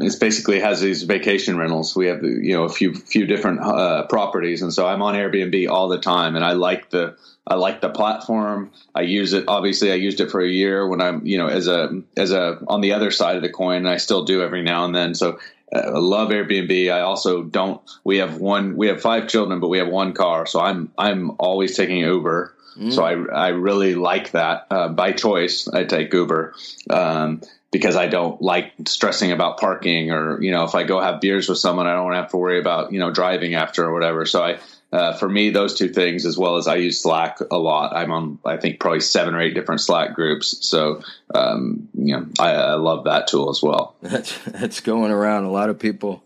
it's 0.00 0.16
basically 0.16 0.60
has 0.60 0.80
these 0.80 1.02
vacation 1.02 1.56
rentals. 1.56 1.94
We 1.94 2.06
have 2.06 2.22
you 2.22 2.54
know 2.54 2.64
a 2.64 2.68
few 2.68 2.94
few 2.94 3.26
different 3.26 3.60
uh, 3.60 4.06
properties, 4.06 4.62
and 4.62 4.72
so 4.72 4.86
I'm 4.86 5.02
on 5.02 5.14
Airbnb 5.14 5.68
all 5.68 5.88
the 5.88 5.98
time, 5.98 6.36
and 6.36 6.44
I 6.44 6.52
like 6.52 6.90
the 6.90 7.16
I 7.46 7.54
like 7.54 7.80
the 7.80 7.88
platform. 7.88 8.70
I 8.94 9.02
use 9.02 9.32
it. 9.32 9.44
Obviously, 9.48 9.90
I 9.90 9.96
used 9.96 10.20
it 10.20 10.30
for 10.30 10.40
a 10.40 10.48
year 10.48 10.86
when 10.86 11.00
I'm, 11.00 11.26
you 11.26 11.36
know, 11.36 11.48
as 11.48 11.66
a 11.66 12.02
as 12.16 12.30
a 12.30 12.60
on 12.68 12.80
the 12.80 12.92
other 12.92 13.10
side 13.10 13.36
of 13.36 13.42
the 13.42 13.48
coin. 13.48 13.78
And 13.78 13.88
I 13.88 13.96
still 13.96 14.24
do 14.24 14.42
every 14.42 14.62
now 14.62 14.84
and 14.84 14.94
then. 14.94 15.14
So 15.14 15.40
uh, 15.74 15.78
I 15.78 15.98
love 15.98 16.28
Airbnb. 16.28 16.92
I 16.92 17.00
also 17.00 17.42
don't. 17.42 17.80
We 18.04 18.18
have 18.18 18.36
one. 18.38 18.76
We 18.76 18.86
have 18.86 19.00
five 19.00 19.28
children, 19.28 19.58
but 19.58 19.68
we 19.68 19.78
have 19.78 19.88
one 19.88 20.12
car. 20.12 20.46
So 20.46 20.60
I'm 20.60 20.92
I'm 20.96 21.32
always 21.38 21.76
taking 21.76 21.98
Uber. 21.98 22.54
Mm. 22.76 22.92
So 22.92 23.02
I 23.02 23.12
I 23.14 23.48
really 23.48 23.96
like 23.96 24.30
that 24.30 24.66
uh, 24.70 24.88
by 24.88 25.12
choice. 25.12 25.66
I 25.66 25.84
take 25.84 26.12
Uber. 26.12 26.54
Um, 26.88 27.40
because 27.70 27.96
I 27.96 28.08
don't 28.08 28.40
like 28.42 28.72
stressing 28.86 29.30
about 29.30 29.58
parking 29.58 30.10
or, 30.10 30.42
you 30.42 30.50
know, 30.50 30.64
if 30.64 30.74
I 30.74 30.82
go 30.82 31.00
have 31.00 31.20
beers 31.20 31.48
with 31.48 31.58
someone, 31.58 31.86
I 31.86 31.94
don't 31.94 32.12
have 32.14 32.30
to 32.30 32.36
worry 32.36 32.58
about, 32.58 32.92
you 32.92 32.98
know, 32.98 33.12
driving 33.12 33.54
after 33.54 33.84
or 33.84 33.92
whatever. 33.92 34.26
So 34.26 34.42
I, 34.42 34.58
uh, 34.92 35.12
for 35.12 35.28
me, 35.28 35.50
those 35.50 35.74
two 35.74 35.88
things, 35.88 36.26
as 36.26 36.36
well 36.36 36.56
as 36.56 36.66
I 36.66 36.76
use 36.76 37.00
Slack 37.00 37.38
a 37.50 37.56
lot. 37.56 37.94
I'm 37.94 38.10
on, 38.10 38.38
I 38.44 38.56
think, 38.56 38.80
probably 38.80 39.00
seven 39.00 39.34
or 39.36 39.40
eight 39.40 39.54
different 39.54 39.80
Slack 39.80 40.14
groups. 40.14 40.66
So, 40.66 41.02
um, 41.32 41.88
you 41.94 42.16
know, 42.16 42.26
I, 42.40 42.50
I, 42.54 42.74
love 42.74 43.04
that 43.04 43.28
tool 43.28 43.50
as 43.50 43.62
well. 43.62 43.94
That's 44.02 44.36
that's 44.44 44.80
going 44.80 45.12
around. 45.12 45.44
A 45.44 45.52
lot 45.52 45.70
of 45.70 45.78
people, 45.78 46.24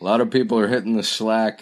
a 0.00 0.04
lot 0.04 0.20
of 0.20 0.30
people 0.30 0.60
are 0.60 0.68
hitting 0.68 0.96
the 0.96 1.02
Slack. 1.02 1.60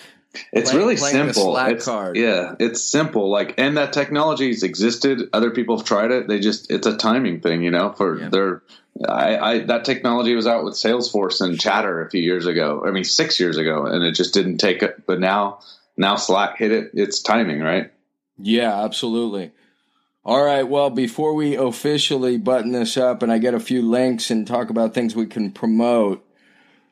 It's 0.52 0.70
playing, 0.70 0.86
really 0.86 0.96
playing 0.96 1.32
simple. 1.32 1.56
It's, 1.56 1.86
yeah, 1.86 2.54
it's 2.60 2.82
simple. 2.82 3.30
Like, 3.30 3.54
and 3.58 3.76
that 3.76 3.92
technology 3.92 4.48
has 4.48 4.62
existed. 4.62 5.28
Other 5.32 5.50
people 5.50 5.76
have 5.78 5.86
tried 5.86 6.12
it. 6.12 6.28
They 6.28 6.38
just, 6.38 6.70
it's 6.70 6.86
a 6.86 6.96
timing 6.96 7.40
thing, 7.40 7.62
you 7.62 7.70
know. 7.70 7.92
For 7.92 8.20
yeah. 8.20 8.28
their, 8.28 8.62
I, 9.08 9.38
I 9.38 9.58
that 9.64 9.84
technology 9.84 10.34
was 10.36 10.46
out 10.46 10.64
with 10.64 10.74
Salesforce 10.74 11.40
and 11.40 11.60
Chatter 11.60 12.04
a 12.04 12.10
few 12.10 12.22
years 12.22 12.46
ago. 12.46 12.84
I 12.86 12.92
mean, 12.92 13.04
six 13.04 13.40
years 13.40 13.56
ago, 13.56 13.86
and 13.86 14.04
it 14.04 14.12
just 14.12 14.32
didn't 14.32 14.58
take 14.58 14.82
it. 14.82 15.04
But 15.04 15.18
now 15.18 15.60
now 15.96 16.16
Slack 16.16 16.58
hit 16.58 16.70
it. 16.70 16.90
It's 16.94 17.20
timing, 17.20 17.60
right? 17.60 17.92
Yeah, 18.38 18.84
absolutely. 18.84 19.50
All 20.24 20.44
right. 20.44 20.68
Well, 20.68 20.90
before 20.90 21.34
we 21.34 21.56
officially 21.56 22.36
button 22.36 22.72
this 22.72 22.96
up 22.96 23.22
and 23.22 23.32
I 23.32 23.38
get 23.38 23.54
a 23.54 23.60
few 23.60 23.82
links 23.82 24.30
and 24.30 24.46
talk 24.46 24.70
about 24.70 24.94
things 24.94 25.16
we 25.16 25.26
can 25.26 25.50
promote, 25.50 26.24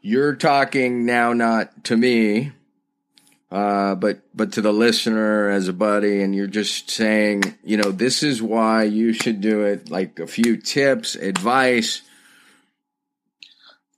you're 0.00 0.34
talking 0.34 1.04
now 1.04 1.32
not 1.34 1.84
to 1.84 1.96
me, 1.96 2.52
uh, 3.50 3.94
but 3.94 4.20
but 4.34 4.52
to 4.52 4.60
the 4.60 4.72
listener 4.72 5.48
as 5.48 5.68
a 5.68 5.72
buddy, 5.72 6.22
and 6.22 6.34
you're 6.34 6.46
just 6.46 6.90
saying, 6.90 7.42
you 7.64 7.78
know, 7.78 7.90
this 7.90 8.22
is 8.22 8.42
why 8.42 8.82
you 8.82 9.12
should 9.14 9.40
do 9.40 9.62
it. 9.62 9.90
Like 9.90 10.18
a 10.18 10.26
few 10.26 10.58
tips, 10.58 11.14
advice. 11.14 12.02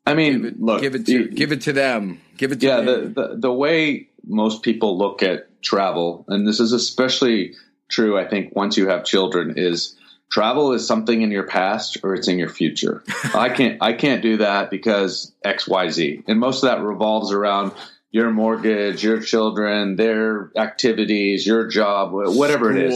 I 0.07 0.15
mean, 0.15 0.33
give 0.35 0.45
it, 0.45 0.61
look, 0.61 0.81
give 0.81 0.95
it 0.95 1.07
to 1.07 1.29
give 1.29 1.53
it 1.53 1.63
to 1.63 1.73
them. 1.73 2.21
Give 2.37 2.53
it 2.53 2.61
to 2.61 2.67
yeah. 2.67 2.81
The, 2.81 3.13
the 3.15 3.37
the 3.39 3.53
way 3.53 4.09
most 4.25 4.63
people 4.63 4.97
look 4.97 5.23
at 5.23 5.63
travel, 5.63 6.25
and 6.29 6.47
this 6.47 6.61
is 6.61 6.73
especially 6.73 7.55
true, 7.89 8.17
I 8.17 8.29
think, 8.29 8.55
once 8.55 8.77
you 8.77 8.89
have 8.89 9.05
children, 9.05 9.55
is 9.57 9.97
travel 10.31 10.73
is 10.75 10.87
something 10.87 11.23
in 11.23 11.33
your 11.33 11.47
past 11.49 11.99
or 12.05 12.15
it's 12.15 12.29
in 12.29 12.39
your 12.39 12.49
future. 12.49 13.03
I 13.35 13.49
can't 13.49 13.79
I 13.81 13.95
can't 13.95 14.23
do 14.23 14.37
that 14.37 14.71
because 14.71 15.33
X 15.45 15.67
Y 15.67 15.91
Z, 15.91 16.23
and 16.29 16.39
most 16.39 16.63
of 16.63 16.71
that 16.71 16.85
revolves 16.85 17.33
around 17.33 17.73
your 18.13 18.31
mortgage, 18.31 19.05
your 19.05 19.21
children, 19.21 19.97
their 19.97 20.51
activities, 20.57 21.47
your 21.47 21.69
job, 21.69 22.13
whatever 22.13 22.73
school, 22.73 22.77
it 22.77 22.85
is, 22.87 22.95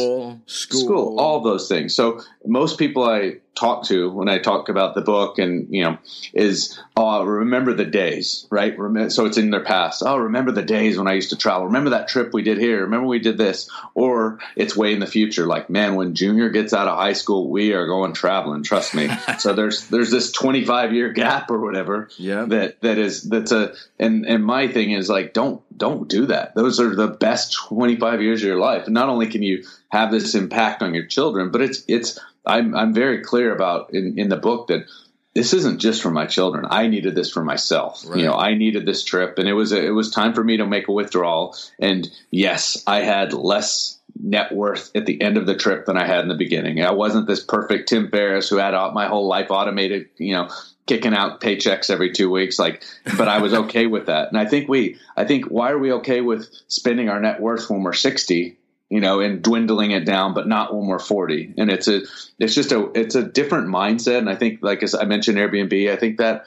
school. 0.53 0.81
school, 0.81 1.21
all 1.21 1.41
those 1.41 1.69
things. 1.69 1.95
So 1.95 2.21
most 2.45 2.79
people 2.79 3.05
I 3.05 3.37
talk 3.55 3.85
to 3.85 4.11
when 4.11 4.29
I 4.29 4.39
talk 4.39 4.69
about 4.69 4.95
the 4.95 5.01
book 5.01 5.39
and, 5.39 5.69
you 5.71 5.85
know, 5.85 5.99
is, 6.33 6.79
oh, 6.97 7.25
remember 7.25 7.73
the 7.73 7.85
days, 7.85 8.47
right? 8.51 8.75
So 9.13 9.27
it's 9.27 9.39
in 9.39 9.51
their 9.51 9.65
past. 9.65 10.03
Oh, 10.05 10.17
remember 10.17 10.51
the 10.51 10.63
days 10.63 10.99
when 10.99 11.07
I 11.07 11.13
used 11.13 11.31
to 11.31 11.37
travel. 11.37 11.67
Remember 11.67 11.91
that 11.91 12.09
trip 12.09 12.33
we 12.33 12.43
did 12.43 12.59
here. 12.59 12.83
Remember 12.83 13.07
we 13.07 13.21
did 13.21 13.39
this. 13.39 13.71
Or 13.95 14.41
it's 14.57 14.77
way 14.77 14.93
in 14.93 14.99
the 14.99 15.07
future. 15.07 15.47
Like, 15.47 15.71
man, 15.71 15.95
when 15.95 16.15
junior 16.15 16.51
gets 16.51 16.73
out 16.73 16.89
of 16.89 16.99
high 16.99 17.13
school, 17.13 17.49
we 17.49 17.73
are 17.73 17.87
going 17.87 18.13
traveling. 18.13 18.65
Trust 18.65 18.95
me. 18.95 19.09
so 19.39 19.53
there's, 19.53 19.89
there's 19.89 20.11
this 20.11 20.33
25 20.33 20.93
year 20.93 21.13
gap 21.13 21.51
or 21.51 21.61
whatever. 21.61 22.09
Yeah. 22.17 22.47
That, 22.47 22.81
that 22.81 22.99
is, 22.99 23.23
that's 23.23 23.53
a, 23.53 23.75
and, 24.01 24.27
and 24.27 24.45
my 24.45 24.67
thing 24.67 24.91
is 24.91 25.09
like, 25.09 25.33
don't, 25.33 25.63
don't 25.77 26.09
do 26.09 26.27
that. 26.27 26.57
Those 26.57 26.81
are 26.81 26.95
the 26.95 27.09
best 27.09 27.57
25 27.69 28.21
years 28.21 28.43
of 28.43 28.49
your 28.49 28.59
life. 28.59 28.89
Not 28.89 29.09
only 29.09 29.29
can 29.29 29.43
you 29.43 29.65
have 29.91 30.11
this 30.11 30.35
impact 30.35 30.83
on 30.83 30.93
your 30.93 31.07
children, 31.07 31.51
but 31.51 31.61
it's, 31.61 31.85
it's, 31.87 32.19
I'm 32.47 32.75
I'm 32.75 32.93
very 32.93 33.23
clear 33.23 33.55
about 33.55 33.95
in, 33.95 34.19
in 34.19 34.29
the 34.29 34.37
book 34.37 34.69
that 34.69 34.87
this 35.35 35.53
isn't 35.53 35.81
just 35.81 36.01
for 36.01 36.11
my 36.11 36.27
children. 36.27 36.65
I 36.69 36.87
needed 36.87 37.15
this 37.15 37.31
for 37.31 37.43
myself. 37.43 38.05
Right. 38.07 38.21
You 38.21 38.27
know, 38.27 38.35
I 38.35 38.55
needed 38.55 38.87
this 38.87 39.03
trip, 39.03 39.39
and 39.39 39.49
it 39.49 39.53
was 39.53 39.73
a, 39.73 39.85
it 39.85 39.91
was 39.91 40.11
time 40.11 40.33
for 40.33 40.45
me 40.45 40.59
to 40.59 40.67
make 40.67 40.89
a 40.89 40.93
withdrawal. 40.93 41.57
And 41.79 42.09
yes, 42.31 42.83
I 42.87 43.01
had 43.01 43.33
less 43.33 43.99
net 44.21 44.53
worth 44.53 44.93
at 44.95 45.07
the 45.07 45.21
end 45.21 45.37
of 45.37 45.47
the 45.47 45.57
trip 45.57 45.87
than 45.87 45.97
I 45.97 46.07
had 46.07 46.21
in 46.21 46.29
the 46.29 46.37
beginning. 46.37 46.83
I 46.83 46.93
wasn't 46.93 47.27
this 47.27 47.43
perfect 47.43 47.89
Tim 47.89 48.11
Ferriss 48.11 48.49
who 48.49 48.59
had 48.59 48.75
my 48.93 49.09
whole 49.09 49.27
life 49.27 49.51
automated. 49.51 50.09
You 50.19 50.35
know, 50.35 50.51
kicking 50.87 51.15
out 51.15 51.41
paychecks 51.41 51.91
every 51.91 52.13
two 52.13 52.31
weeks. 52.31 52.59
Like, 52.59 52.85
but 53.17 53.29
I 53.29 53.39
was 53.39 53.55
okay 53.65 53.87
with 53.87 54.07
that. 54.07 54.29
And 54.29 54.39
I 54.39 54.47
think 54.47 54.69
we, 54.69 54.99
I 55.17 55.25
think, 55.25 55.47
why 55.47 55.71
are 55.71 55.79
we 55.79 55.93
okay 55.95 56.21
with 56.21 56.49
spending 56.69 57.09
our 57.09 57.21
net 57.21 57.41
worth 57.41 57.69
when 57.71 57.83
we're 57.83 57.93
sixty? 57.93 58.59
You 58.91 59.01
know, 59.01 59.21
and 59.21 59.43
dwindling 59.43 59.91
it 59.91 60.05
down, 60.05 60.35
but 60.35 60.47
not 60.47 60.75
when 60.75 60.87
we're 60.87 60.99
40. 60.99 61.55
And 61.57 61.71
it's 61.71 61.89
a, 61.89 62.03
it's 62.39 62.55
just 62.55 62.73
a, 62.73 62.91
it's 62.95 63.15
a 63.15 63.23
different 63.23 63.69
mindset. 63.69 64.19
And 64.19 64.31
I 64.31 64.37
think, 64.37 64.61
like 64.63 64.83
as 64.83 64.95
I 64.95 65.05
mentioned, 65.05 65.39
Airbnb, 65.39 65.91
I 65.91 65.97
think 65.97 66.19
that, 66.19 66.47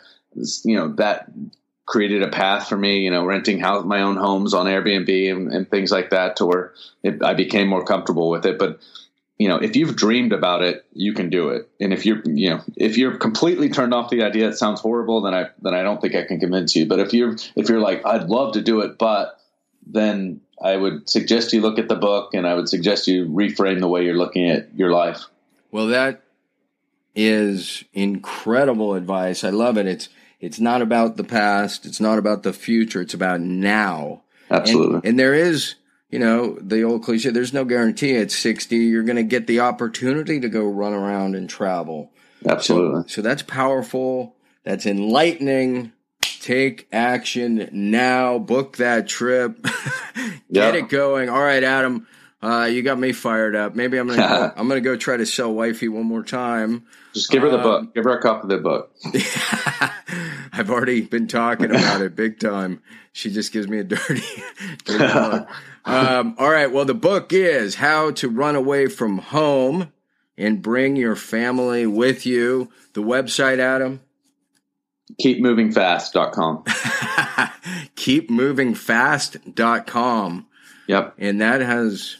you 0.63 0.77
know, 0.77 0.93
that 0.93 1.31
created 1.85 2.21
a 2.21 2.29
path 2.29 2.67
for 2.67 2.77
me, 2.77 2.99
you 2.99 3.09
know, 3.09 3.25
renting 3.25 3.59
house, 3.59 3.85
my 3.85 4.01
own 4.01 4.17
homes 4.17 4.53
on 4.53 4.65
Airbnb 4.65 5.31
and, 5.31 5.51
and 5.51 5.69
things 5.69 5.91
like 5.91 6.11
that 6.11 6.35
to 6.35 6.45
where 6.45 6.73
it, 7.01 7.23
I 7.23 7.33
became 7.33 7.67
more 7.67 7.83
comfortable 7.83 8.29
with 8.29 8.45
it. 8.45 8.59
But, 8.59 8.79
you 9.37 9.47
know, 9.47 9.57
if 9.57 9.75
you've 9.75 9.95
dreamed 9.95 10.33
about 10.33 10.63
it, 10.63 10.85
you 10.93 11.13
can 11.13 11.29
do 11.29 11.49
it. 11.49 11.69
And 11.79 11.93
if 11.93 12.05
you're, 12.05 12.21
you 12.25 12.49
know, 12.49 12.61
if 12.75 12.97
you're 12.97 13.17
completely 13.17 13.69
turned 13.69 13.93
off 13.93 14.09
the 14.09 14.23
idea, 14.23 14.49
it 14.49 14.57
sounds 14.57 14.81
horrible, 14.81 15.21
then 15.21 15.33
I, 15.33 15.47
then 15.61 15.73
I 15.73 15.81
don't 15.81 16.01
think 16.01 16.13
I 16.13 16.25
can 16.25 16.39
convince 16.39 16.75
you. 16.75 16.85
But 16.87 16.99
if 16.99 17.13
you're, 17.13 17.35
if 17.55 17.69
you're 17.69 17.79
like, 17.79 18.05
I'd 18.05 18.29
love 18.29 18.53
to 18.53 18.61
do 18.61 18.81
it, 18.81 18.97
but 18.97 19.39
then 19.91 20.41
I 20.61 20.75
would 20.75 21.09
suggest 21.09 21.53
you 21.53 21.61
look 21.61 21.79
at 21.79 21.87
the 21.87 21.95
book 21.95 22.33
and 22.33 22.47
I 22.47 22.55
would 22.55 22.69
suggest 22.69 23.07
you 23.07 23.27
reframe 23.27 23.79
the 23.79 23.87
way 23.87 24.03
you're 24.03 24.17
looking 24.17 24.49
at 24.49 24.73
your 24.75 24.91
life. 24.91 25.23
Well, 25.71 25.87
that 25.87 26.23
is 27.15 27.83
incredible 27.93 28.93
advice. 28.93 29.43
I 29.43 29.49
love 29.49 29.77
it. 29.77 29.87
It's 29.87 30.09
it's 30.39 30.59
not 30.59 30.81
about 30.81 31.17
the 31.17 31.23
past, 31.23 31.85
it's 31.85 31.99
not 31.99 32.19
about 32.19 32.43
the 32.43 32.53
future, 32.53 33.01
it's 33.01 33.15
about 33.15 33.41
now. 33.41 34.21
Absolutely. 34.51 34.97
And, 34.97 35.05
and 35.05 35.19
there 35.19 35.33
is, 35.33 35.75
you 36.11 36.19
know, 36.19 36.57
the 36.61 36.83
old 36.83 37.03
cliche, 37.03 37.31
there's 37.31 37.53
no 37.53 37.65
guarantee 37.65 38.15
at 38.17 38.31
60 38.31 38.75
you're 38.75 39.03
going 39.03 39.15
to 39.15 39.23
get 39.23 39.47
the 39.47 39.61
opportunity 39.61 40.39
to 40.39 40.47
go 40.47 40.63
run 40.63 40.93
around 40.93 41.35
and 41.35 41.49
travel. 41.49 42.11
Absolutely. 42.47 43.01
So, 43.03 43.07
so 43.07 43.21
that's 43.23 43.41
powerful. 43.41 44.35
That's 44.63 44.85
enlightening 44.85 45.91
take 46.47 46.87
action 46.93 47.69
now. 47.73 48.39
Book 48.39 48.77
that 48.77 49.07
trip. 49.07 49.61
Get 50.51 50.75
it 50.75 50.87
going. 50.87 51.27
All 51.29 51.43
right, 51.43 51.63
Adam. 51.63 52.07
Uh, 52.41 52.69
you 52.71 52.83
got 52.83 52.97
me 52.97 53.11
fired 53.11 53.55
up. 53.55 53.75
Maybe 53.75 53.97
I'm 53.97 54.07
gonna 54.07 54.19
go, 54.19 54.53
I'm 54.55 54.67
gonna 54.69 54.79
go 54.79 54.95
try 54.95 55.17
to 55.17 55.25
sell 55.25 55.53
wifey 55.53 55.89
one 55.89 56.05
more 56.05 56.23
time. 56.23 56.85
Just 57.13 57.31
give 57.31 57.41
her 57.41 57.49
the 57.49 57.57
book. 57.57 57.81
Um, 57.81 57.91
give 57.93 58.05
her 58.05 58.17
a 58.17 58.21
copy 58.21 58.43
of 58.43 58.49
the 58.49 58.57
book. 58.59 58.95
I've 60.53 60.69
already 60.69 61.01
been 61.01 61.27
talking 61.27 61.69
about 61.69 62.01
it 62.01 62.15
big 62.15 62.39
time. 62.39 62.81
She 63.11 63.29
just 63.29 63.51
gives 63.51 63.67
me 63.67 63.79
a 63.79 63.83
dirty, 63.83 64.23
dirty 64.85 65.13
look. 65.13 65.49
Um, 65.83 66.35
all 66.37 66.49
right. 66.49 66.71
Well, 66.71 66.85
the 66.85 66.93
book 66.93 67.33
is 67.33 67.75
How 67.75 68.11
to 68.11 68.29
Run 68.29 68.55
Away 68.55 68.87
from 68.87 69.17
Home 69.17 69.91
and 70.37 70.61
Bring 70.61 70.95
Your 70.95 71.15
Family 71.15 71.85
with 71.87 72.25
You. 72.25 72.69
The 72.93 73.01
website, 73.01 73.59
Adam 73.59 74.01
keepmovingfast.com. 75.21 76.63
keepmovingfast.com. 77.95 80.47
Yep. 80.87 81.15
And 81.17 81.41
that 81.41 81.61
has 81.61 82.17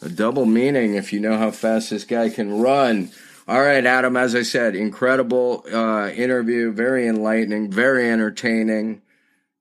a 0.00 0.08
double 0.08 0.46
meaning 0.46 0.94
if 0.94 1.12
you 1.12 1.20
know 1.20 1.38
how 1.38 1.50
fast 1.50 1.90
this 1.90 2.04
guy 2.04 2.28
can 2.28 2.60
run. 2.60 3.10
All 3.48 3.60
right, 3.60 3.84
Adam, 3.84 4.16
as 4.16 4.34
I 4.34 4.42
said, 4.42 4.76
incredible 4.76 5.64
uh, 5.72 6.10
interview, 6.10 6.72
very 6.72 7.08
enlightening, 7.08 7.70
very 7.70 8.10
entertaining. 8.10 9.02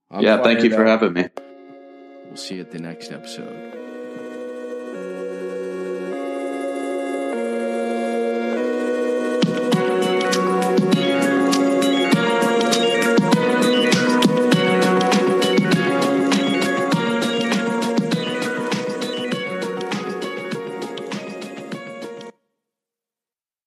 I'm 0.10 0.22
yeah, 0.22 0.42
thank 0.44 0.64
you 0.64 0.70
for 0.70 0.86
having 0.86 1.14
me. 1.14 1.28
We'll 2.26 2.38
see 2.38 2.56
you 2.56 2.62
at 2.62 2.72
the 2.72 2.80
next 2.80 3.12
episode. 3.12 3.81